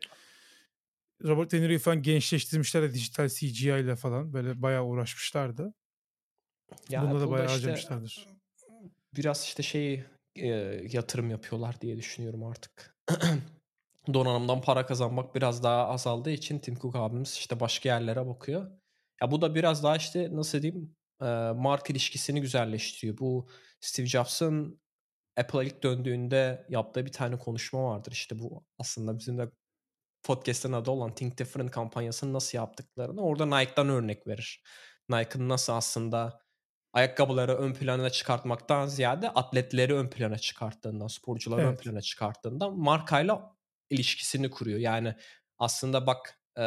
[1.25, 4.33] Robert De Niro'yu falan gençleştirmişler de dijital CGI ile falan.
[4.33, 5.75] Böyle bayağı uğraşmışlardı.
[6.89, 8.29] Ya Bunda da bayağı işte, harcamışlardır.
[9.17, 10.05] Biraz işte şey
[10.37, 10.47] e,
[10.93, 12.97] yatırım yapıyorlar diye düşünüyorum artık.
[14.15, 18.71] Donanımdan para kazanmak biraz daha azaldığı için Tim Cook abimiz işte başka yerlere bakıyor.
[19.23, 20.97] Ya bu da biraz daha işte nasıl diyeyim
[21.57, 23.19] marka ilişkisini güzelleştiriyor.
[23.19, 23.49] Bu
[23.81, 24.83] Steve Jobs'ın
[25.37, 28.13] Apple'a ilk döndüğünde yaptığı bir tane konuşma vardır.
[28.13, 29.51] İşte bu aslında bizim de
[30.23, 34.63] podcast'ın adı olan Think Different kampanyasını nasıl yaptıklarını orada Nike'dan örnek verir.
[35.09, 36.43] Nike'ın nasıl aslında
[36.93, 41.71] ayakkabıları ön plana çıkartmaktan ziyade atletleri ön plana çıkarttığından, sporcuları evet.
[41.71, 43.57] ön plana çıkarttığından markayla
[43.93, 44.79] ilişkisini kuruyor.
[44.79, 45.15] Yani
[45.59, 46.65] aslında bak e,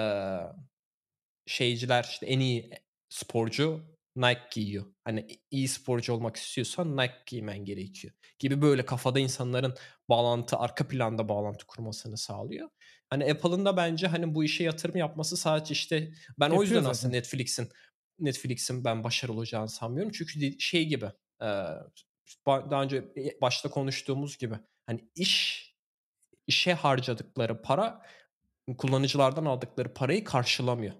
[1.46, 2.70] şeyciler işte en iyi
[3.10, 4.86] sporcu Nike giyiyor.
[5.04, 8.14] Hani iyi sporcu olmak istiyorsan Nike giymen gerekiyor.
[8.40, 9.76] Gibi böyle kafada insanların
[10.10, 12.70] bağlantı, arka planda bağlantı kurmasını sağlıyor.
[13.10, 16.76] Hani Apple'ın da bence hani bu işe yatırım yapması sadece işte ben Yapıyor o yüzden
[16.76, 16.90] zaten.
[16.92, 17.70] aslında Netflix'in
[18.20, 20.12] Netflix'in ben başarılı olacağını sanmıyorum.
[20.12, 21.06] Çünkü şey gibi
[22.48, 25.66] daha önce başta konuştuğumuz gibi hani iş
[26.48, 28.02] işe harcadıkları para
[28.78, 30.94] kullanıcılardan aldıkları parayı karşılamıyor.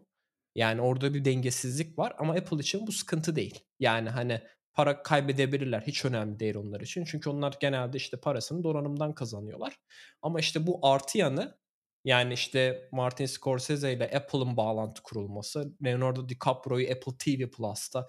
[0.56, 3.60] Yani orada bir dengesizlik var ama Apple için bu sıkıntı değil.
[3.80, 4.42] Yani hani
[4.74, 5.82] para kaybedebilirler.
[5.82, 7.06] Hiç önemli değil onlar için.
[7.06, 9.80] Çünkü onlar genelde işte parasını donanımdan kazanıyorlar.
[10.22, 11.58] Ama işte bu artı yanı
[12.04, 18.08] yani işte Martin Scorsese ile Apple'ın bağlantı kurulması, Leonardo DiCaprio'yu Apple TV Plus'ta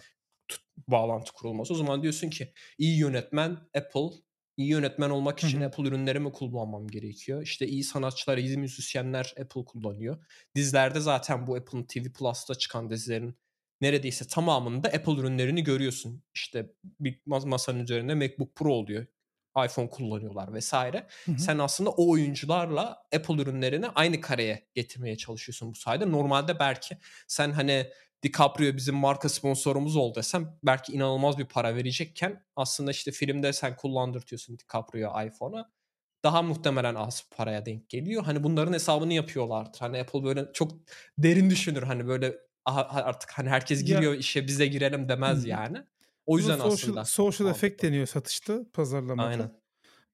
[0.88, 1.74] bağlantı kurulması.
[1.74, 4.10] O zaman diyorsun ki iyi yönetmen Apple,
[4.56, 5.66] iyi yönetmen olmak için Hı-hı.
[5.66, 7.42] Apple ürünleri mi kullanmam gerekiyor?
[7.42, 10.24] İşte iyi sanatçılar, iyi müzisyenler Apple kullanıyor.
[10.54, 13.38] Dizilerde zaten bu Apple'ın TV Plus'ta çıkan dizilerin
[13.80, 16.22] neredeyse tamamında Apple ürünlerini görüyorsun.
[16.34, 19.06] İşte bir masanın üzerinde MacBook Pro oluyor
[19.64, 21.06] iPhone kullanıyorlar vesaire.
[21.24, 21.38] Hı hı.
[21.38, 26.10] Sen aslında o oyuncularla Apple ürünlerini aynı kareye getirmeye çalışıyorsun bu sayede.
[26.12, 27.90] Normalde belki sen hani
[28.26, 33.76] DiCaprio bizim marka sponsorumuz oldu desem belki inanılmaz bir para verecekken aslında işte filmde sen
[33.76, 35.70] kullandırtıyorsun DiCaprio iPhone'a
[36.24, 38.24] daha muhtemelen az paraya denk geliyor.
[38.24, 39.80] Hani bunların hesabını yapıyorlardır.
[39.80, 40.72] Hani Apple böyle çok
[41.18, 41.82] derin düşünür.
[41.82, 45.48] Hani böyle artık hani herkes giriyor ya, işe bize girelim demez hı.
[45.48, 45.78] yani.
[46.26, 47.04] O yüzden social, aslında.
[47.04, 49.28] Social effect deniyor satışta, pazarlamada.
[49.28, 49.50] Aynen.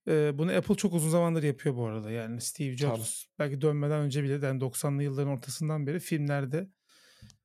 [0.09, 2.11] Ee, bunu Apple çok uzun zamandır yapıyor bu arada.
[2.11, 3.33] Yani Steve Jobs Tabii.
[3.39, 6.69] belki dönmeden önce bile yani 90'lı yılların ortasından beri filmlerde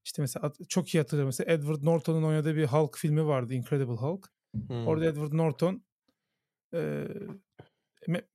[0.07, 1.27] işte mesela çok iyi hatırlıyorum.
[1.27, 3.53] Mesela Edward Norton'un oynadığı bir Hulk filmi vardı.
[3.53, 4.29] Incredible Hulk.
[4.67, 4.87] Hmm.
[4.87, 5.83] Orada Edward Norton
[6.73, 7.07] e,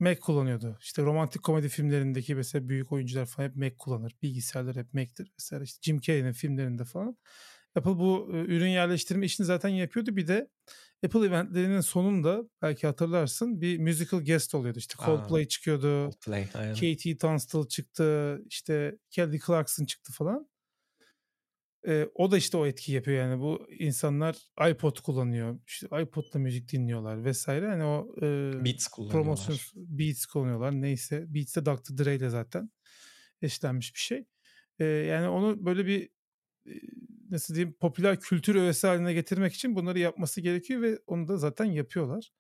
[0.01, 0.79] Mac kullanıyordu.
[0.81, 4.17] İşte romantik komedi filmlerindeki mesela büyük oyuncular falan hep Mac kullanır.
[4.23, 5.33] Bilgisayarlar hep Mac'tir.
[5.39, 7.17] Mesela işte Jim Carrey'nin filmlerinde falan.
[7.75, 10.17] Apple bu ürün yerleştirme işini zaten yapıyordu.
[10.17, 10.49] Bir de
[11.05, 14.79] Apple eventlerinin sonunda belki hatırlarsın bir musical guest oluyordu.
[14.79, 16.11] İşte Coldplay Aa, çıkıyordu.
[16.11, 16.75] Coldplay, aynen.
[16.75, 18.39] Katie Tunstall çıktı.
[18.51, 20.52] İşte Kelly Clarkson çıktı falan.
[21.87, 24.37] Ee, o da işte o etki yapıyor yani bu insanlar
[24.71, 25.61] iPod kullanıyor.
[25.67, 27.69] İşte iPod'la müzik dinliyorlar vesaire.
[27.69, 29.25] Hani o e, Beats kullanıyorlar.
[29.25, 31.25] Promosyon Beats kullanıyorlar neyse.
[31.35, 32.05] Beats de Dr.
[32.05, 32.71] Dre ile zaten
[33.43, 34.25] eşlenmiş bir şey.
[34.79, 36.09] Ee, yani onu böyle bir
[37.31, 41.65] nasıl diyeyim popüler kültür öğesi haline getirmek için bunları yapması gerekiyor ve onu da zaten
[41.65, 42.33] yapıyorlar.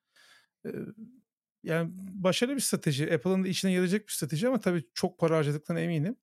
[1.62, 3.14] yani başarılı bir strateji.
[3.14, 6.16] Apple'ın da içine yarayacak bir strateji ama tabii çok para harcadıklarına eminim.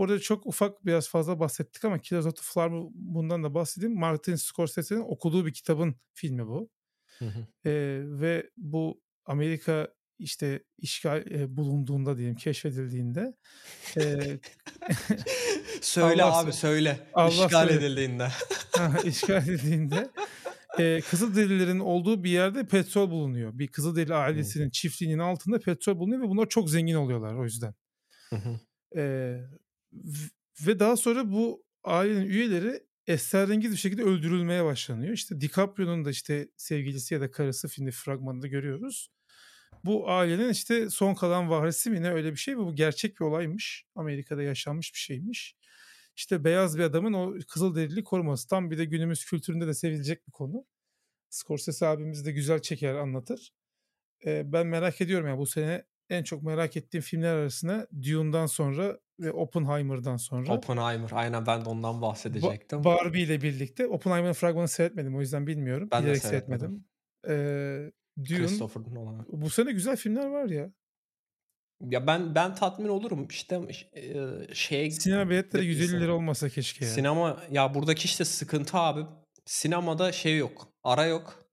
[0.00, 3.98] Burada çok ufak biraz fazla bahsettik ama Killers of the Flower bundan da bahsedeyim.
[3.98, 6.70] Martin Scorsese'nin okuduğu bir kitabın filmi bu.
[7.18, 7.46] Hı hı.
[7.70, 13.36] Ee, ve bu Amerika işte işgal e, bulunduğunda diyelim keşfedildiğinde
[13.96, 14.02] e,
[15.80, 17.86] söyle Allah abi söyle Allah işgal söyle.
[17.86, 18.28] edildiğinde
[19.04, 20.10] işgal edildiğinde
[20.78, 23.58] e, Kızılderililerin olduğu bir yerde petrol bulunuyor.
[23.58, 24.70] Bir Kızılderili ailesinin hmm.
[24.70, 27.74] çiftliğinin altında petrol bulunuyor ve bunlar çok zengin oluyorlar o yüzden.
[28.96, 29.36] e,
[30.66, 35.12] ve daha sonra bu ailenin üyeleri esrarengiz bir şekilde öldürülmeye başlanıyor.
[35.12, 39.10] İşte DiCaprio'nun da işte sevgilisi ya da karısı filmde fragmanında görüyoruz
[39.84, 42.66] bu ailenin işte son kalan varisi mi ne öyle bir şey mi?
[42.66, 43.86] Bu gerçek bir olaymış.
[43.94, 45.56] Amerika'da yaşanmış bir şeymiş.
[46.16, 48.48] İşte beyaz bir adamın o kızıl derili koruması.
[48.48, 50.66] Tam bir de günümüz kültüründe de sevilecek bir konu.
[51.30, 53.52] Scorsese abimiz de güzel çeker anlatır.
[54.26, 59.00] e, ben merak ediyorum yani bu sene en çok merak ettiğim filmler arasında Dune'dan sonra
[59.20, 60.52] ve Oppenheimer'dan sonra.
[60.54, 61.10] Oppenheimer.
[61.12, 62.78] Aynen ben de ondan bahsedecektim.
[62.78, 63.86] Ba- Barbie ile birlikte.
[63.86, 65.88] Oppenheimer'ın fragmanı seyretmedim o yüzden bilmiyorum.
[65.92, 66.84] Ben de Bilerek seyretmedim.
[67.24, 67.92] seyretmedim.
[68.18, 68.38] Ee, Dune.
[68.38, 69.26] Christopher Nolan.
[69.28, 70.70] Bu sene güzel filmler var ya.
[71.90, 73.60] Ya ben ben tatmin olurum işte
[73.96, 74.14] e,
[74.54, 76.90] şeye Sinema biletleri de- 150 lira olmasa keşke ya.
[76.90, 79.00] Sinema ya buradaki işte sıkıntı abi.
[79.46, 80.68] Sinemada şey yok.
[80.84, 81.44] Ara yok.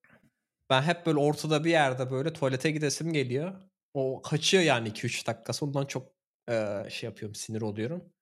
[0.70, 3.54] Ben hep böyle ortada bir yerde böyle tuvalete gidesim geliyor.
[3.94, 5.66] O kaçıyor yani 2-3 dakikası.
[5.66, 6.12] Ondan çok
[6.50, 8.14] e, şey yapıyorum, sinir oluyorum.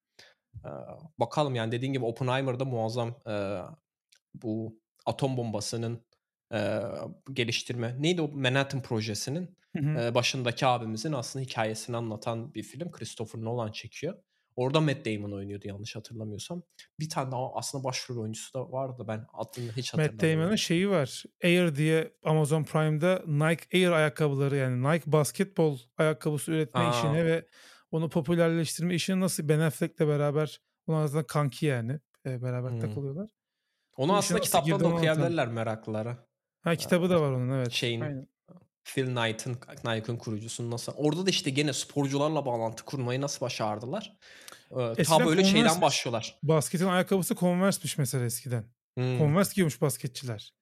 [0.66, 0.70] E,
[1.20, 3.62] bakalım yani dediğin gibi Oppenheimer'da muazzam e,
[4.34, 6.06] bu atom bombasının
[6.54, 6.82] e,
[7.34, 7.96] geliştirme.
[8.00, 10.00] Neydi o Manhattan projesinin Hı hı.
[10.00, 12.92] e, başındaki abimizin aslında hikayesini anlatan bir film.
[12.92, 14.18] Christopher Nolan çekiyor.
[14.56, 16.64] Orada Matt Damon oynuyordu yanlış hatırlamıyorsam.
[17.00, 19.06] Bir tane daha aslında başrol oyuncusu da vardı.
[19.08, 20.42] Ben adını hiç Matt hatırlamıyorum.
[20.42, 21.24] Damon'ın şeyi var.
[21.44, 26.92] Air diye Amazon Prime'da Nike Air ayakkabıları yani Nike basketbol ayakkabısı üretme Aa.
[26.92, 27.46] işine ve
[27.96, 32.80] onu popülerleştirme işini nasıl Ben Affleck'le beraber onlar aslında kanki yani e, beraber Hmm.
[32.80, 33.30] takılıyorlar.
[33.98, 36.28] Onu Bu aslında kitaptan okuyabilirler meraklılara.
[36.62, 37.72] Ha kitabı da var onun evet.
[37.72, 38.28] Şeyin Aynen.
[38.84, 44.18] Phil Knight'ın Nike'ın kurucusunun nasıl orada da işte gene sporcularla bağlantı kurmayı nasıl başardılar?
[44.72, 45.82] Ee, ta Eskiden böyle şeyden Converse'miş.
[45.82, 46.40] başlıyorlar.
[46.44, 48.64] Basketin ayakkabısı Converse'miş mesela eskiden.
[48.98, 49.18] Hmm.
[49.18, 50.54] Converse giyiyormuş basketçiler.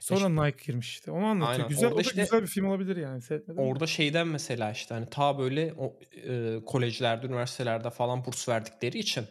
[0.00, 1.10] Sonra Nike girmiş işte.
[1.10, 1.52] Onu anlatıyor.
[1.52, 1.68] Aynen.
[1.68, 3.22] Güzel, Orada o da işte- güzel bir film olabilir yani.
[3.22, 3.70] Seyretmedim mi?
[3.70, 5.98] Orada şeyden mesela işte hani ta böyle o,
[6.28, 9.24] e, kolejlerde, üniversitelerde falan burs verdikleri için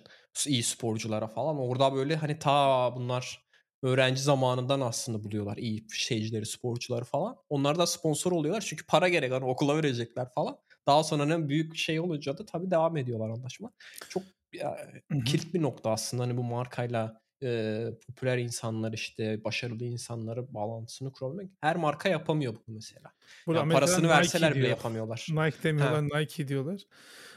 [0.48, 3.50] iyi sporculara falan orada böyle hani ta bunlar
[3.84, 7.36] öğrenci zamanından aslında buluyorlar iyi şeycileri, sporcuları falan.
[7.50, 10.58] Onlar da sponsor oluyorlar çünkü para gerek hani okula verecekler falan.
[10.88, 13.72] Daha sonra ne büyük şey olunca da tabii devam ediyorlar anlaşma.
[14.10, 14.24] Çok
[14.54, 14.91] ya,
[15.26, 21.52] kilit bir nokta aslında hani bu markayla e, popüler insanlar işte başarılı insanları bağlantısını kurabilmek.
[21.61, 23.11] Her marka yapamıyor bunu mesela.
[23.48, 24.70] Burada Ya Amerika'da parasını Nike verseler bile diyor.
[24.70, 25.28] yapamıyorlar.
[25.30, 26.82] Nike demiyorlar Nike diyorlar.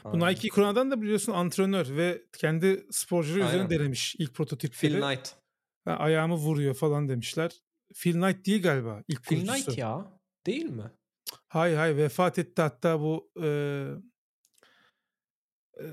[0.03, 0.29] Bu Aynen.
[0.29, 3.69] Nike'yi kuran adam da biliyorsun antrenör ve kendi sporcuları üzerine Aynen.
[3.69, 4.93] denemiş ilk prototipleri.
[4.93, 5.33] Phil Knight.
[5.85, 7.51] Ha, ayağımı vuruyor falan demişler.
[7.95, 9.63] Phil Knight değil galiba ilk Phil kurucusu.
[9.65, 10.19] Knight ya.
[10.45, 10.91] Değil mi?
[11.47, 13.47] Hayır hayır vefat etti hatta bu e,
[15.79, 15.85] e,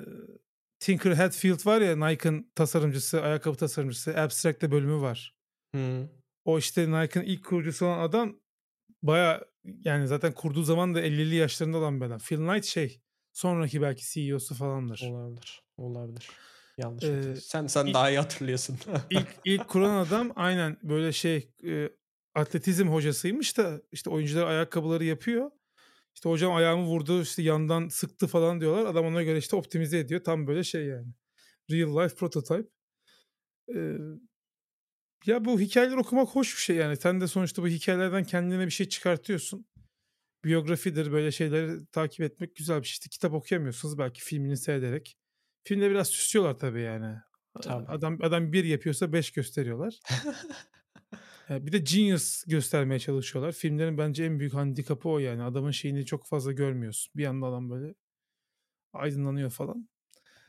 [0.81, 4.16] Tinker Hatfield var ya Nike'ın tasarımcısı, ayakkabı tasarımcısı.
[4.16, 5.35] Abstract'te bölümü var.
[5.74, 6.09] Hı.
[6.44, 8.36] O işte Nike'ın ilk kurucusu olan adam
[9.02, 12.19] baya yani zaten kurduğu zaman da 50'li yaşlarında olan bir adam.
[12.19, 13.01] Phil Knight şey
[13.32, 15.02] sonraki belki CEO'su falandır.
[15.11, 15.62] Olabilir.
[15.77, 16.28] Olabilir.
[16.78, 17.36] Yanlış Ee.
[17.36, 18.78] Sen sen ilk- daha iyi hatırlıyorsun.
[19.11, 21.90] ilk ilk kuran adam aynen böyle şey e,
[22.35, 25.51] atletizm hocasıymış da işte oyuncular ayakkabıları yapıyor.
[26.21, 28.87] İşte hocam ayağımı vurdu işte yandan sıktı falan diyorlar.
[28.87, 30.25] Adam ona göre işte optimize ediyor.
[30.25, 31.07] Tam böyle şey yani.
[31.71, 32.69] Real life prototype.
[33.75, 33.97] Ee,
[35.27, 36.97] ya bu hikayeler okumak hoş bir şey yani.
[36.97, 39.67] Sen de sonuçta bu hikayelerden kendine bir şey çıkartıyorsun.
[40.45, 42.93] Biyografidir böyle şeyleri takip etmek güzel bir şey.
[42.93, 45.17] İşte kitap okuyamıyorsunuz belki filmini seyrederek.
[45.65, 47.17] Filmde biraz süslüyorlar tabii yani.
[47.63, 47.87] Tabii.
[47.87, 50.01] Adam adam bir yapıyorsa beş gösteriyorlar.
[51.51, 53.52] Bir de genius göstermeye çalışıyorlar.
[53.52, 55.43] Filmlerin bence en büyük handikapı o yani.
[55.43, 57.12] Adamın şeyini çok fazla görmüyorsun.
[57.16, 57.94] Bir anda adam böyle
[58.93, 59.89] aydınlanıyor falan.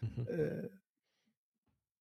[0.03, 0.69] Ee,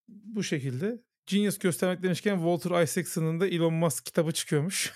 [0.09, 1.03] bu şekilde.
[1.27, 4.93] Genius göstermek demişken Walter Isaacson'ın da Elon Musk kitabı çıkıyormuş.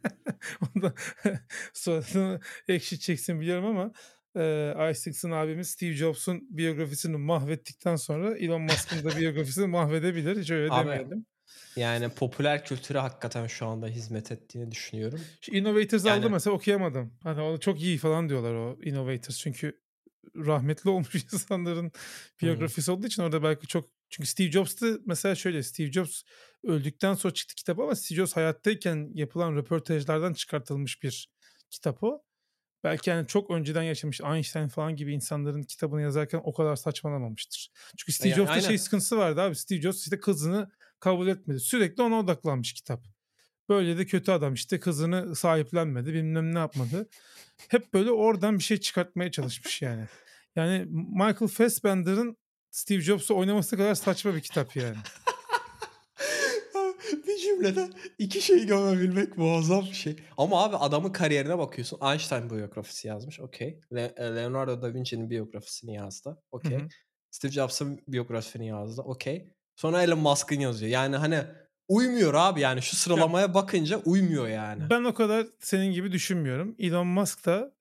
[0.76, 0.94] Ondan
[1.72, 3.92] sonrasını ekşi çeksin biliyorum ama
[4.36, 10.40] e, Isaacson abimiz Steve Jobs'un biyografisini mahvettikten sonra Elon Musk'ın da biyografisini mahvedebilir.
[10.40, 11.26] Hiç öyle Abi, demeyelim.
[11.76, 15.20] Yani popüler kültüre hakikaten şu anda hizmet ettiğini düşünüyorum.
[15.40, 17.12] Şu Innovators Yani- aldı mesela okuyamadım.
[17.22, 19.38] Hani o çok iyi falan diyorlar o Innovators.
[19.38, 19.80] Çünkü
[20.36, 21.92] rahmetli olmuş insanların
[22.42, 26.22] biyografisi olduğu için orada belki çok çünkü Steve Jobs'ta mesela şöyle Steve Jobs
[26.64, 31.30] öldükten sonra çıktı kitap ama Steve Jobs hayattayken yapılan röportajlardan çıkartılmış bir
[31.70, 32.22] kitap o.
[32.84, 37.70] Belki yani çok önceden yaşamış Einstein falan gibi insanların kitabını yazarken o kadar saçmalamamıştır.
[37.96, 39.54] Çünkü Steve Ya, Jobs'ta şey sıkıntısı vardı abi.
[39.54, 40.70] Steve Jobs işte kızını
[41.00, 41.60] kabul etmedi.
[41.60, 43.04] Sürekli ona odaklanmış kitap.
[43.68, 47.08] Böyle de kötü adam işte kızını sahiplenmedi bilmem ne yapmadı.
[47.68, 50.04] Hep böyle oradan bir şey çıkartmaya çalışmış yani.
[50.56, 52.36] Yani Michael Fassbender'ın
[52.70, 54.96] Steve Jobs'u oynaması kadar saçma bir kitap yani.
[57.26, 57.88] bir cümlede
[58.18, 60.16] iki şeyi gömebilmek muazzam bir şey.
[60.36, 62.00] Ama abi adamın kariyerine bakıyorsun.
[62.10, 63.40] Einstein biyografisi yazmış.
[63.40, 63.80] Okey.
[63.94, 66.42] Le- e, Leonardo da Vinci'nin biyografisini yazdı.
[66.50, 66.78] Okey.
[67.30, 69.02] Steve Jobs'ın biyografisini yazdı.
[69.02, 69.52] Okey.
[69.78, 70.92] Sonra Elon Musk'ın yazıyor.
[70.92, 71.40] Yani hani
[71.88, 74.90] uymuyor abi yani şu sıralamaya bakınca uymuyor yani.
[74.90, 76.74] Ben o kadar senin gibi düşünmüyorum.
[76.78, 77.72] Elon Musk da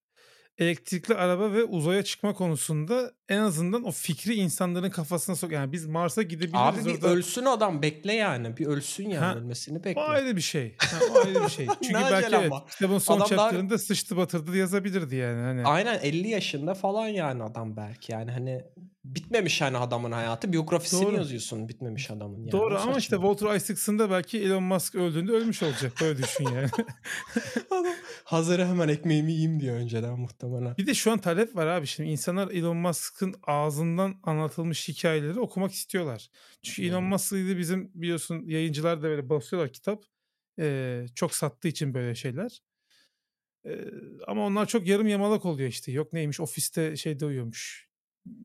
[0.57, 5.52] elektrikli araba ve uzaya çıkma konusunda en azından o fikri insanların kafasına sok.
[5.52, 6.56] Yani biz Mars'a gidebiliriz.
[6.56, 7.07] Abi bir orada...
[7.07, 8.57] ölsün adam bekle yani.
[8.57, 10.02] Bir ölsün yani Ha, ölmesini O bekle.
[10.02, 10.76] ayrı bir şey.
[10.78, 11.68] Ha, o ayrı bir şey.
[11.84, 15.41] Çünkü belki evet, kitabın son Adam daha- sıçtı batırdı yazabilirdi yani.
[15.41, 15.64] Hani.
[15.65, 18.11] Aynen 50 yaşında falan yani adam belki.
[18.11, 18.64] Yani hani
[19.15, 20.53] bitmemiş yani adamın hayatı.
[20.53, 21.15] Biyografisini Doğru.
[21.15, 22.39] yazıyorsun bitmemiş adamın.
[22.39, 22.51] Yani.
[22.51, 23.15] Doğru ama işte.
[23.15, 25.93] Walter Isaacson da belki Elon Musk öldüğünde ölmüş olacak.
[26.01, 26.69] Böyle düşün yani.
[27.71, 27.93] Adam
[28.23, 30.77] hazırı hemen ekmeğimi yiyeyim diyor önceden muhtemelen.
[30.77, 31.88] bir de şu an talep var abi.
[31.88, 36.29] Şimdi insanlar Elon Musk'ın ağzından anlatılmış hikayeleri okumak istiyorlar.
[36.63, 37.07] Çünkü Elon Hmm.
[37.09, 40.03] Musk'ı bizim biliyorsun yayıncılar da böyle basıyorlar kitap.
[40.59, 42.61] Ee, çok sattığı için böyle şeyler.
[43.65, 43.85] Ee,
[44.27, 45.91] ama onlar çok yarım yamalak oluyor işte.
[45.91, 47.86] Yok neymiş ofiste şeyde uyuyormuş.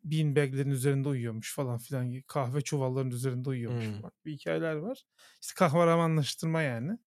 [0.05, 2.23] Beanbag'lerin üzerinde uyuyormuş falan filan.
[2.27, 3.87] Kahve çuvallarının üzerinde uyuyormuş.
[3.87, 4.03] Hmm.
[4.03, 5.05] Bak, bir hikayeler var.
[5.43, 6.99] İşte kahramanlaştırma yani.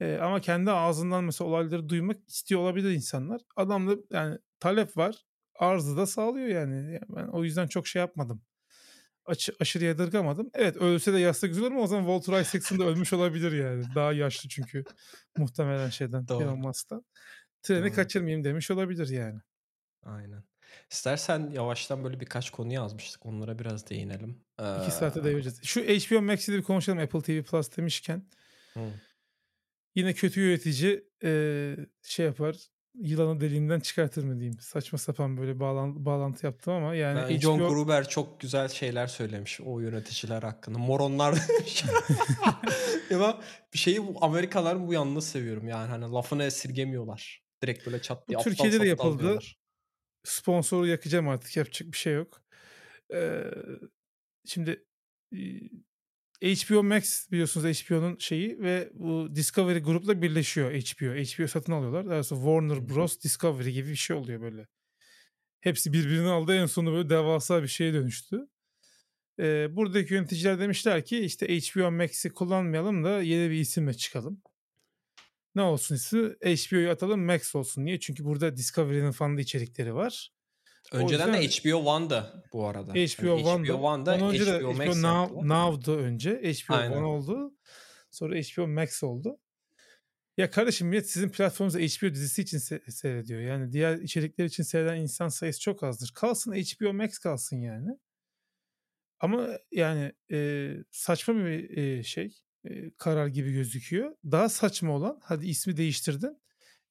[0.00, 3.40] Ee, ama kendi ağzından mesela olayları duymak istiyor olabilir insanlar.
[3.56, 5.24] Adamda yani talep var.
[5.58, 6.74] Arzı da sağlıyor yani.
[6.74, 8.42] Yani Ben o yüzden çok şey yapmadım.
[9.26, 10.50] Aç, aşırı yadırgamadım.
[10.54, 13.84] Evet ölse de yastık güzel ama o zaman Walter Isaacson da ölmüş olabilir yani.
[13.94, 14.84] Daha yaşlı çünkü
[15.36, 16.42] muhtemelen şeyden Doğru.
[16.44, 17.04] Elon Musk'tan.
[17.62, 17.94] Treni Doğru.
[17.94, 19.40] kaçırmayayım demiş olabilir yani.
[20.02, 20.44] Aynen.
[20.90, 23.26] İstersen yavaştan böyle birkaç konu yazmıştık.
[23.26, 24.44] Onlara biraz değinelim.
[24.82, 25.60] İki saate Ee, devireceğiz.
[25.62, 28.22] Şu HBO Max'i de bir konuşalım Apple TV Plus demişken.
[28.74, 28.80] hı.
[29.94, 32.56] Yine kötü yönetici eee, şey yapar.
[33.00, 34.58] Yılanı deliğinden çıkartır mı diyeyim.
[34.60, 39.06] Saçma sapan böyle bağlan- bağlantı yaptım ama yani Ben John HBO Gruber çok güzel şeyler
[39.06, 40.78] söylemiş o yöneticiler hakkında.
[40.78, 41.34] Moronlar
[43.10, 43.34] ben
[43.72, 47.42] bir şeyi bu Amerikalıların bu yanını seviyorum yani hani lafını esirgemiyorlar.
[47.62, 49.38] Direkt böyle çat diye Türkiye'de de yapıldı.
[50.24, 52.42] Sponsoru yakacağım artık yapacak bir şey yok.
[53.12, 53.52] Eee,
[54.44, 54.84] şimdi
[56.42, 61.14] HBO Max biliyorsunuz HBO'nun şeyi ve bu Discovery grupla birleşiyor HBO.
[61.14, 62.08] HBO satın alıyorlar.
[62.10, 63.20] Daha sonra Warner Bros.
[63.20, 64.66] Discovery gibi bir şey oluyor böyle.
[65.60, 68.48] Hepsi birbirini aldı en sonu böyle devasa bir şeye dönüştü.
[69.38, 74.42] Eee, buradaki yöneticiler demişler ki işte HBO Max'i kullanmayalım da yeni bir isimle çıkalım.
[75.54, 76.28] Ne olsun ismi?
[76.28, 77.84] HBO'yu atalım Max olsun.
[77.84, 78.00] Niye?
[78.00, 80.32] Çünkü burada Discovery'nin falan da içerikleri var.
[80.92, 82.92] Önceden de yüzden- HBO One'da bu arada.
[82.92, 83.72] HBO Hani One'da.
[83.72, 85.48] HBO One'da Ondan önce de HBO HBO Now.
[85.48, 86.96] Now'da önce HBO Aynen.
[86.96, 87.54] One oldu.
[88.10, 89.38] Sonra HBO Max oldu.
[90.36, 93.40] Ya kardeşim millet sizin platformunuzda HBO dizisi için se- seyrediyor.
[93.40, 96.12] Yani diğer içerikler için seyreden insan sayısı çok azdır.
[96.14, 97.88] Kalsın HBO Max kalsın yani.
[99.20, 102.32] Ama yani e, saçma bir e, şey
[102.64, 104.16] e, karar gibi gözüküyor.
[104.24, 106.38] Daha saçma olan hadi ismi değiştirdin.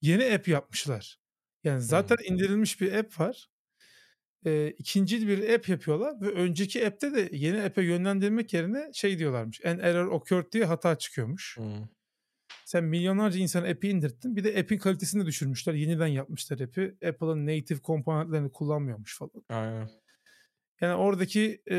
[0.01, 1.19] Yeni app yapmışlar.
[1.63, 3.49] Yani zaten indirilmiş bir app var.
[4.45, 9.65] E, ikinci bir app yapıyorlar ve önceki app'te de yeni app'e yönlendirmek yerine şey diyorlarmış.
[9.65, 11.57] An error occurred diye hata çıkıyormuş.
[11.57, 11.63] Hı.
[12.65, 14.35] Sen milyonlarca insan app'i indirttin.
[14.35, 15.73] Bir de app'in kalitesini düşürmüşler.
[15.73, 16.95] Yeniden yapmışlar app'i.
[17.07, 19.43] Apple'ın native komponentlerini kullanmıyormuş falan.
[19.49, 19.89] Aynen.
[20.81, 21.75] Yani oradaki e,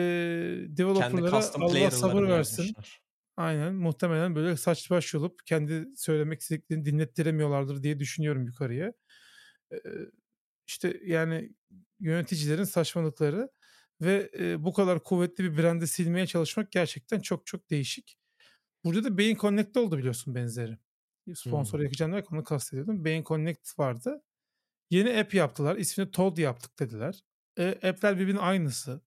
[0.68, 2.62] developerlara Allah sabır versin.
[2.62, 3.03] yazmışlar.
[3.36, 8.92] Aynen muhtemelen böyle saç baş yolup kendi söylemek istediklerini dinlettiremiyorlardır diye düşünüyorum yukarıya.
[9.72, 9.76] Ee,
[10.66, 11.50] işte yani
[12.00, 13.50] yöneticilerin saçmalıkları
[14.00, 18.18] ve e, bu kadar kuvvetli bir brandi silmeye çalışmak gerçekten çok çok değişik.
[18.84, 20.78] Burada da Beyin Connect oldu biliyorsun benzeri.
[21.34, 21.84] Sponsor Hmm.
[21.84, 23.04] yakacağım derken onu kastediyordum.
[23.04, 24.22] Beyin Connect vardı.
[24.90, 25.76] Yeni app yaptılar.
[25.76, 27.20] İsmini Todd yaptık dediler.
[27.58, 29.02] E, app'ler birbirinin aynısı.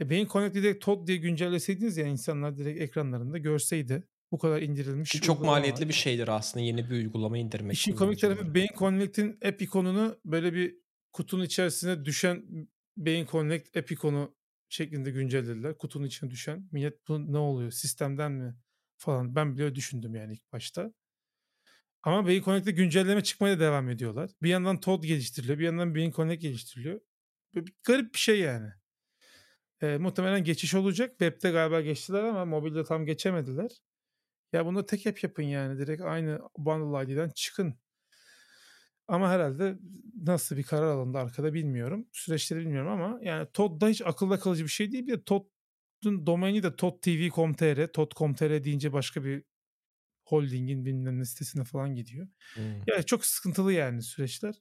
[0.00, 4.08] E, Beyin Connect'i direkt Todd diye güncelleseydiniz ya insanlar direkt ekranlarında görseydi.
[4.32, 5.10] Bu kadar indirilmiş.
[5.10, 5.88] Ki çok maliyetli var.
[5.88, 7.72] bir şeydir aslında yeni bir uygulama indirmek.
[7.72, 10.76] İşin komik tarafı Beyin Connect'in app ikonunu böyle bir
[11.12, 12.44] kutunun içerisine düşen
[12.96, 14.36] Beyin Connect app ikonu
[14.68, 15.78] şeklinde güncellediler.
[15.78, 16.68] Kutunun içine düşen.
[16.72, 17.70] Millet bu ne oluyor?
[17.70, 18.54] Sistemden mi?
[18.96, 19.34] Falan.
[19.34, 20.92] Ben bile düşündüm yani ilk başta.
[22.02, 24.30] Ama Beyin Connect'te güncelleme çıkmaya devam ediyorlar.
[24.42, 25.58] Bir yandan Todd geliştiriliyor.
[25.58, 27.00] Bir yandan Beyin Connect geliştiriliyor.
[27.54, 28.68] Bir garip bir şey yani.
[29.82, 31.10] E, muhtemelen geçiş olacak.
[31.10, 33.70] Web'de galiba geçtiler ama mobilde tam geçemediler.
[34.52, 35.78] Ya bunu tek app yapın yani.
[35.78, 37.74] Direkt aynı Bundle ID'den çıkın.
[39.08, 39.78] Ama herhalde
[40.22, 42.06] nasıl bir karar alındı arkada bilmiyorum.
[42.12, 45.06] Süreçleri bilmiyorum ama yani Todd'da hiç akılda kalıcı bir şey değil.
[45.06, 47.86] Bir de Todd'un domaini de toddtv.com.tr.
[47.86, 49.44] Todd.com.tr deyince başka bir
[50.24, 52.28] holdingin bilmem ne sitesine falan gidiyor.
[52.54, 52.64] Hmm.
[52.86, 54.54] Yani çok sıkıntılı yani süreçler.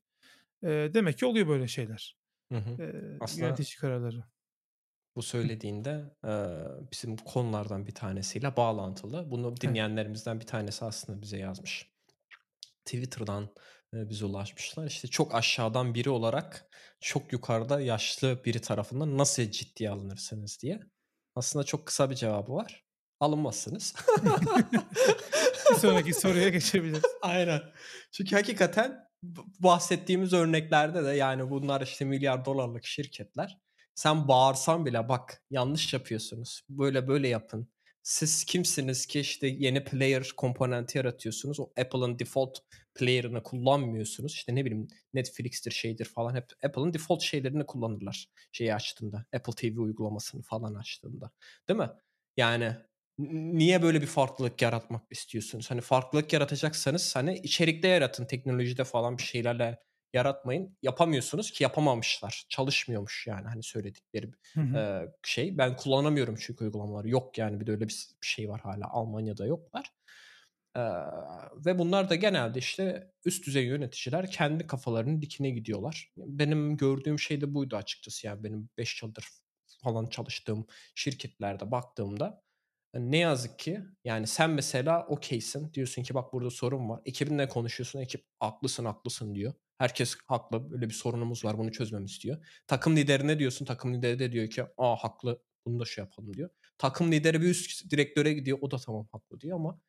[0.64, 2.18] Ee, demek ki oluyor böyle şeyler.
[2.52, 2.84] Hı hı.
[2.84, 4.24] Ee, Aslında- yönetici kararları.
[5.16, 6.34] Bu söylediğinde e,
[6.92, 9.32] bizim konulardan bir tanesiyle bağlantılı.
[9.32, 11.92] Bunu dinleyenlerimizden bir tanesi aslında bize yazmış.
[12.86, 13.50] Twitter'dan
[13.94, 14.88] e, bize ulaşmışlar.
[14.88, 16.70] İşte çok aşağıdan biri olarak
[17.00, 20.80] çok yukarıda yaşlı biri tarafından nasıl ciddiye alınırsınız diye.
[21.36, 22.86] Aslında çok kısa bir cevabı var.
[23.20, 23.96] Alınmazsınız.
[25.72, 27.02] Bir sonraki soruya geçebiliriz.
[27.22, 27.62] Aynen.
[28.12, 29.08] Çünkü hakikaten
[29.60, 33.58] bahsettiğimiz örneklerde de yani bunlar işte milyar dolarlık şirketler.
[34.02, 36.62] Sen bağırsan bile bak yanlış yapıyorsunuz.
[36.70, 37.68] Böyle böyle yapın.
[38.04, 41.60] Siz kimsiniz ki işte yeni player komponenti yaratıyorsunuz.
[41.60, 42.58] O Apple'ın default
[42.96, 44.34] player'ını kullanmıyorsunuz.
[44.34, 48.28] İşte ne bileyim Netflix'tir şeydir falan hep Apple'ın default şeylerini kullanırlar.
[48.52, 51.32] Şeyi açtığında Apple TV uygulamasını falan açtığında.
[51.70, 51.90] Değil mi?
[52.38, 52.76] Yani
[53.58, 55.72] niye böyle bir farklılık yaratmak istiyorsunuz?
[55.72, 59.78] Hani farklılık yaratacaksanız hani içerikte yaratın, teknolojide falan bir şeylerle
[60.14, 60.78] yaratmayın.
[60.82, 62.46] Yapamıyorsunuz ki yapamamışlar.
[62.50, 64.78] Çalışmıyormuş yani hani söyledikleri hı hı.
[64.78, 65.58] E, şey.
[65.58, 67.10] Ben kullanamıyorum çünkü uygulamaları.
[67.10, 68.90] Yok yani bir de öyle bir şey var hala.
[68.90, 69.92] Almanya'da yoklar.
[70.76, 70.82] Ee,
[71.66, 76.14] ve bunlar da genelde işte üst düzey yöneticiler kendi kafalarının dikine gidiyorlar.
[76.18, 79.26] Benim gördüğüm şey de buydu açıkçası yani benim 5 yıldır
[79.84, 80.66] falan çalıştığım
[80.96, 82.42] şirketlerde baktığımda
[82.94, 87.02] ne yazık ki yani sen mesela okeysin diyorsun ki bak burada sorun var.
[87.06, 89.54] Ekibinle konuşuyorsun ekip haklısın haklısın diyor.
[89.82, 92.46] Herkes haklı böyle bir sorunumuz var bunu çözmemiz istiyor.
[92.68, 96.50] Takım liderine diyorsun takım lideri de diyor ki aa haklı bunu da şey yapalım diyor.
[96.78, 99.82] Takım lideri bir üst direktöre gidiyor o da tamam haklı diyor ama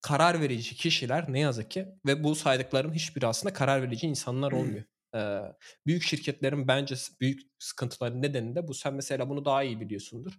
[0.00, 4.84] karar verici kişiler ne yazık ki ve bu saydıkların hiçbiri aslında karar verici insanlar olmuyor.
[5.14, 5.40] Ee,
[5.86, 8.74] büyük şirketlerin bence büyük sıkıntıları nedeni de bu.
[8.74, 10.32] Sen mesela bunu daha iyi biliyorsundur.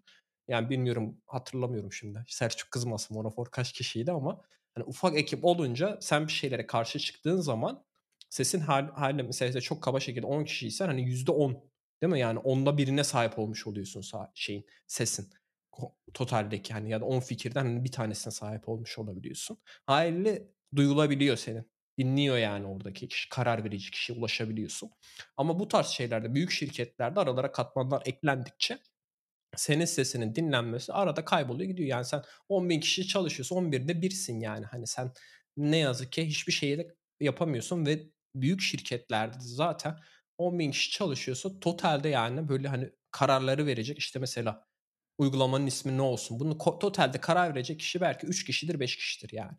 [0.47, 2.25] Yani bilmiyorum hatırlamıyorum şimdi.
[2.27, 4.41] Selçuk kızmasın Monofor kaç kişiydi ama
[4.75, 7.88] hani ufak ekip olunca sen bir şeylere karşı çıktığın zaman
[8.29, 11.69] sesin hal, haline mesela çok kaba şekilde 10 kişiysen hani %10
[12.01, 12.19] değil mi?
[12.19, 14.03] Yani onda birine sahip olmuş oluyorsun
[14.33, 15.29] şeyin sesin
[16.13, 19.57] totaldeki hani ya da 10 fikirden hani bir tanesine sahip olmuş olabiliyorsun.
[19.85, 21.71] Haliyle duyulabiliyor senin.
[21.97, 24.91] Dinliyor yani oradaki kişi, karar verici kişi ulaşabiliyorsun.
[25.37, 28.79] Ama bu tarz şeylerde büyük şirketlerde aralara katmanlar eklendikçe
[29.55, 31.89] senin sesinin dinlenmesi arada kayboluyor gidiyor.
[31.89, 34.65] Yani sen 10 bin kişi çalışıyorsun 11'de birsin yani.
[34.65, 35.11] Hani sen
[35.57, 39.99] ne yazık ki hiçbir şeyi de yapamıyorsun ve büyük şirketlerde zaten
[40.37, 44.65] 10 bin kişi çalışıyorsa totalde yani böyle hani kararları verecek işte mesela
[45.17, 49.57] uygulamanın ismi ne olsun bunu totalde karar verecek kişi belki 3 kişidir 5 kişidir yani.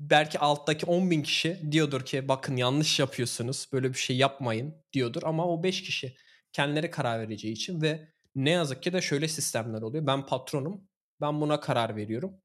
[0.00, 5.22] Belki alttaki 10 bin kişi diyordur ki bakın yanlış yapıyorsunuz böyle bir şey yapmayın diyordur
[5.22, 6.16] ama o 5 kişi
[6.52, 10.06] kendileri karar vereceği için ve ne yazık ki de şöyle sistemler oluyor.
[10.06, 10.88] Ben patronum.
[11.20, 12.40] Ben buna karar veriyorum.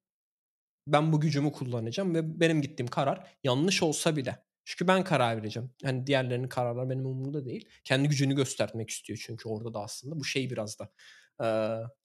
[0.88, 4.47] Ben bu gücümü kullanacağım ve benim gittiğim karar yanlış olsa bile.
[4.68, 5.70] Çünkü ben karar vereceğim.
[5.84, 7.70] Yani diğerlerinin kararları benim umurumda değil.
[7.84, 10.20] Kendi gücünü göstermek istiyor çünkü orada da aslında.
[10.20, 10.90] Bu şey biraz da
[11.44, 11.48] e,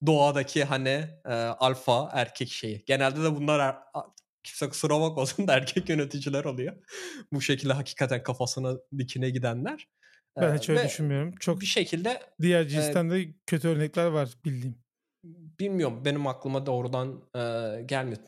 [0.07, 2.85] doğadaki hani e, alfa erkek şeyi.
[2.87, 3.77] Genelde de bunlar er,
[4.43, 6.77] kimse kusura bakmasın da erkek yöneticiler oluyor.
[7.33, 9.89] bu şekilde hakikaten kafasına dikine gidenler.
[10.41, 11.35] Ben hiç öyle düşünmüyorum.
[11.41, 14.83] Çok bir şekilde diğer cinsten de kötü örnekler var bildiğim.
[15.61, 18.19] Bilmiyorum benim aklıma doğrudan e, gelmiyor.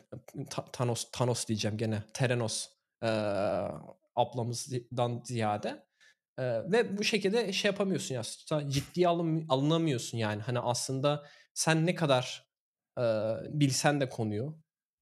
[0.49, 2.03] Ta- Thanos Thanos diyeceğim gene.
[2.13, 2.69] Terenos
[3.03, 3.09] e,
[4.15, 5.85] ablamızdan ziyade.
[6.37, 8.23] E, ve bu şekilde şey yapamıyorsun ya.
[8.69, 10.41] Ciddiye alın, alınamıyorsun yani.
[10.41, 12.47] Hani aslında sen ne kadar
[12.99, 13.03] e,
[13.49, 14.59] bilsen de konuyu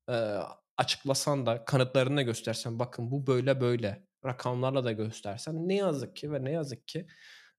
[0.09, 0.37] e,
[0.77, 6.31] açıklasan da kanıtlarını da göstersen bakın bu böyle böyle rakamlarla da göstersen ne yazık ki
[6.31, 7.07] ve ne yazık ki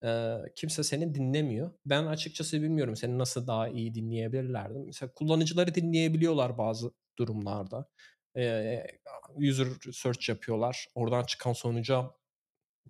[0.05, 1.70] e, kimse seni dinlemiyor.
[1.86, 4.78] Ben açıkçası bilmiyorum seni nasıl daha iyi dinleyebilirlerdi.
[4.86, 7.89] Mesela kullanıcıları dinleyebiliyorlar bazı durumlarda.
[8.36, 8.86] E,
[9.36, 10.89] user search yapıyorlar.
[10.94, 12.11] Oradan çıkan sonuca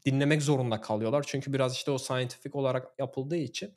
[0.06, 1.24] dinlemek zorunda kalıyorlar.
[1.26, 3.74] Çünkü biraz işte o scientific olarak yapıldığı için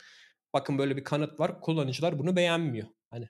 [0.54, 1.62] bakın böyle bir kanıt var.
[1.62, 2.88] Kullanıcılar bunu beğenmiyor.
[3.10, 3.30] Hani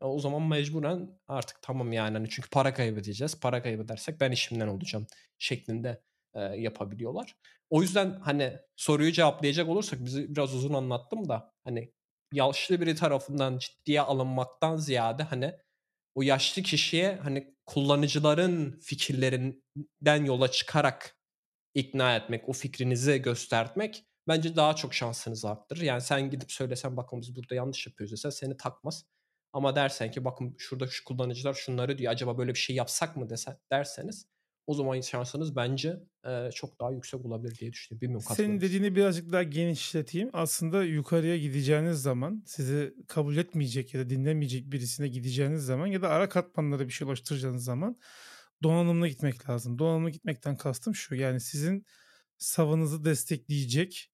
[0.00, 3.40] o zaman mecburen artık tamam yani hani çünkü para kaybedeceğiz.
[3.40, 5.06] Para kaybedersek ben işimden olacağım
[5.38, 6.02] şeklinde
[6.34, 7.36] e, yapabiliyorlar.
[7.70, 11.92] O yüzden hani soruyu cevaplayacak olursak bizi biraz uzun anlattım da hani
[12.32, 15.54] yaşlı biri tarafından ciddiye alınmaktan ziyade hani
[16.18, 21.16] o yaşlı kişiye hani kullanıcıların fikirlerinden yola çıkarak
[21.74, 25.80] ikna etmek, o fikrinizi göstermek bence daha çok şansınızı arttırır.
[25.80, 29.04] Yani sen gidip söylesen bakın biz burada yanlış yapıyoruz desen seni takmaz.
[29.52, 33.30] Ama dersen ki bakın şurada şu kullanıcılar şunları diyor acaba böyle bir şey yapsak mı
[33.30, 34.26] desen, derseniz
[34.68, 35.96] o zaman şansınız bence
[36.26, 38.00] e, çok daha yüksek olabilir diye düşünüyorum.
[38.00, 40.30] Bilmiyorum Senin dediğini birazcık daha genişleteyim.
[40.32, 46.08] Aslında yukarıya gideceğiniz zaman sizi kabul etmeyecek ya da dinlemeyecek birisine gideceğiniz zaman ya da
[46.08, 47.96] ara katmanlara bir şey ulaştıracağınız zaman
[48.62, 49.78] donanımlı gitmek lazım.
[49.78, 51.84] Donanımlı gitmekten kastım şu yani sizin
[52.38, 54.12] savınızı destekleyecek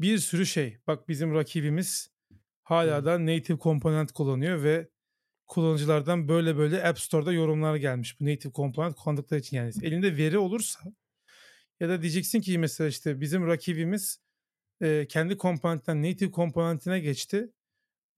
[0.00, 0.78] bir sürü şey.
[0.86, 2.08] Bak bizim rakibimiz
[2.62, 4.88] hala da native komponent kullanıyor ve
[5.52, 8.20] kullanıcılardan böyle böyle App Store'da yorumlar gelmiş.
[8.20, 9.72] Bu native component kullandıkları için yani.
[9.82, 10.80] Elinde veri olursa
[11.80, 14.20] ya da diyeceksin ki mesela işte bizim rakibimiz
[14.82, 17.52] e, kendi komponentten native komponentine geçti.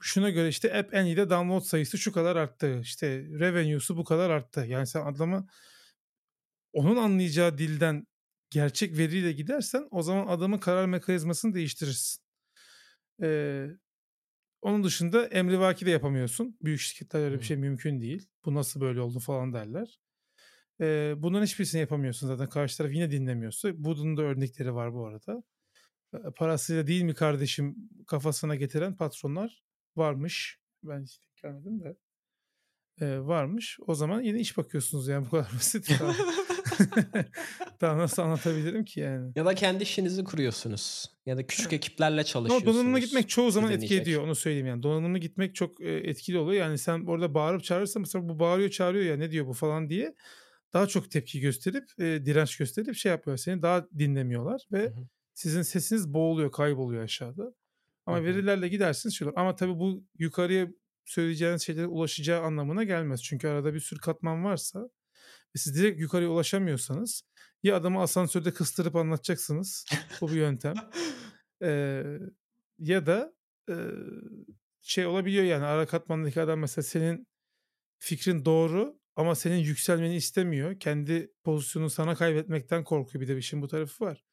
[0.01, 2.81] Şuna göre işte App Annie'de download sayısı şu kadar arttı.
[2.81, 4.67] İşte revenue'su bu kadar arttı.
[4.69, 5.47] Yani sen adamı
[6.73, 8.07] onun anlayacağı dilden
[8.51, 12.23] gerçek veriyle gidersen o zaman adamın karar mekanizmasını değiştirirsin.
[13.23, 13.67] Ee,
[14.65, 16.57] onun dışında emrivaki de yapamıyorsun.
[16.63, 18.29] Büyük şirketler öyle bir şey mümkün değil.
[18.45, 20.01] Bu nasıl böyle oldu falan derler.
[20.81, 22.49] Ee, bunların hiçbirisini yapamıyorsun zaten.
[22.49, 23.71] Karşı taraf yine dinlemiyorsa.
[23.75, 25.43] Bunun da örnekleri var bu arada.
[26.37, 27.77] Parasıyla değil mi kardeşim
[28.07, 29.65] kafasına getiren patronlar
[29.97, 30.61] varmış.
[30.83, 31.97] Ben hiç denk gelmedim de.
[33.01, 33.79] Ee, varmış.
[33.87, 35.91] O zaman yine iş bakıyorsunuz yani bu kadar basit.
[37.81, 39.33] Daha, nasıl anlatabilirim ki yani.
[39.37, 41.07] Ya da kendi işinizi kuruyorsunuz.
[41.27, 42.75] Ya da küçük ekiplerle çalışıyorsunuz.
[42.75, 44.03] donanımlı gitmek çoğu zaman etki dinleyecek.
[44.03, 44.83] ediyor onu söyleyeyim yani.
[44.83, 46.63] Donanımlı gitmek çok e, etkili oluyor.
[46.63, 50.15] Yani sen orada bağırıp çağırırsan mesela bu bağırıyor çağırıyor ya ne diyor bu falan diye
[50.73, 53.37] daha çok tepki gösterip e, direnç gösterip şey yapıyor.
[53.37, 55.09] Seni daha dinlemiyorlar ve Hı hı.
[55.35, 57.55] sizin sesiniz boğuluyor, kayboluyor aşağıda.
[58.07, 58.25] Ama Hı hı.
[58.25, 59.33] verilerle gidersiniz şöyle.
[59.37, 60.69] Ama tabii bu yukarıya
[61.05, 63.23] söyleyeceğiniz şeylere ulaşacağı anlamına gelmez.
[63.23, 64.81] Çünkü arada bir sürü katman varsa
[65.55, 67.23] ve siz direkt yukarıya ulaşamıyorsanız
[67.63, 69.87] ya adamı asansörde kıstırıp anlatacaksınız.
[70.21, 70.75] Bu bir yöntem.
[71.63, 72.05] Ee,
[72.79, 73.35] ya da
[73.71, 73.75] e,
[74.83, 77.27] şey olabiliyor yani ara katmandaki adam mesela senin
[77.99, 80.81] fikrin doğru ama senin yükselmeni istemiyor.
[80.81, 83.23] Kendi pozisyonunu sana kaybetmekten korkuyor.
[83.23, 84.25] Bir de işin bu tarafı var.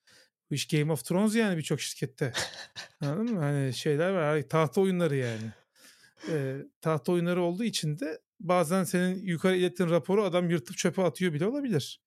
[0.50, 2.34] Bu iş Game of Thrones yani birçok şirkette.
[3.02, 3.40] Anladın mı?
[3.40, 4.42] Hani şeyler var.
[4.42, 5.54] Tahta oyunları yani.
[6.30, 11.34] Ee, tahta oyunları olduğu için de bazen senin yukarı ilettiğin raporu adam yırtıp çöpe atıyor
[11.34, 12.02] bile olabilir.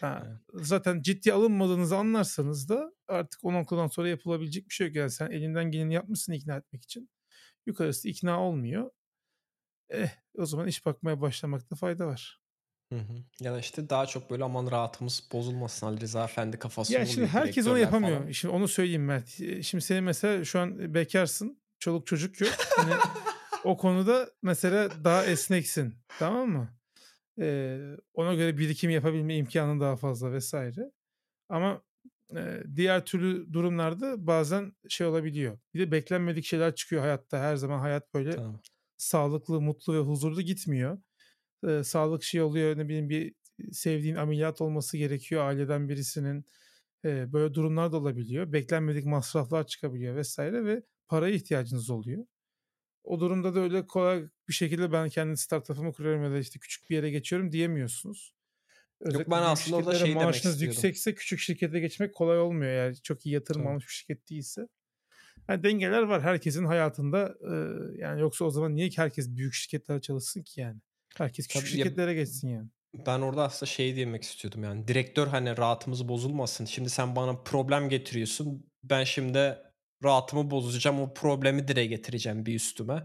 [0.00, 0.66] Ha, Evet.
[0.66, 4.96] Zaten ciddi alınmadığınızı anlarsanız da artık o noktadan sonra yapılabilecek bir şey yok.
[4.96, 7.10] Yani sen elinden geleni yapmışsın ikna etmek için.
[7.66, 8.90] Yukarısı ikna olmuyor.
[9.88, 10.08] Eh
[10.38, 12.40] o zaman iş bakmaya başlamakta fayda var.
[12.92, 13.12] Hı hı.
[13.40, 17.26] Ya da işte daha çok böyle aman rahatımız bozulmasın Ali Rıza Efendi kafası Ya şimdi
[17.26, 18.18] herkes onu yapamıyor.
[18.18, 18.30] falan.
[18.30, 19.28] Şimdi onu söyleyeyim Mert.
[19.64, 21.60] Şimdi senin mesela şu an bekarsın.
[21.78, 22.50] Çoluk çocuk yok.
[22.76, 22.92] Hani
[23.64, 25.94] o konuda mesela daha esneksin.
[26.18, 26.68] Tamam mı?
[27.40, 27.78] Ee,
[28.14, 30.90] ona göre birikim yapabilme imkanın daha fazla vesaire.
[31.48, 31.82] Ama
[32.36, 35.58] e, diğer türlü durumlarda bazen şey olabiliyor.
[35.74, 37.38] Bir de beklenmedik şeyler çıkıyor hayatta.
[37.38, 38.60] Her zaman hayat böyle Tamam.
[38.96, 40.98] sağlıklı, mutlu ve huzurlu gitmiyor.
[41.68, 43.34] Ee, sağlık şey oluyor ne bileyim bir
[43.72, 46.46] sevdiğin ameliyat olması gerekiyor aileden birisinin.
[47.04, 48.52] Ee, böyle durumlar da olabiliyor.
[48.52, 52.26] Beklenmedik masraflar çıkabiliyor vesaire ve paraya ihtiyacınız oluyor.
[53.04, 56.90] O durumda da öyle kolay bir şekilde ben kendi startup'ımı kuruyorum ya da işte küçük
[56.90, 58.34] bir yere geçiyorum diyemiyorsunuz.
[59.00, 60.66] Özellikle ben büyük aslında orada şey demek maaşınız istiyordum.
[60.66, 62.72] yüksekse küçük şirkete geçmek kolay olmuyor.
[62.72, 64.68] Yani çok iyi yatırım almış bir şirket değilse.
[65.48, 67.34] Yani dengeler var herkesin hayatında.
[67.40, 67.54] e,
[67.98, 70.80] yani yoksa o zaman niye ki herkes büyük şirketlere çalışsın ki yani?
[71.16, 72.68] Herkes küçük Tabii ya- şirketlere geçsin yani.
[73.06, 76.64] Ben orada aslında şey demek istiyordum yani direktör hani rahatımız bozulmasın.
[76.64, 78.66] Şimdi sen bana problem getiriyorsun.
[78.82, 79.58] Ben şimdi
[80.04, 81.00] rahatımı bozacağım.
[81.00, 83.02] O problemi dile getireceğim bir üstüme.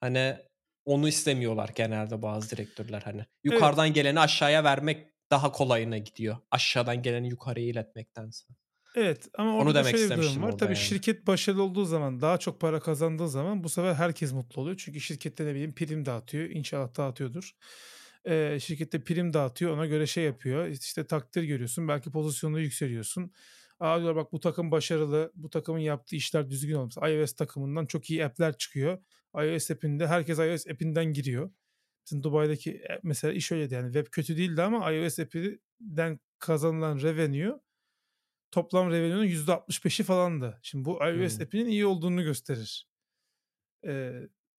[0.00, 0.36] Hani
[0.84, 3.24] onu istemiyorlar genelde bazı direktörler hani.
[3.44, 6.36] Yukarıdan geleni aşağıya vermek daha kolayına gidiyor.
[6.50, 8.44] Aşağıdan geleni yukarıya iletmektense.
[8.94, 10.58] Evet ama Onu orada da demek şöyle bir durum var.
[10.58, 10.84] Tabii yani.
[10.84, 14.76] şirket başarılı olduğu zaman daha çok para kazandığı zaman bu sefer herkes mutlu oluyor.
[14.76, 16.50] Çünkü şirkette ne bileyim prim dağıtıyor.
[16.50, 17.52] İnşallah dağıtıyordur.
[18.24, 19.76] Ee, şirkette prim dağıtıyor.
[19.76, 20.66] Ona göre şey yapıyor.
[20.66, 21.88] İşte takdir görüyorsun.
[21.88, 23.32] Belki pozisyonda yükseliyorsun.
[23.82, 25.32] Aa diyor bak bu takım başarılı.
[25.34, 26.96] Bu takımın yaptığı işler düzgün olmuş.
[26.96, 28.98] iOS takımından çok iyi app'ler çıkıyor.
[29.36, 31.50] iOS app'inde herkes iOS app'inden giriyor.
[32.06, 37.60] Bizim Dubai'deki app mesela iş öyleydi yani web kötü değildi ama iOS app'inden kazanılan revenue
[38.50, 40.58] toplam revenue'nun %65'i falandı.
[40.62, 41.42] Şimdi bu iOS Hmm.
[41.46, 42.88] app'inin iyi olduğunu gösterir.
[43.86, 44.12] Ee,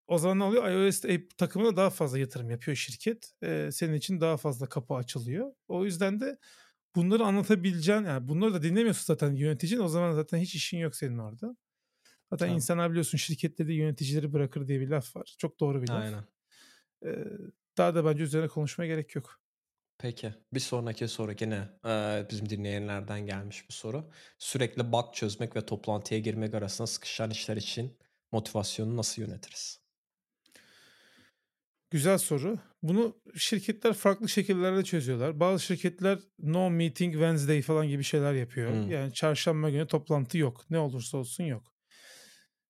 [0.08, 0.70] o zaman ne oluyor?
[0.72, 3.34] iOS app takımına daha fazla yatırım yapıyor şirket.
[3.44, 5.52] Ee, senin için daha fazla kapı açılıyor.
[5.68, 6.38] O yüzden de
[6.96, 9.80] bunları anlatabileceğin, yani bunları da dinlemiyorsun zaten yöneticin.
[9.80, 11.58] O zaman zaten hiç işin yok senin orada.
[12.34, 12.52] Zaten Tamam.
[12.52, 15.36] insanlar biliyorsun şirketleri yöneticileri bırakır diye bir laf var.
[15.40, 16.08] Çok doğru bir laf.
[16.08, 16.28] Aynen.
[17.06, 17.26] Ee,
[17.78, 19.42] daha da bence üzerine konuşmaya gerek yok.
[19.98, 20.34] Peki.
[20.54, 24.12] Bir sonraki soru gene eee, bizim dinleyenlerden gelmiş bir soru.
[24.38, 27.98] Sürekli bug çözmek ve toplantıya girmek arasında sıkışan işler için
[28.32, 29.83] motivasyonu nasıl yönetiriz?
[31.94, 32.60] Güzel soru.
[32.84, 35.40] Bunu şirketler farklı şekillerde çözüyorlar.
[35.40, 38.72] Bazı şirketler no meeting Wednesday falan gibi şeyler yapıyor.
[38.72, 38.92] Hmm.
[38.92, 40.66] Yani çarşamba günü toplantı yok.
[40.70, 41.74] Ne olursa olsun yok.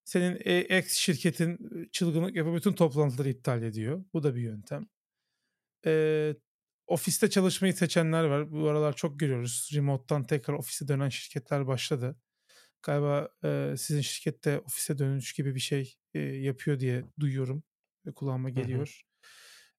[0.03, 4.05] Senin e- X şirketin e, çılgınlık yapıp bütün toplantıları iptal ediyor.
[4.13, 4.87] Bu da bir yöntem.
[5.85, 6.35] Ee,
[6.87, 8.51] ofiste çalışmayı seçenler var.
[8.51, 9.69] Bu aralar çok görüyoruz.
[9.73, 12.15] Remote'dan tekrar ofise dönen şirketler başladı.
[12.81, 17.63] Galiba e, sizin şirkette ofise dönüş gibi bir şey e, yapıyor diye duyuyorum
[18.05, 18.53] ve kulağıma hı.
[18.53, 19.03] geliyor.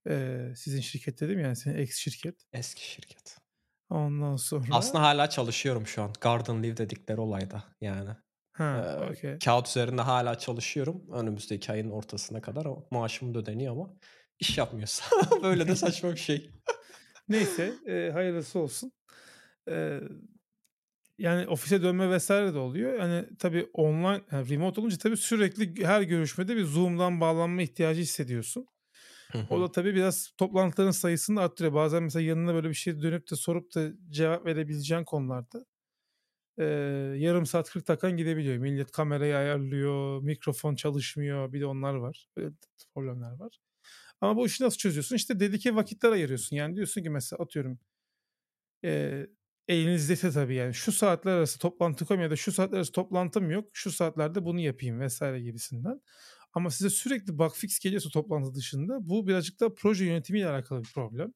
[0.09, 2.35] E, sizin şirket dedim yani senin ex şirket.
[2.53, 3.37] Eski şirket.
[3.91, 6.13] Ondan sonra Aslında hala çalışıyorum şu an.
[6.21, 8.11] Garden Leave dedikleri olayda yani.
[8.53, 9.39] ha, Eee, okey.
[9.39, 11.03] kağıt üzerinde hala çalışıyorum.
[11.13, 13.91] Önümüzdeki ayın ortasına kadar maaşım da ödeniyor ama
[14.41, 15.05] iş yapmıyorsa
[15.43, 16.51] böyle de saçma bir şey.
[17.29, 18.93] Neyse e, hayırlısı olsun.
[19.71, 20.01] E,
[21.19, 22.99] Yani ofise dönme vesaire de oluyor.
[22.99, 28.67] Hani tabii online, yani remote olunca tabii sürekli her görüşmede bir Zoom'dan bağlanma ihtiyacı hissediyorsun.
[29.49, 31.75] O da tabii biraz toplantıların sayısını arttırıyor.
[31.75, 35.67] Bazen mesela yanına böyle bir şey dönüp de sorup da cevap verebileceğin konularda
[36.59, 36.65] eee,
[37.19, 38.57] yarım saat 40 dakikan gidebiliyor.
[38.57, 41.53] Millet kamerayı ayarlıyor, mikrofon çalışmıyor.
[41.53, 42.29] Bir de onlar var.
[42.37, 42.51] Böyle
[42.95, 43.59] problemler var.
[44.21, 45.17] Ama bu işi nasıl çözüyorsun?
[45.17, 46.57] İşte dedike vakitler ayırıyorsun.
[46.57, 47.81] Yani diyorsun ki mesela atıyorum
[48.83, 49.27] eee
[49.69, 53.71] elinizdeyse tabii yani şu saatler arası toplantı koyayım ya da şu saatler arası toplantım yok.
[53.73, 56.01] Şu saatlerde bunu yapayım vesaire gibisinden.
[56.55, 60.89] Ama size sürekli bug fix geliyorsa toplantı dışında bu birazcık da proje yönetimiyle alakalı bir
[60.95, 61.35] problem.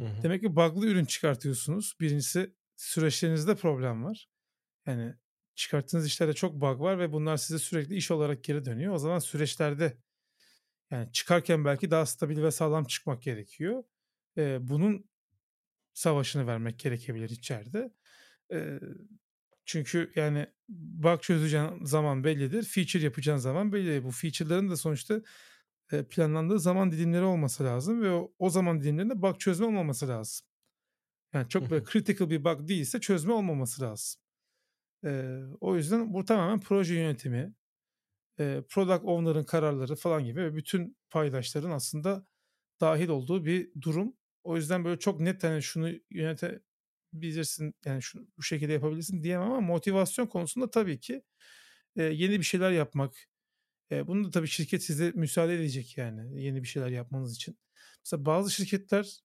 [0.00, 0.22] Hı hı.
[0.22, 1.94] Demek ki bug'lı ürün çıkartıyorsunuz.
[2.00, 4.28] Birincisi süreçlerinizde problem var.
[4.86, 5.14] Yani
[5.54, 8.94] çıkarttığınız işlerde çok bug var ve bunlar size sürekli iş olarak geri dönüyor.
[8.94, 9.98] O zaman süreçlerde
[10.90, 13.84] yani çıkarken belki daha stabil ve sağlam çıkmak gerekiyor.
[14.36, 15.10] Eee, bunun
[15.94, 17.94] savaşını vermek gerekebilir içeride.
[18.52, 18.80] Eee,
[19.66, 22.62] çünkü yani bug çözeceğin zaman bellidir.
[22.64, 24.04] Feature yapacağın zaman bellidir.
[24.04, 25.22] Bu feature'ların da sonuçta
[25.92, 30.46] eee, planlandığı zaman dilimleri olması lazım ve o, o zaman dilimlerinde bug çözme olmaması lazım.
[31.34, 34.20] Yani çok böyle critical bir bug değilse çözme olmaması lazım.
[35.04, 37.54] Eee, o yüzden bu tamamen proje yönetimi,
[38.40, 42.26] eee, product owner'ın kararları falan gibi ve bütün paydaşların aslında
[42.80, 44.16] dahil olduğu bir durum.
[44.44, 45.90] O yüzden böyle çok net hani şunu
[47.14, 51.22] yönetebilirsin yani şunu bu şekilde yapabilirsin diyemem ama motivasyon konusunda tabii ki
[51.96, 53.14] eee, yeni bir şeyler yapmak.
[53.90, 57.58] Eee, bunu da tabii şirket size müsaade edecek yani yeni bir şeyler yapmanız için.
[58.06, 59.20] Mesela bazı şirketler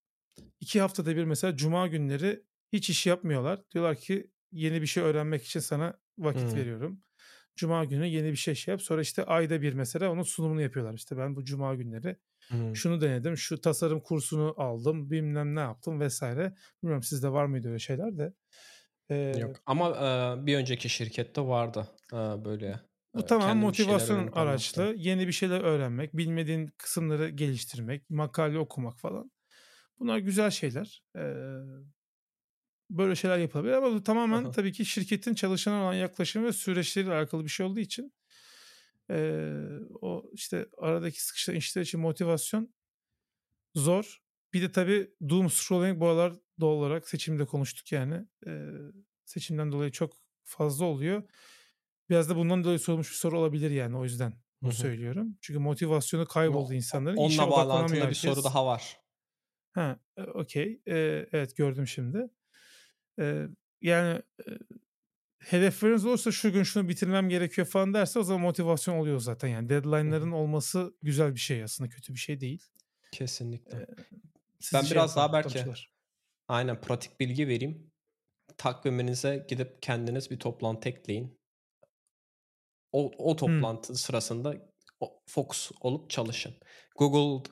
[0.60, 2.44] iki haftada bir mesela cuma günleri
[2.74, 3.64] hiç iş yapmıyorlar.
[3.74, 6.58] Diyorlar ki yeni bir şey öğrenmek için sana vakit Hı.
[6.58, 7.04] veriyorum.
[7.56, 8.82] Cuma günü yeni bir şey şey yap.
[8.82, 10.94] Sonra işte ayda bir mesela onun sunumunu yapıyorlar.
[10.94, 12.18] İşte ben bu cuma günleri
[12.74, 16.56] Şunu denedim, şu tasarım kursunu aldım, bilmem ne yaptım vesaire.
[16.84, 18.34] Bilmiyorum sizde var mıydı öyle şeyler de.
[19.10, 22.80] Eee, Yok ama eee, bir önceki şirkette vardı eee, böyle
[23.16, 24.94] bu şeyler motivasyon araçlı.
[24.98, 29.32] Yeni bir şeyler öğrenmek, bilmediğin kısımları geliştirmek, makale okumak falan.
[30.00, 31.04] Bunlar güzel şeyler.
[31.16, 31.24] Eee,
[32.90, 34.52] böyle şeyler yapılabilir ama bu tamamen Aha.
[34.52, 38.14] tabii ki şirketin çalışana olan yaklaşımı ve süreçleriyle alakalı bir şey olduğu için
[39.10, 42.74] eee, o işte aradaki sıkışan işler için motivasyon
[43.76, 44.20] zor.
[44.54, 48.26] Bir de tabii doom scrolling bu aralar doğal olarak seçimde konuştuk yani.
[48.46, 48.70] Eee,
[49.26, 50.14] seçimden dolayı çok
[50.44, 51.24] fazla oluyor.
[52.10, 55.38] Biraz da bundan dolayı sorulmuş bir soru olabilir yani o yüzden bunu söylüyorum.
[55.42, 57.18] Çünkü motivasyonu kayboldu insanların.
[57.18, 58.44] Onunla bağlantılı bir soru herkes.
[58.44, 59.00] daha var.
[59.74, 60.82] Ha, e, okey.
[60.88, 62.30] Eee, evet gördüm şimdi.
[63.20, 63.50] Eee,
[63.82, 64.52] yani e,
[65.40, 69.48] hedefleriniz olursa şu gün şunu bitirmem gerekiyor falan derse o zaman motivasyon oluyor zaten.
[69.48, 72.64] Yani deadline'ların olması güzel bir şey aslında kötü bir şey değil.
[73.12, 73.88] Kesinlikle.
[74.60, 75.66] Sizi Ben şey biraz daha belki
[76.48, 77.92] aynen pratik bilgi vereyim.
[78.58, 81.40] Takviminize gidip kendiniz bir toplantı ekleyin.
[82.92, 83.38] O, o Hmm.
[83.38, 84.56] toplantı sırasında
[85.00, 86.54] o- focus olup çalışın.
[86.96, 87.44] Google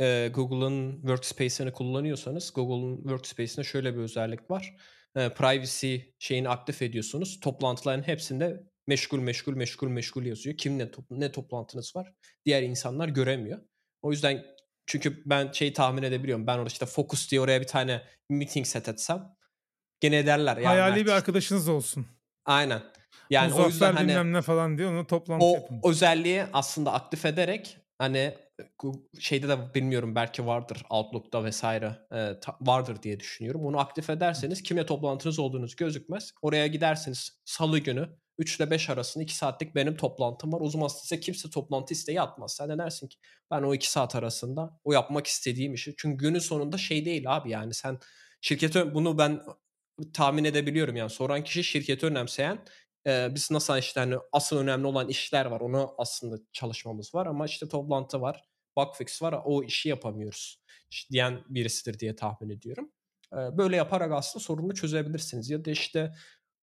[0.00, 4.76] e, Google'ın Workspace'ini kullanıyorsanız Google'ın Workspace'inde şöyle bir özellik var.
[5.16, 7.40] E, privacy şeyini aktif ediyorsunuz.
[7.40, 10.56] Toplantıların hepsinde meşgul meşgul meşgul meşgul yazıyor.
[10.56, 12.12] Kim ne, top- ne toplantınız var?
[12.44, 13.58] Diğer insanlar göremiyor.
[14.02, 14.44] O yüzden
[14.86, 16.46] çünkü ben şeyi tahmin edebiliyorum.
[16.46, 19.36] Ben orada işte focus diye oraya bir tane meeting set etsem
[20.00, 21.16] gene derler ya Hayali bir Mert.
[21.18, 22.06] arkadaşınız olsun.
[22.44, 22.82] Aynen.
[23.30, 25.80] Yani o yüzden hani ne falan diye onu toplantı o yapın.
[25.84, 28.34] özelliği aslında aktif ederek hani
[29.20, 33.64] şeyde de bilmiyorum belki vardır Outlook'ta vesaire e, vardır diye düşünüyorum.
[33.64, 36.32] Onu aktif ederseniz kimle toplantınız olduğunuz gözükmez.
[36.42, 38.08] Oraya gidersiniz salı günü
[38.38, 40.60] 3 ile 5 arasında 2 saatlik benim toplantım var.
[40.60, 42.54] O zaman size kimse toplantı isteği atmaz.
[42.56, 43.18] Sen de dersin ki
[43.50, 45.94] ben o 2 saat arasında o yapmak istediğim işi.
[45.98, 47.98] Çünkü günün sonunda şey değil abi yani sen
[48.40, 49.42] şirkete bunu ben
[50.12, 52.64] tahmin edebiliyorum yani soran kişi şirketi önemseyen
[53.06, 55.60] ee, biz nasıl işte hani asıl önemli olan işler var.
[55.60, 58.44] Onu aslında çalışmamız var ama işte toplantı var,
[58.76, 59.40] bug fix var.
[59.44, 60.62] O işi yapamıyoruz
[61.10, 62.92] diyen birisidir diye tahmin ediyorum.
[63.32, 65.50] Böyle yaparak aslında sorunu çözebilirsiniz.
[65.50, 66.12] Ya da işte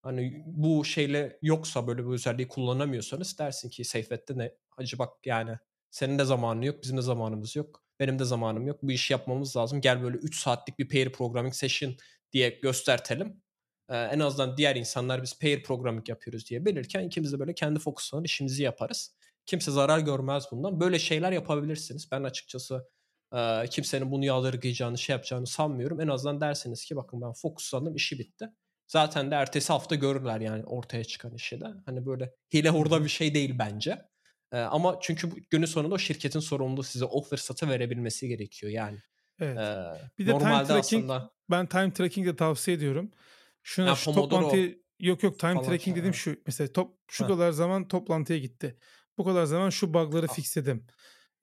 [0.01, 4.51] hani bu şeyle yoksa böyle bir özelliği kullanamıyorsanız dersin ki Seyfet'te ne?
[4.77, 5.57] Acı bak yani
[5.91, 7.83] senin de zamanın yok, bizim de zamanımız yok.
[7.99, 8.79] Benim de zamanım yok.
[8.83, 9.81] Bu işi yapmamız lazım.
[9.81, 11.95] Gel böyle 3 saatlik bir pair programming session
[12.31, 13.41] diye göstertelim.
[13.89, 17.79] Ee, en azından diğer insanlar biz pair programming yapıyoruz diye belirken ikimiz de böyle kendi
[17.79, 19.15] fokuslanır işimizi yaparız.
[19.49, 20.79] Kimse zarar görmez bundan.
[20.79, 22.11] Böyle şeyler yapabilirsiniz.
[22.11, 22.89] Ben açıkçası
[23.35, 26.01] e, kimsenin bunu yadırgayacağını şey yapacağını sanmıyorum.
[26.01, 28.49] En azından dersiniz ki bakın ben fokuslandım işi bitti.
[28.87, 31.65] Zaten de ertesi hafta görürler yani ortaya çıkan işi de.
[31.85, 34.01] Hani böyle hile hurda bir şey değil bence.
[34.51, 38.97] Ee, ama çünkü günün sonunda o şirketin sorumluluğu size o fırsatı verebilmesi gerekiyor yani.
[39.39, 39.57] Evet.
[39.57, 39.77] Ee,
[40.19, 43.11] Bir de time normalde tracking aslında ben time tracking de tavsiye ediyorum.
[43.63, 46.17] Şuna Ya şu toplantıyı Yok yok time Falan tracking şey, dediğim ha.
[46.17, 46.41] şu.
[46.45, 47.29] Mesela top, şu Heh.
[47.29, 48.77] kadar zaman toplantıya gitti.
[49.19, 50.85] Bu kadar zaman şu bug'ları fixledim.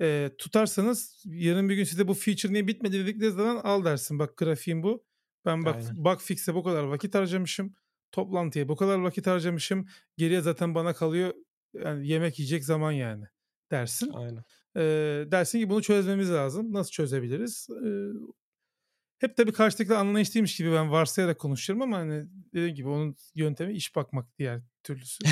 [0.01, 4.19] Ee, tutarsanız yarın bir gün size bu feature niye bitmedi dedikleri zaman al dersin.
[4.19, 5.05] Bak grafiğim bu.
[5.45, 6.05] Ben bak Aynen.
[6.05, 7.75] bug fix'e bu kadar vakit harcamışım.
[8.13, 9.87] Toplantıya bu kadar vakit harcamışım.
[10.17, 11.35] Geriye zaten bana kalıyor
[11.75, 13.25] yani yemek yiyecek zaman yani
[13.71, 14.11] dersin.
[14.13, 14.45] Aynen.
[14.77, 16.73] Ee, dersin ki bunu çözmemiz lazım.
[16.73, 17.69] Nasıl çözebiliriz?
[17.85, 17.89] Ee,
[19.19, 23.97] hep tabii karşıdakiler anlayışlıymış gibi ben varsayarak konuşuyorum ama hani dediğim gibi onun yöntemi iş
[23.97, 25.25] bakmak diğer türlüsü.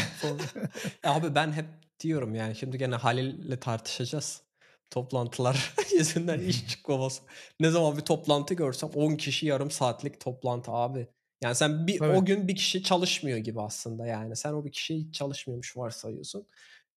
[1.04, 1.66] Abi ben hep
[2.00, 4.42] diyorum yani şimdi gene Halil'le tartışacağız.
[4.90, 7.22] Toplantılar yüzünden iş çıkmaması.
[7.60, 11.08] Ne zaman bir toplantı görsem 10 kişi yarım saatlik toplantı abi.
[11.42, 12.16] Yani sen bir Tabii.
[12.16, 14.36] o gün bir kişi çalışmıyor gibi aslında yani.
[14.36, 16.46] Sen o bir kişi hiç çalışmıyormuş varsayıyorsun.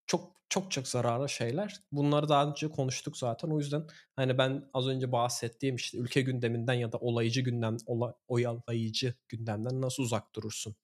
[0.07, 1.76] Çok çok çok zararlı şeyler.
[1.91, 3.49] Bunları daha önce konuştuk zaten.
[3.49, 3.84] O yüzden
[4.15, 9.82] hani ben az önce bahsettiğim işte ülke gündeminden ya da olayıcı gündem, ola, oyalayıcı gündemden
[9.82, 10.76] nasıl uzak durursun?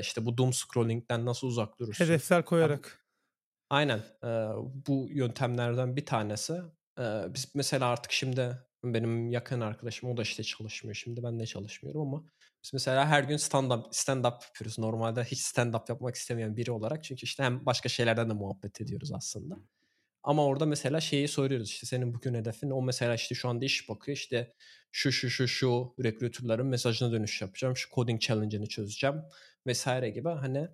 [0.00, 2.04] İşte bu doom scrolling'den nasıl uzak durursun?
[2.04, 3.03] Hedefler koyarak.
[3.70, 3.98] Aynen.
[4.24, 4.26] Ee,
[4.86, 6.52] bu yöntemlerden bir tanesi.
[6.98, 11.46] Ee, biz mesela artık şimdi benim yakın arkadaşım o da işte çalışmıyor şimdi ben de
[11.46, 12.24] çalışmıyorum ama
[12.64, 14.78] biz mesela her gün stand up, stand up yapıyoruz.
[14.78, 18.80] Normalde hiç stand up yapmak istemeyen biri olarak çünkü işte hem başka şeylerden de muhabbet
[18.80, 19.56] ediyoruz aslında.
[20.22, 23.88] Ama orada mesela şeyi soruyoruz işte senin bugün hedefin o mesela işte şu anda iş
[23.88, 24.54] bakıyor işte
[24.92, 29.16] şu şu şu şu rekruterların mesajına dönüş yapacağım şu coding challenge'ını çözeceğim
[29.66, 30.68] vesaire gibi hani e,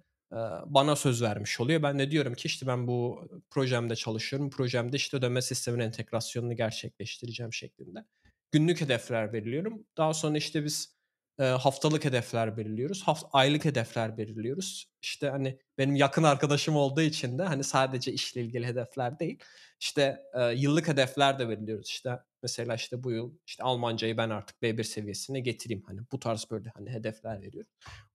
[0.67, 1.83] bana söz vermiş oluyor.
[1.83, 4.51] Ben de diyorum ki işte ben bu projemde çalışıyorum.
[4.51, 8.05] Projemde işte ödeme sisteminin entegrasyonunu gerçekleştireceğim şeklinde.
[8.53, 9.87] Günlük hedefler belirliyorum.
[9.97, 11.01] Daha sonra işte biz
[11.39, 13.03] haftalık hedefler belirliyoruz.
[13.03, 14.87] Haft aylık hedefler belirliyoruz.
[15.03, 19.39] İşte hani benim yakın arkadaşım olduğu için de hani sadece işle ilgili hedefler değil.
[19.81, 20.23] İşte
[20.57, 21.89] yıllık hedefler de belirliyoruz.
[21.89, 25.83] İşte mesela işte bu yıl işte Almancayı ben artık B1 seviyesine getireyim.
[25.87, 27.71] Hani bu tarz böyle hani hedefler veriyorum.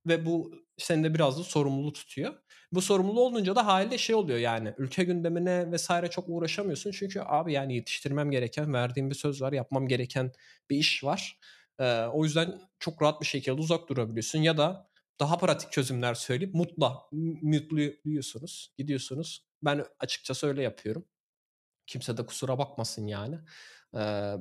[0.07, 2.33] Ve bu seni de biraz da sorumluluğu tutuyor.
[2.71, 6.91] Bu sorumluluğu olunca da haliyle şey oluyor yani ülke gündemine vesaire çok uğraşamıyorsun.
[6.91, 10.31] Çünkü abi yani yetiştirmem gereken, verdiğim bir söz var, yapmam gereken
[10.69, 11.39] bir iş var.
[11.79, 14.89] Ee, o yüzden çok rahat bir şekilde uzak durabiliyorsun ya da
[15.19, 17.01] daha pratik çözümler söyleyip mutla,
[17.41, 19.45] mutluyorsunuz, gidiyorsunuz.
[19.63, 21.05] Ben açıkçası öyle yapıyorum.
[21.87, 23.39] Kimse de kusura bakmasın yani.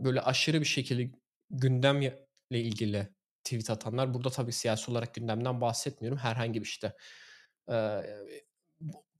[0.04, 1.10] Böyle aşırı bir şekilde
[1.50, 3.08] gündemle ilgili
[3.44, 4.14] tweet atanlar.
[4.14, 6.18] Burada tabii siyasi olarak gündemden bahsetmiyorum.
[6.18, 6.92] Herhangi bir işte.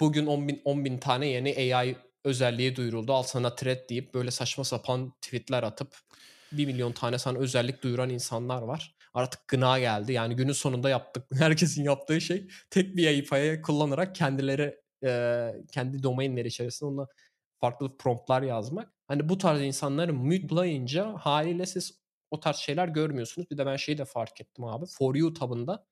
[0.01, 3.13] Bugün 10 bin, 10 bin tane yeni AI özelliği duyuruldu.
[3.13, 5.97] Al sana thread deyip böyle saçma sapan tweetler atıp
[6.53, 8.95] 1 milyon tane sana özellik duyuran insanlar var.
[9.15, 10.13] Artık gına geldi.
[10.13, 11.27] Yani günün sonunda yaptık.
[11.39, 14.85] Herkesin yaptığı şey tek bir API'yi kullanarak kendileri
[15.73, 17.07] kendi domainleri içerisinde onunla
[17.65, 18.93] farklı promptlar yazmak.
[19.09, 22.01] Hani bu tarz insanları mute'layınca haliyle siz
[22.31, 23.51] o tarz şeyler görmüyorsunuz.
[23.51, 24.87] Bir de ben şeyi de fark ettim abi.
[24.87, 25.87] For You tabında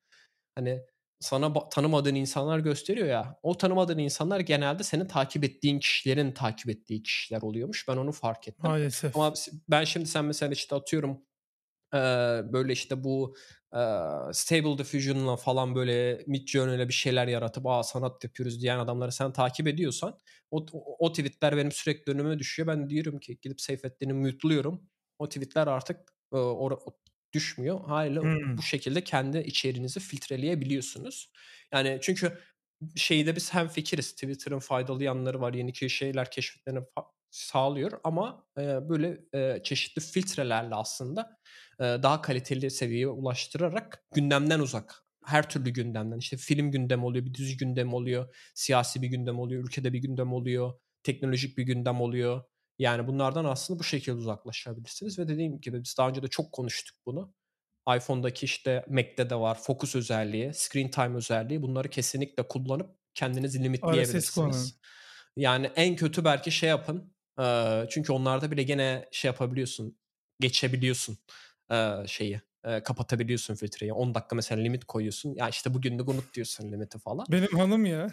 [0.55, 0.81] hani
[1.19, 3.39] sana tanımadığın insanlar gösteriyor ya.
[3.43, 7.87] O tanımadığın insanlar genelde senin takip ettiğin kişilerin takip ettiği kişiler oluyormuş.
[7.87, 8.69] Ben onu fark ettim.
[8.69, 9.17] Maalesef.
[9.17, 9.33] Ama
[9.69, 11.21] ben şimdi sen mesela işte atıyorum
[12.53, 13.35] böyle işte bu
[14.33, 19.67] Stable Diffusion'la falan böyle Midjourney'le bir şeyler yaratıp aa sanat yapıyoruz diyen adamları sen takip
[19.67, 20.17] ediyorsan
[20.51, 20.65] o,
[20.99, 22.67] o, tweetler benim sürekli önüme düşüyor.
[22.67, 24.89] Ben diyorum ki gidip Seyfettin'i mute'luyorum.
[25.19, 25.99] O tweetler artık
[26.33, 26.77] e, or,
[27.33, 27.81] düşmüyor.
[27.85, 28.57] Haliyle hmm.
[28.57, 31.31] bu şekilde kendi içeriğinizi filtreleyebiliyorsunuz.
[31.73, 32.39] Yani çünkü
[32.95, 34.11] şeyde biz hem fikiriz.
[34.11, 35.53] Twitter'ın faydalı yanları var.
[35.53, 36.85] Yeni şeyler keşfetlerini
[37.31, 41.37] sağlıyor ama e, böyle e, çeşitli filtrelerle aslında
[41.83, 45.03] daha kaliteli seviyeye ulaştırarak gündemden uzak.
[45.25, 49.63] Her türlü gündemden işte film gündem oluyor, bir dizi gündem oluyor, siyasi bir gündem oluyor,
[49.63, 50.73] ülkede bir gündem oluyor,
[51.03, 52.43] teknolojik bir gündem oluyor.
[52.79, 56.97] Yani bunlardan aslında bu şekilde uzaklaşabilirsiniz ve dediğim gibi biz daha önce de çok konuştuk
[57.05, 57.33] bunu.
[57.97, 64.79] iPhone'daki işte Mac'te de var focus özelliği, screen time özelliği bunları kesinlikle kullanıp kendinizi limitleyebilirsiniz.
[65.37, 67.13] Yani en kötü belki şey yapın.
[67.89, 69.97] çünkü onlarda bile gene şey yapabiliyorsun.
[70.39, 71.17] Geçebiliyorsun
[72.07, 72.41] şeyi.
[72.83, 73.93] kapatabiliyorsun filtreyi.
[73.93, 75.35] 10 dakika mesela limit koyuyorsun.
[75.35, 77.25] Ya işte bugünlük unut diyorsun limiti falan.
[77.31, 78.11] Benim hanım ya.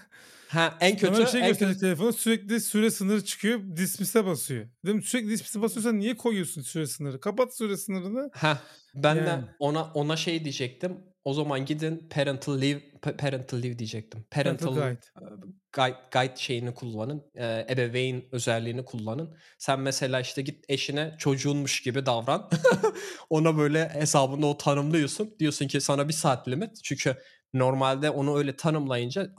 [0.49, 1.13] Ha en kötü.
[1.13, 1.81] Bana bir şey en gösteriyor kötü...
[1.87, 3.61] telefonu sürekli süre sınırı çıkıyor.
[3.77, 4.67] Dismiss'e basıyor.
[4.87, 7.21] Dedim sürekli dismiss'e basıyorsan niye koyuyorsun süre sınırı?
[7.21, 8.31] Kapat süre sınırını.
[8.35, 8.61] Ha
[8.95, 9.27] ben Yani.
[9.27, 10.99] de ona ona şey diyecektim.
[11.25, 14.25] O zaman gidin parental leave pa- parental leave diyecektim.
[14.31, 15.35] Parental, Parental guide.
[15.35, 15.97] e, guide.
[16.13, 17.31] guide şeyini kullanın.
[17.35, 19.37] E, ebeveyn özelliğini kullanın.
[19.59, 22.51] Sen mesela işte git eşine çocuğunmuş gibi davran.
[23.31, 25.37] Ona böyle hesabında o tanımlıyorsun.
[25.39, 26.85] Diyorsun ki sana bir saat limit.
[26.85, 27.17] Çünkü
[27.55, 29.35] normalde onu öyle tanımlayınca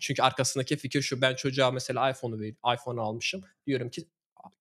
[0.00, 3.42] çünkü arkasındaki fikir şu ben çocuğa mesela iPhone'u iPhone almışım.
[3.66, 4.08] Diyorum ki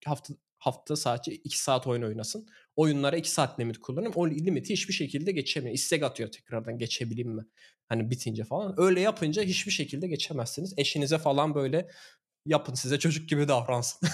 [0.05, 2.47] hafta hafta sadece 2 saat oyun oynasın.
[2.75, 4.21] Oyunlara 2 saat limit kullanıyorum.
[4.21, 5.75] O limiti hiçbir şekilde geçemiyor.
[5.75, 7.45] İstek atıyor tekrardan geçebileyim mi?
[7.87, 8.73] Hani bitince falan.
[8.77, 10.73] Öyle yapınca hiçbir şekilde geçemezsiniz.
[10.77, 11.87] Eşinize falan böyle
[12.45, 14.09] yapın size çocuk gibi davransın.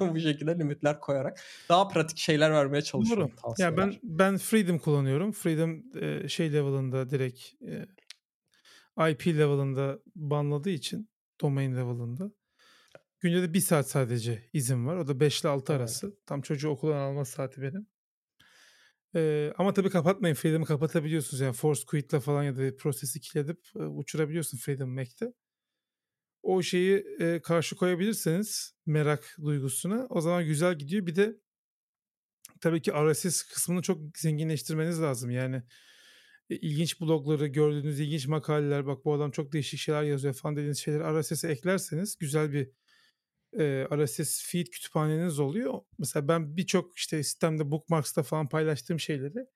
[0.00, 3.32] Bu şekilde limitler koyarak daha pratik şeyler vermeye çalışıyorum.
[3.58, 5.32] Ya ben ben Freedom kullanıyorum.
[5.32, 11.08] Freedom e, şey level'ında direkt e, IP level'ında banladığı için
[11.40, 12.32] domain level'ında
[13.26, 14.96] günde de bir saat sadece izin var.
[14.96, 15.80] O da 5 ile 6 evet.
[15.80, 16.16] arası.
[16.26, 17.86] Tam çocuğu okuldan alma saati benim.
[19.14, 20.34] Ee, ama tabii kapatmayın.
[20.34, 21.40] Freedom'ı kapatabiliyorsunuz.
[21.40, 25.32] Yani force quit'le falan ya da prosesi killedip e, uçurabiliyorsun Freedom Mac'te
[26.46, 31.06] o şeyi e, karşı koyabilirseniz merak duygusuna o zaman güzel gidiyor.
[31.06, 31.36] Bir de
[32.60, 35.30] tabii ki RSS kısmını çok zenginleştirmeniz lazım.
[35.30, 35.62] Yani
[36.50, 40.78] e, ilginç blogları, gördüğünüz ilginç makaleler, bak bu adam çok değişik şeyler yazıyor falan dediğiniz
[40.78, 42.70] şeyleri RSS'e eklerseniz güzel bir
[43.58, 45.80] e, RSS feed kütüphaneniz oluyor.
[45.98, 49.46] Mesela ben birçok işte sistemde bookmarks'ta falan paylaştığım şeyleri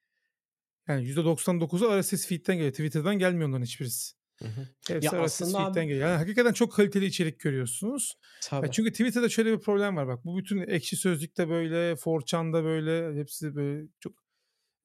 [0.89, 2.72] yani %99'u RSS feed'den geliyor.
[2.72, 4.20] Twitter'dan gelmiyor onların hiçbirisi.
[4.39, 4.68] Hı hı.
[4.89, 5.81] Hepsi ya aslında abi...
[5.81, 6.09] geliyor.
[6.09, 8.18] Yani hakikaten çok kaliteli içerik görüyorsunuz.
[8.43, 8.66] Tabii.
[8.66, 10.24] Ya çünkü Twitter'da şöyle bir problem var bak.
[10.24, 14.12] Bu bütün ekşi sözlükte böyle, 4chan'da böyle hepsi böyle çok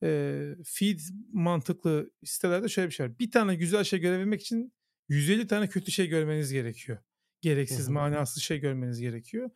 [0.04, 1.00] e, feed
[1.34, 3.20] mantıklı sitelerde şöyle bir şey var.
[3.20, 4.74] Bir tane güzel şey görebilmek için
[5.10, 6.98] 150 tane kötü şey görmeniz gerekiyor.
[7.42, 9.50] Gereksiz, manasız şey görmeniz gerekiyor.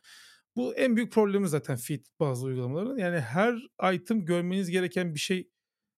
[0.56, 2.96] Bu en büyük problemi zaten feed bazı uygulamaların.
[2.96, 3.54] Yani her
[3.94, 5.50] item görmeniz gereken bir şey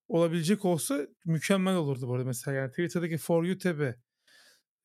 [0.08, 2.56] olabilecek olsa mükemmel olurdu bu arada mesela.
[2.56, 3.96] Yani Twitter'daki For You tab'i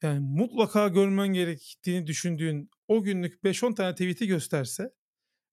[0.03, 4.93] yani mutlaka görmen gerektiğini düşündüğün o günlük 5-10 tane tweet'i gösterse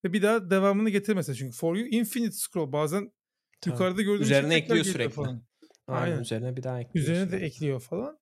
[0.04, 1.34] ve bir daha devamını getirmese.
[1.34, 3.12] Çünkü For You infinite scroll bazen
[3.60, 3.74] Tabii.
[3.74, 5.12] yukarıda gördüğün Üzerine ekliyor sürekli.
[5.12, 5.46] Falan.
[5.86, 6.02] Aynen.
[6.02, 6.22] Aynen.
[6.22, 7.02] Üzerine bir daha ekliyor.
[7.04, 7.40] Üzerine sürekli.
[7.40, 8.18] de ekliyor falan.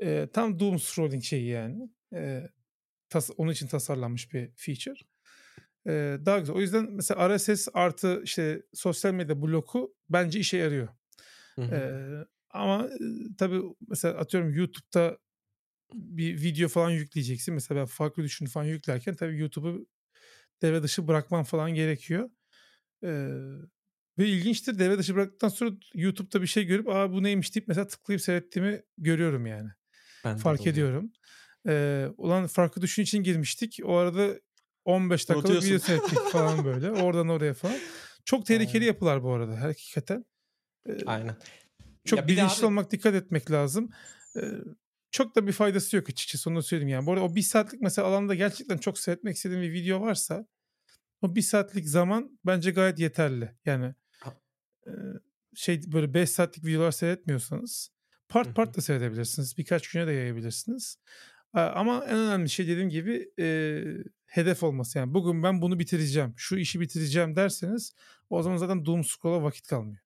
[0.00, 1.90] Ee, tam doom scrolling şeyi yani.
[2.14, 2.42] Ee,
[3.10, 5.00] tas onun için tasarlanmış bir feature.
[5.86, 6.56] Ee, daha güzel.
[6.56, 10.88] O yüzden mesela RSS artı işte sosyal medya bloku bence işe yarıyor.
[11.54, 11.74] Hı hı.
[11.74, 12.88] Ee, ama
[13.38, 15.18] tabii mesela atıyorum YouTube'da
[15.94, 17.54] bir video falan yükleyeceksin.
[17.54, 19.86] Mesela ben farklı düşün falan yüklerken tabii YouTube'u
[20.62, 22.30] devre dışı bırakman falan gerekiyor.
[23.04, 23.28] Ee,
[24.18, 27.86] ve ilginçtir devre dışı bıraktıktan sonra YouTube'da bir şey görüp aa bu neymiş deyip mesela
[27.86, 29.68] tıklayıp seyrettiğimi görüyorum yani.
[30.24, 31.12] Ben Fark ediyorum.
[31.68, 33.80] Ee, ulan farklı düşün için girmiştik.
[33.84, 34.40] O arada
[34.84, 36.90] 15 dakikalık video seyrettik falan böyle.
[36.90, 37.76] Oradan oraya falan.
[38.24, 38.86] Çok tehlikeli Aynen.
[38.86, 40.24] yapılar bu arada hakikaten.
[40.88, 41.36] Ee, Aynen.
[42.04, 42.66] Çok ya bilinçli abi...
[42.66, 43.90] olmak, dikkat etmek lazım.
[44.36, 44.40] Ee,
[45.10, 47.06] çok da bir faydası yok açıkçası onu söyleyeyim yani.
[47.06, 50.46] Bu arada o bir saatlik mesela alanda gerçekten çok seyretmek istediğim bir video varsa
[51.22, 53.54] o bir saatlik zaman bence gayet yeterli.
[53.64, 53.94] Yani
[54.86, 54.92] e,
[55.54, 57.90] şey böyle 5 saatlik videolar seyretmiyorsanız
[58.28, 59.58] part part da seyredebilirsiniz.
[59.58, 60.98] Birkaç güne de yayabilirsiniz.
[61.54, 63.46] Ama en önemli şey dediğim gibi e,
[64.26, 64.98] hedef olması.
[64.98, 67.94] Yani bugün ben bunu bitireceğim, şu işi bitireceğim derseniz
[68.30, 69.98] o zaman zaten doom scroll'a vakit kalmıyor.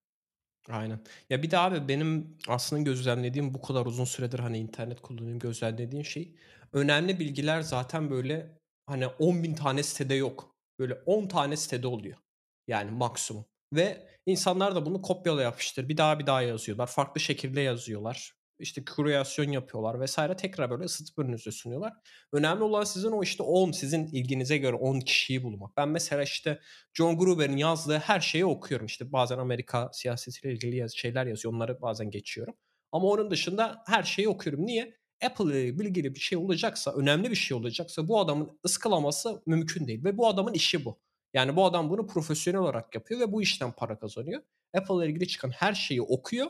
[0.69, 0.99] Aynen.
[1.29, 6.05] Ya bir de abi benim aslında gözlemlediğim bu kadar uzun süredir hani internet kullanıyorum gözlemlediğim
[6.05, 6.35] şey
[6.73, 10.55] önemli bilgiler zaten böyle hani 10 bin tane sitede yok.
[10.79, 12.17] Böyle 10 tane sitede oluyor.
[12.67, 13.45] Yani maksimum.
[13.73, 15.89] Ve insanlar da bunu kopyala yapıştır.
[15.89, 16.87] Bir daha bir daha yazıyorlar.
[16.87, 18.33] Farklı şekilde yazıyorlar
[18.63, 21.93] işte küreasyon yapıyorlar vesaire tekrar böyle ısıtıp önünüze sunuyorlar.
[22.31, 25.77] Önemli olan sizin o işte 10 sizin ilginize göre 10 kişiyi bulmak.
[25.77, 26.59] Ben mesela işte
[26.93, 28.85] John Gruber'in yazdığı her şeyi okuyorum.
[28.85, 31.53] İşte bazen Amerika siyasetiyle ilgili yaz şeyler yazıyor.
[31.53, 32.53] Onları bazen geçiyorum.
[32.91, 34.65] Ama onun dışında her şeyi okuyorum.
[34.65, 34.97] Niye?
[35.25, 40.03] Apple ile ilgili bir şey olacaksa, önemli bir şey olacaksa bu adamın ıskalaması mümkün değil.
[40.03, 40.99] Ve bu adamın işi bu.
[41.33, 44.41] Yani bu adam bunu profesyonel olarak yapıyor ve bu işten para kazanıyor.
[44.73, 46.47] Apple ile ilgili çıkan her şeyi okuyor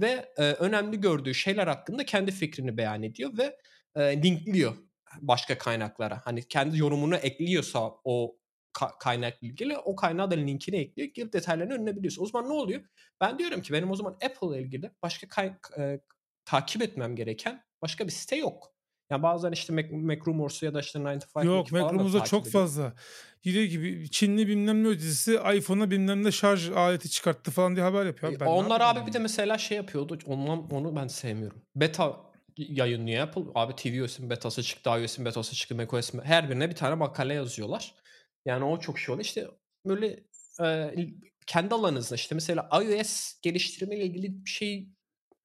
[0.00, 3.56] ve e, önemli gördüğü şeyler hakkında kendi fikrini beyan ediyor ve
[3.96, 4.76] e, linkliyor
[5.20, 6.20] başka kaynaklara.
[6.24, 8.36] Hani kendi yorumunu ekliyorsa o
[8.74, 11.08] ka- kaynakla ilgili o kaynağı da linkini ekliyor.
[11.08, 12.22] Girip detaylarını öğrenebiliyorsun.
[12.22, 12.80] O zaman ne oluyor?
[13.20, 16.00] Ben diyorum ki benim o zaman Apple ile ilgili başka kay- e,
[16.44, 18.74] takip etmem gereken başka bir site yok.
[19.10, 22.62] Yani bazen işte Mac, Macrumors'u ya da işte 95 Yok Macrumor'da çok ediyor.
[22.62, 22.92] fazla.
[23.44, 28.06] Diyor gibi Çinli bilmem ne ödesi iPhone'a bilmem ne şarj aleti çıkarttı falan diye haber
[28.06, 28.40] yapıyor.
[28.40, 30.18] Ben Onlar abi bir de mesela şey yapıyordu.
[30.26, 31.62] Ondan, onu ben sevmiyorum.
[31.76, 32.16] Beta
[32.56, 33.42] yayınlıyor Apple.
[33.54, 37.94] Abi tvOS'un betası çıktı, iOS'un betası çıktı, macOS'un her birine bir tane makale yazıyorlar.
[38.46, 39.24] Yani o çok şey oluyor.
[39.24, 39.48] İşte
[39.86, 40.24] böyle
[40.62, 40.94] e,
[41.46, 44.88] kendi alanınızda işte mesela iOS geliştirme ile ilgili bir şey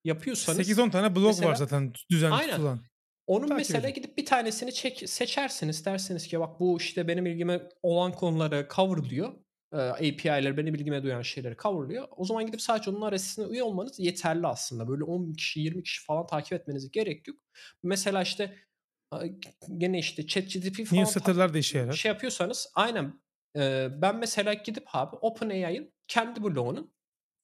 [0.04, 2.52] yapıyorsanız 8-10 tane blog mesela, var zaten düzenli aynen.
[2.52, 2.80] tutulan.
[3.28, 3.94] Onun Takip mesela edin.
[3.94, 9.34] gidip bir tanesini çek, seçersiniz dersiniz ki bak bu işte benim ilgime olan konuları coverlıyor.
[9.74, 12.08] Ee, API'ler benim ilgime duyan şeyleri coverlıyor.
[12.18, 14.88] O zaman gidip sadece onun arasına üye olmanız yeterli aslında.
[14.88, 17.38] Böyle 10 kişi 20 kişi falan takip etmenize gerek yok.
[17.84, 18.56] Mesela işte
[19.78, 21.94] gene işte ChatGPT falan Newsletter'lar da işe yarar.
[21.94, 23.22] Şey yapıyorsanız aynen
[24.02, 26.94] ben mesela gidip abi OpenAI'ın kendi bloğunun,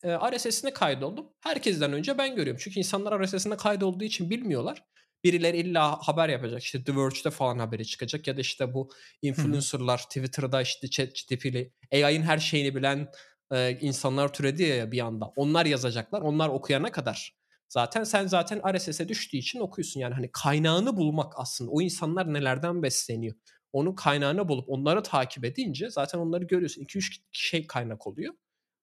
[0.03, 1.29] eee, RSS'ine kaydoldum.
[1.41, 2.61] Herkesten önce ben görüyorum.
[2.63, 4.83] Çünkü insanlar RSS'ine kaydolduğu için bilmiyorlar.
[5.23, 6.61] Birileri illa haber yapacak.
[6.63, 8.89] İşte The Verge'de falan haberi çıkacak ya da işte bu
[9.21, 13.07] influencer'lar Twitter'da işte ChatGPT'li AI'ın her şeyini bilen,
[13.51, 15.25] eee, insanlar türedi ya bir anda.
[15.35, 16.21] Onlar yazacaklar.
[16.21, 17.37] Onlar okuyana kadar
[17.69, 19.99] zaten sen zaten RSS'e düştüğü için okuyorsun.
[19.99, 21.71] Yani hani kaynağını bulmak aslında.
[21.71, 23.35] O insanlar nelerden besleniyor?
[23.73, 26.81] Onun kaynağını bulup onları takip edince zaten onları görüyorsun.
[26.81, 28.33] 2-3 şey kaynak oluyor.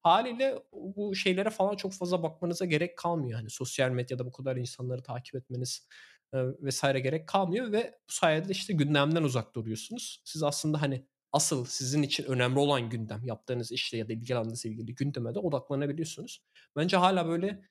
[0.03, 3.39] Haliyle bu şeylere falan çok fazla bakmanıza gerek kalmıyor.
[3.39, 5.87] Hani sosyal medyada bu kadar insanları takip etmeniz,
[6.33, 6.81] vs.
[6.81, 10.21] gerek kalmıyor ve bu sayede işte gündemden uzak duruyorsunuz.
[10.25, 14.69] Siz aslında hani asıl sizin için önemli olan gündem, yaptığınız işle ya da ilgi alanınızla
[14.69, 16.43] ilgili gündeme de odaklanabiliyorsunuz.
[16.75, 17.61] Bence hâlâ böyle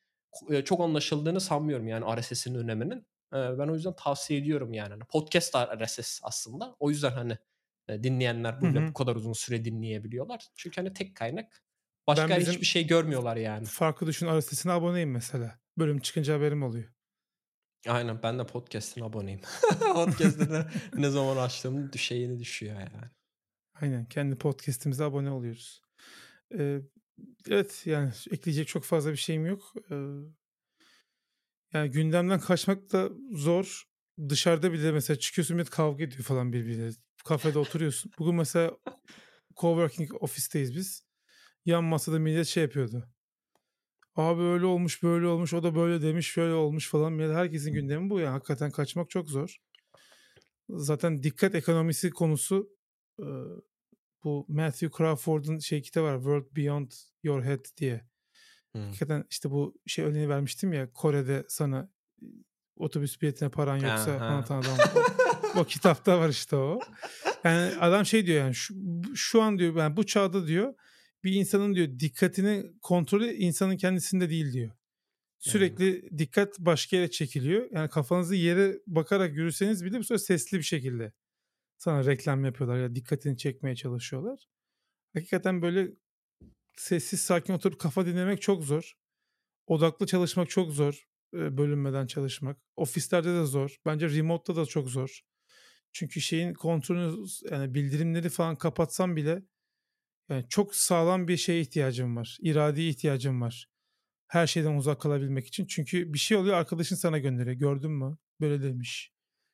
[0.64, 3.06] çok anlaşıldığını sanmıyorum yani RSS'in öneminin.
[3.32, 4.90] Ben o yüzden tavsiye ediyorum yani.
[4.90, 6.76] Hani podcast RSS aslında.
[6.78, 7.38] O yüzden hani,
[7.88, 10.46] dinleyenler böyle bu kadar uzun süre dinleyebiliyorlar.
[10.56, 11.62] Çünkü hani tek kaynak.
[12.06, 13.64] Başka hiçbir şey görmüyorlar yani.
[13.66, 15.58] Farklı Düşün RSS'ine aboneyim mesela.
[15.78, 16.92] Bölüm çıkınca haberim oluyor.
[17.88, 19.40] Aynen ben de podcast'ine aboneyim.
[19.94, 23.10] Podcast'ı da ne zaman açtığımın dü şeyini düşüyor yani.
[23.74, 24.04] Aynen.
[24.04, 25.82] Kendi podcast'imize abone oluyoruz.
[26.54, 26.82] Eee,
[27.48, 29.72] evet, yani ekleyecek çok fazla bir şeyim yok.
[29.90, 29.96] Eee
[31.72, 33.82] yani gündemden kaçmak da zor.
[34.28, 36.90] Dışarıda bile mesela çıkıyorsun millet kavga ediyor falan birbiriyle.
[37.24, 38.12] Kafede oturuyorsun.
[38.18, 38.70] Bugün mesela
[39.56, 41.02] coworking office'teyiz biz.
[41.64, 43.08] Yan masada millet şey yapıyordu.
[44.16, 47.12] Abi öyle olmuş, böyle olmuş, o da böyle demiş, şöyle olmuş falan.
[47.12, 48.32] Millet herkesin gündemi bu ya.
[48.32, 49.56] Hakikaten kaçmak çok zor.
[50.68, 52.68] Zaten dikkat ekonomisi konusu
[54.24, 56.16] bu Matthew Crawford'un şey kitabı var.
[56.16, 56.90] World Beyond
[57.22, 58.06] Your Head diye.
[58.72, 58.82] Hıı.
[58.82, 61.90] Hakikaten işte bu şey örneğini vermiştim ya Kore'de sana
[62.76, 64.76] otobüs biletine paran yoksa anlatan adam.
[65.56, 66.80] O, o kitapta var işte o.
[67.44, 68.74] Yani adam şey diyor yani şu,
[69.14, 70.74] şu an diyor yani bu çağda diyor
[71.26, 74.70] bir insanın diyor dikkatini kontrolü insanın kendisinde değil diyor.
[75.38, 77.68] Sürekli dikkat başka yere çekiliyor.
[77.72, 81.12] Yani kafanızı yere bakarak yürüseniz bile bu sefer sesli bir şekilde
[81.78, 84.48] sana reklam yapıyorlar ya dikkatini çekmeye çalışıyorlar.
[85.14, 85.92] Hakikaten böyle
[86.76, 88.92] sessiz sakin oturup kafa dinlemek çok zor.
[89.66, 91.08] Odaklı çalışmak çok zor.
[91.34, 92.58] e, Bölünmeden çalışmak.
[92.76, 93.76] Ofislerde de zor.
[93.86, 95.20] Bence remote'da da çok zor.
[95.92, 99.42] Çünkü şeyin kontrolünü yani bildirimleri falan kapatsam bile
[100.28, 102.38] yani çok sağlam bir şeye ihtiyacım var.
[102.40, 103.68] İradeye ihtiyacım var.
[104.28, 105.66] Her şeyden uzak kalabilmek için.
[105.66, 107.56] Çünkü bir şey oluyor arkadaşın sana gönderiyor.
[107.56, 108.16] Gördün mü?
[108.40, 109.12] Böyle demiş.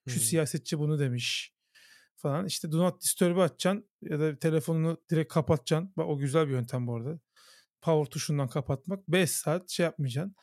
[0.08, 0.22] Şu Hıı.
[0.22, 1.52] siyasetçi bunu demiş
[2.16, 2.46] falan.
[2.46, 5.92] İşte do not disturb'ı açacaksın ya da telefonunu direkt kapatacaksın.
[5.96, 7.20] Bak o güzel bir yöntem bu arada.
[7.80, 9.08] Power tuşundan kapatmak.
[9.08, 10.34] 5 saat şey yapmayacaksın.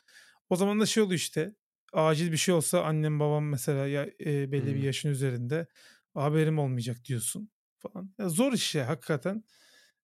[0.49, 1.55] O zaman da şey oluyor işte.
[1.93, 4.85] Acil bir şey olsa annem babam mesela ya e, belli bir Hıı.
[4.85, 5.67] yaşın üzerinde
[6.13, 8.13] haberim olmayacak diyorsun falan.
[8.19, 9.43] Ya zor iş ya hakikaten.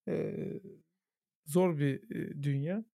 [0.07, 0.61] Ee,
[1.45, 2.85] zor bir e, dünya.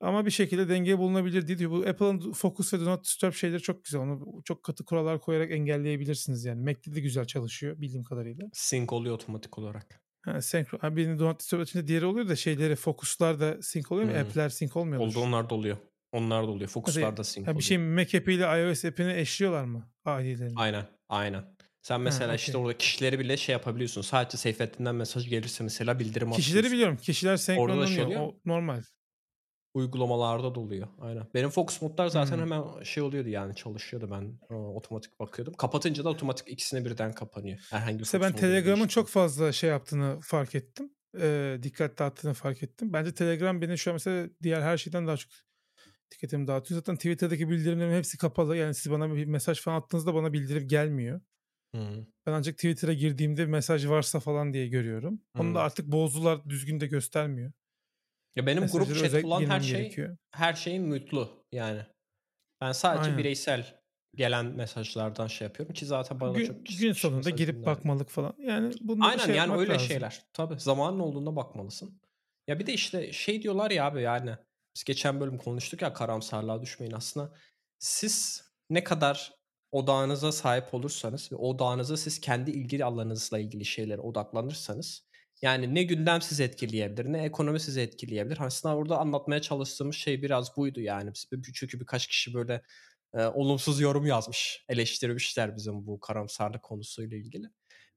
[0.00, 1.70] Ama bir şekilde denge bulunabilir diye diyor.
[1.70, 4.00] Bu Apple'ın Focus ve Do Not Disturb şeyleri çok güzel.
[4.00, 6.62] Onu çok katı kurallar koyarak engelleyebilirsiniz yani.
[6.62, 8.46] Mac'te de güzel çalışıyor bildiğim kadarıyla.
[8.52, 10.02] Sync oluyor otomatik olarak.
[10.22, 10.78] Ha, senkron.
[10.78, 14.14] Ha, birini Do Not Disturb açınca diğeri oluyor da şeyleri Focus'lar da sync oluyor mu?
[14.14, 14.20] Hıı.
[14.20, 15.06] App'ler sync olmuyordur.
[15.06, 15.76] Oldu onlar da oluyor.
[16.12, 16.70] Onlar da oluyor.
[16.70, 17.62] Focus'lar da sync ha, bir oluyor.
[17.62, 19.90] şey Mac app'iyle iOS app'ini eşliyorlar mı?
[20.06, 20.52] ID'lerini.
[20.56, 21.44] Aynen, aynen.
[21.82, 24.02] Sen Ha, mesela işte orada kişileri bile şey yapabiliyorsun.
[24.02, 26.72] Sadece Seyfettin'den mesaj gelirse mesela bildirim Kişileri atıyorsun.
[26.72, 26.96] biliyorum.
[26.96, 28.06] Kişiler şey senkronlanıyor.
[28.06, 28.20] oluyor.
[28.20, 28.82] O normal.
[29.74, 30.88] Uygulamalarda da oluyor.
[31.00, 31.26] Aynen.
[31.34, 32.42] Benim Focus modlar zaten Hmm.
[32.42, 35.54] hemen şey oluyordu yani çalışıyordu ben e, otomatik bakıyordum.
[35.54, 37.58] Kapatınca da otomatik ikisine birden kapanıyor.
[37.70, 40.90] Herhangi bir Mesela ben Telegram'ın çok fazla şey yaptığını fark ettim.
[41.20, 42.92] Ee, dikkat dağıttığını fark ettim.
[42.92, 45.30] Bence Telegram beni şu an mesela diğer her şeyden daha çok
[46.10, 46.80] dikkatimi dağıtıyor.
[46.80, 48.56] Zaten Twitter'daki bildirimlerim hepsi kapalı.
[48.56, 51.20] Yani siz bana bir mesaj falan attığınızda bana bildirim gelmiyor.
[51.74, 52.06] Hı.
[52.26, 55.20] Ben ancak Twitter'a girdiğimde mesaj varsa falan diye görüyorum.
[55.38, 56.48] Onu da artık bozdular.
[56.48, 57.52] Düzgün de göstermiyor.
[58.36, 60.16] Ya benim grup Mesajları chat özel olan her şey gerekiyor.
[60.30, 61.86] her şeyin mutlu yani.
[62.60, 63.18] Ben sadece Aynen.
[63.18, 63.82] bireysel
[64.14, 68.34] gelen mesajlardan şey yapıyorum ki zaten bana Gün, çok gün sonunda mesaj girip bakmalık falan.
[68.38, 69.86] Yani bunları Aynen şey yani öyle lazım.
[69.88, 70.22] şeyler.
[70.32, 72.00] Tabii zamanın olduğunda bakmalısın.
[72.48, 74.36] Ya bir de işte şey diyorlar ya abi yani
[74.76, 77.34] biz geçen bölüm konuştuk ya karamsarlığa düşmeyin aslında.
[77.78, 79.32] Siz ne kadar
[79.72, 85.06] odağınıza sahip olursanız ve odağınıza siz kendi ilgili alanınızla ilgili şeylere odaklanırsanız
[85.42, 88.38] yani ne gündem sizi etkileyebilir ne ekonomi sizi etkileyebilir.
[88.40, 91.12] Aslında orada anlatmaya çalıştığımız şey biraz buydu yani.
[91.54, 92.62] Çünkü birkaç kişi böyle
[93.14, 97.46] e, olumsuz yorum yazmış, eleştirmişler bizim bu karamsarlık konusuyla ilgili.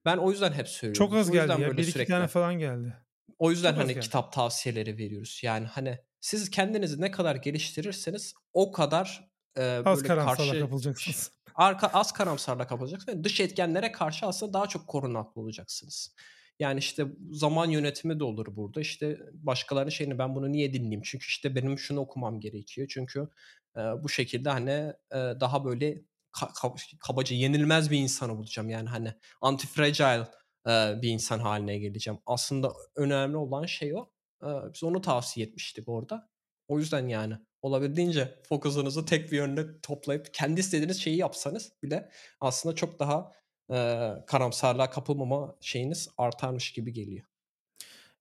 [0.06, 1.08] Ben o yüzden hep söylüyorum.
[1.08, 1.68] Çok az o geldi ya.
[1.68, 2.94] böyle Bir iki sürekli tane falan geldi.
[3.40, 4.00] o yüzden Çok hani geldi.
[4.00, 5.40] kitap tavsiyeleri veriyoruz.
[5.44, 11.32] Yani hani siz kendinizi ne kadar geliştirirseniz o kadar e, Az böyle karşı kapılacaksınız.
[11.56, 13.18] Arka az karamsarlığa kapılacaksınız.
[13.18, 16.16] ve Dış etkenlere karşı aslında daha çok korunaklı olacaksınız.
[16.60, 18.82] Yani işte zaman yönetimi de olur burada.
[18.82, 21.02] İşte başkalarının şeyini ben bunu niye dinleyeyim?
[21.06, 22.88] Çünkü işte benim şunu okumam gerekiyor.
[22.92, 23.30] Çünkü
[23.78, 24.72] e, bu şekilde hani
[25.12, 26.02] e, daha böyle
[26.34, 28.70] ka- kabaca yenilmez bir insanı bulacağım.
[28.70, 30.28] Yani hani anti-fragile
[30.68, 32.20] e, bir insan haline geleceğim.
[32.26, 34.10] Aslında önemli olan şey o.
[34.44, 36.30] E, biz onu tavsiye etmiştik orada.
[36.68, 42.10] O yüzden yani olabildiğince fokusunuzu tek bir yönde toplayıp kendi istediğiniz şeyi yapsanız bile
[42.40, 43.32] aslında çok daha
[43.72, 47.26] e, karamsarlığa kapılmama şeyiniz artarmış gibi geliyor.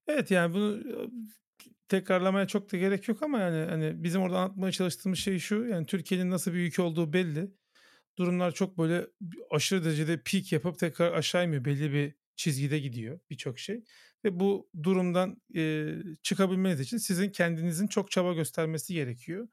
[0.09, 0.83] Evet yani bunu
[1.89, 5.87] tekrarlamaya çok da gerek yok ama yani hani bizim orada anlatmaya çalıştığımız şey şu yani
[5.87, 7.51] Türkiye'nin nasıl bir ülke olduğu belli.
[8.19, 9.07] Durumlar çok böyle
[9.51, 11.65] aşırı derecede peak yapıp tekrar aşağı iniyor.
[11.65, 13.85] Belli bir çizgide gidiyor birçok şey.
[14.25, 19.49] Ve bu durumdan e, çıkabilmeniz için sizin kendinizin çok çaba göstermesi gerekiyor.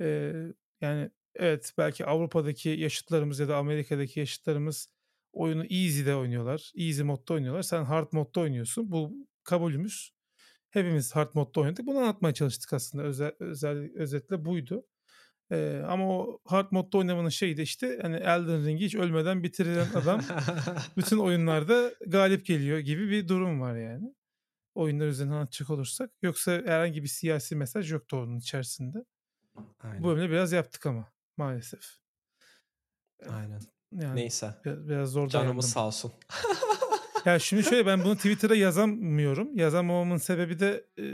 [0.00, 0.32] E,
[0.80, 4.88] yani evet belki Avrupa'daki yaşıtlarımız ya da Amerika'daki yaşıtlarımız
[5.32, 6.72] oyunu easy'de oynuyorlar.
[6.76, 7.62] Easy modda oynuyorlar.
[7.62, 8.90] Sen hard modda oynuyorsun.
[8.90, 9.12] Bu
[9.44, 10.10] kabulümüz.
[10.70, 11.86] Hepimiz hard modda oynadık.
[11.86, 13.04] Bunu anlatmaya çalıştık aslında.
[13.04, 14.86] Özel, özel özetle buydu.
[15.50, 19.86] Ee, ama o hard modda oynamanın şeyi de işte hani Elden Ring'i hiç ölmeden bitiren
[19.94, 20.20] adam
[20.96, 24.14] bütün oyunlarda galip geliyor gibi bir durum var yani.
[24.74, 26.10] Oyunlar üzerinden anlatacak olursak.
[26.22, 29.04] Yoksa herhangi bir siyasi mesaj yoktu onun içerisinde.
[29.80, 30.02] Aynen.
[30.02, 31.80] Bu bölümde biraz yaptık ama maalesef.
[33.28, 33.60] Aynen.
[33.92, 34.54] Yani Neyse.
[34.64, 36.12] Biraz, biraz zor Canımız sağ olsun.
[37.24, 39.58] ya şimdi şöyle ben bunu Twitter'a yazamıyorum.
[39.58, 41.04] Yazamamamın sebebi de e,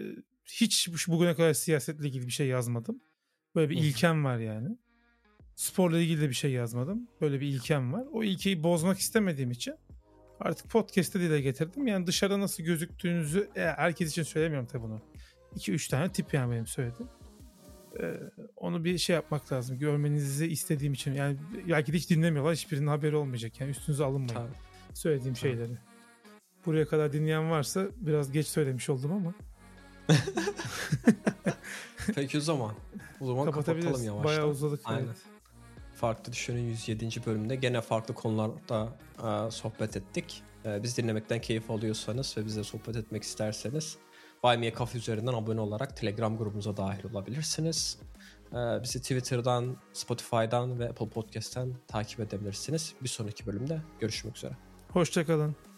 [0.44, 3.01] hiç bugüne kadar siyasetle ilgili bir şey yazmadım.
[3.55, 4.78] Böyle bir ilkem var yani.
[5.56, 7.09] Sporla ilgili de bir şey yazmadım.
[7.20, 8.05] Böyle bir ilkem var.
[8.12, 9.74] O ilkeyi bozmak istemediğim için
[10.40, 11.86] artık podcast'te dile getirdim.
[11.86, 15.01] Yani dışarıda nasıl gözüktüğünüzü e, herkes için söylemiyorum tabii bunu.
[15.56, 17.10] 2-3 tane tip yani benim söylediğim.
[18.01, 18.20] Ee,
[18.56, 19.78] onu bir şey yapmak lazım.
[19.78, 21.12] Görmenizi istediğim için.
[21.12, 21.36] Yani
[21.68, 22.55] belki de hiç dinlemiyorlar.
[22.55, 23.60] Hiçbirinin haberi olmayacak.
[23.60, 24.35] Yani üstünüze alınmayın.
[24.35, 24.55] Tabii.
[24.94, 25.51] Söylediğim Tabii.
[25.51, 25.78] şeyleri.
[26.66, 29.35] Buraya kadar dinleyen varsa biraz geç söylemiş oldum ama.
[32.14, 32.72] Peki o zaman.
[33.20, 34.24] O zaman kapatalım yavaştan.
[34.24, 34.81] Bayağı uzadık.
[34.85, 35.05] Aynen.
[35.05, 35.16] Evet.
[35.94, 37.26] Farklı Düşünün 107.
[37.26, 40.43] bölümünde gene farklı konularda e, sohbet ettik.
[40.64, 43.98] E, biz dinlemekten keyif alıyorsanız ve bizle sohbet etmek isterseniz
[44.44, 47.98] Buy Me Coffee üzerinden abone olarak Telegram grubumuza dahil olabilirsiniz.
[48.52, 52.94] E, bizi Twitter'dan, Spotify'dan ve Apple Podcast'ten takip edebilirsiniz.
[53.02, 54.52] Bir sonraki bölümde görüşmek üzere.
[54.93, 55.73] Hoşçakalın.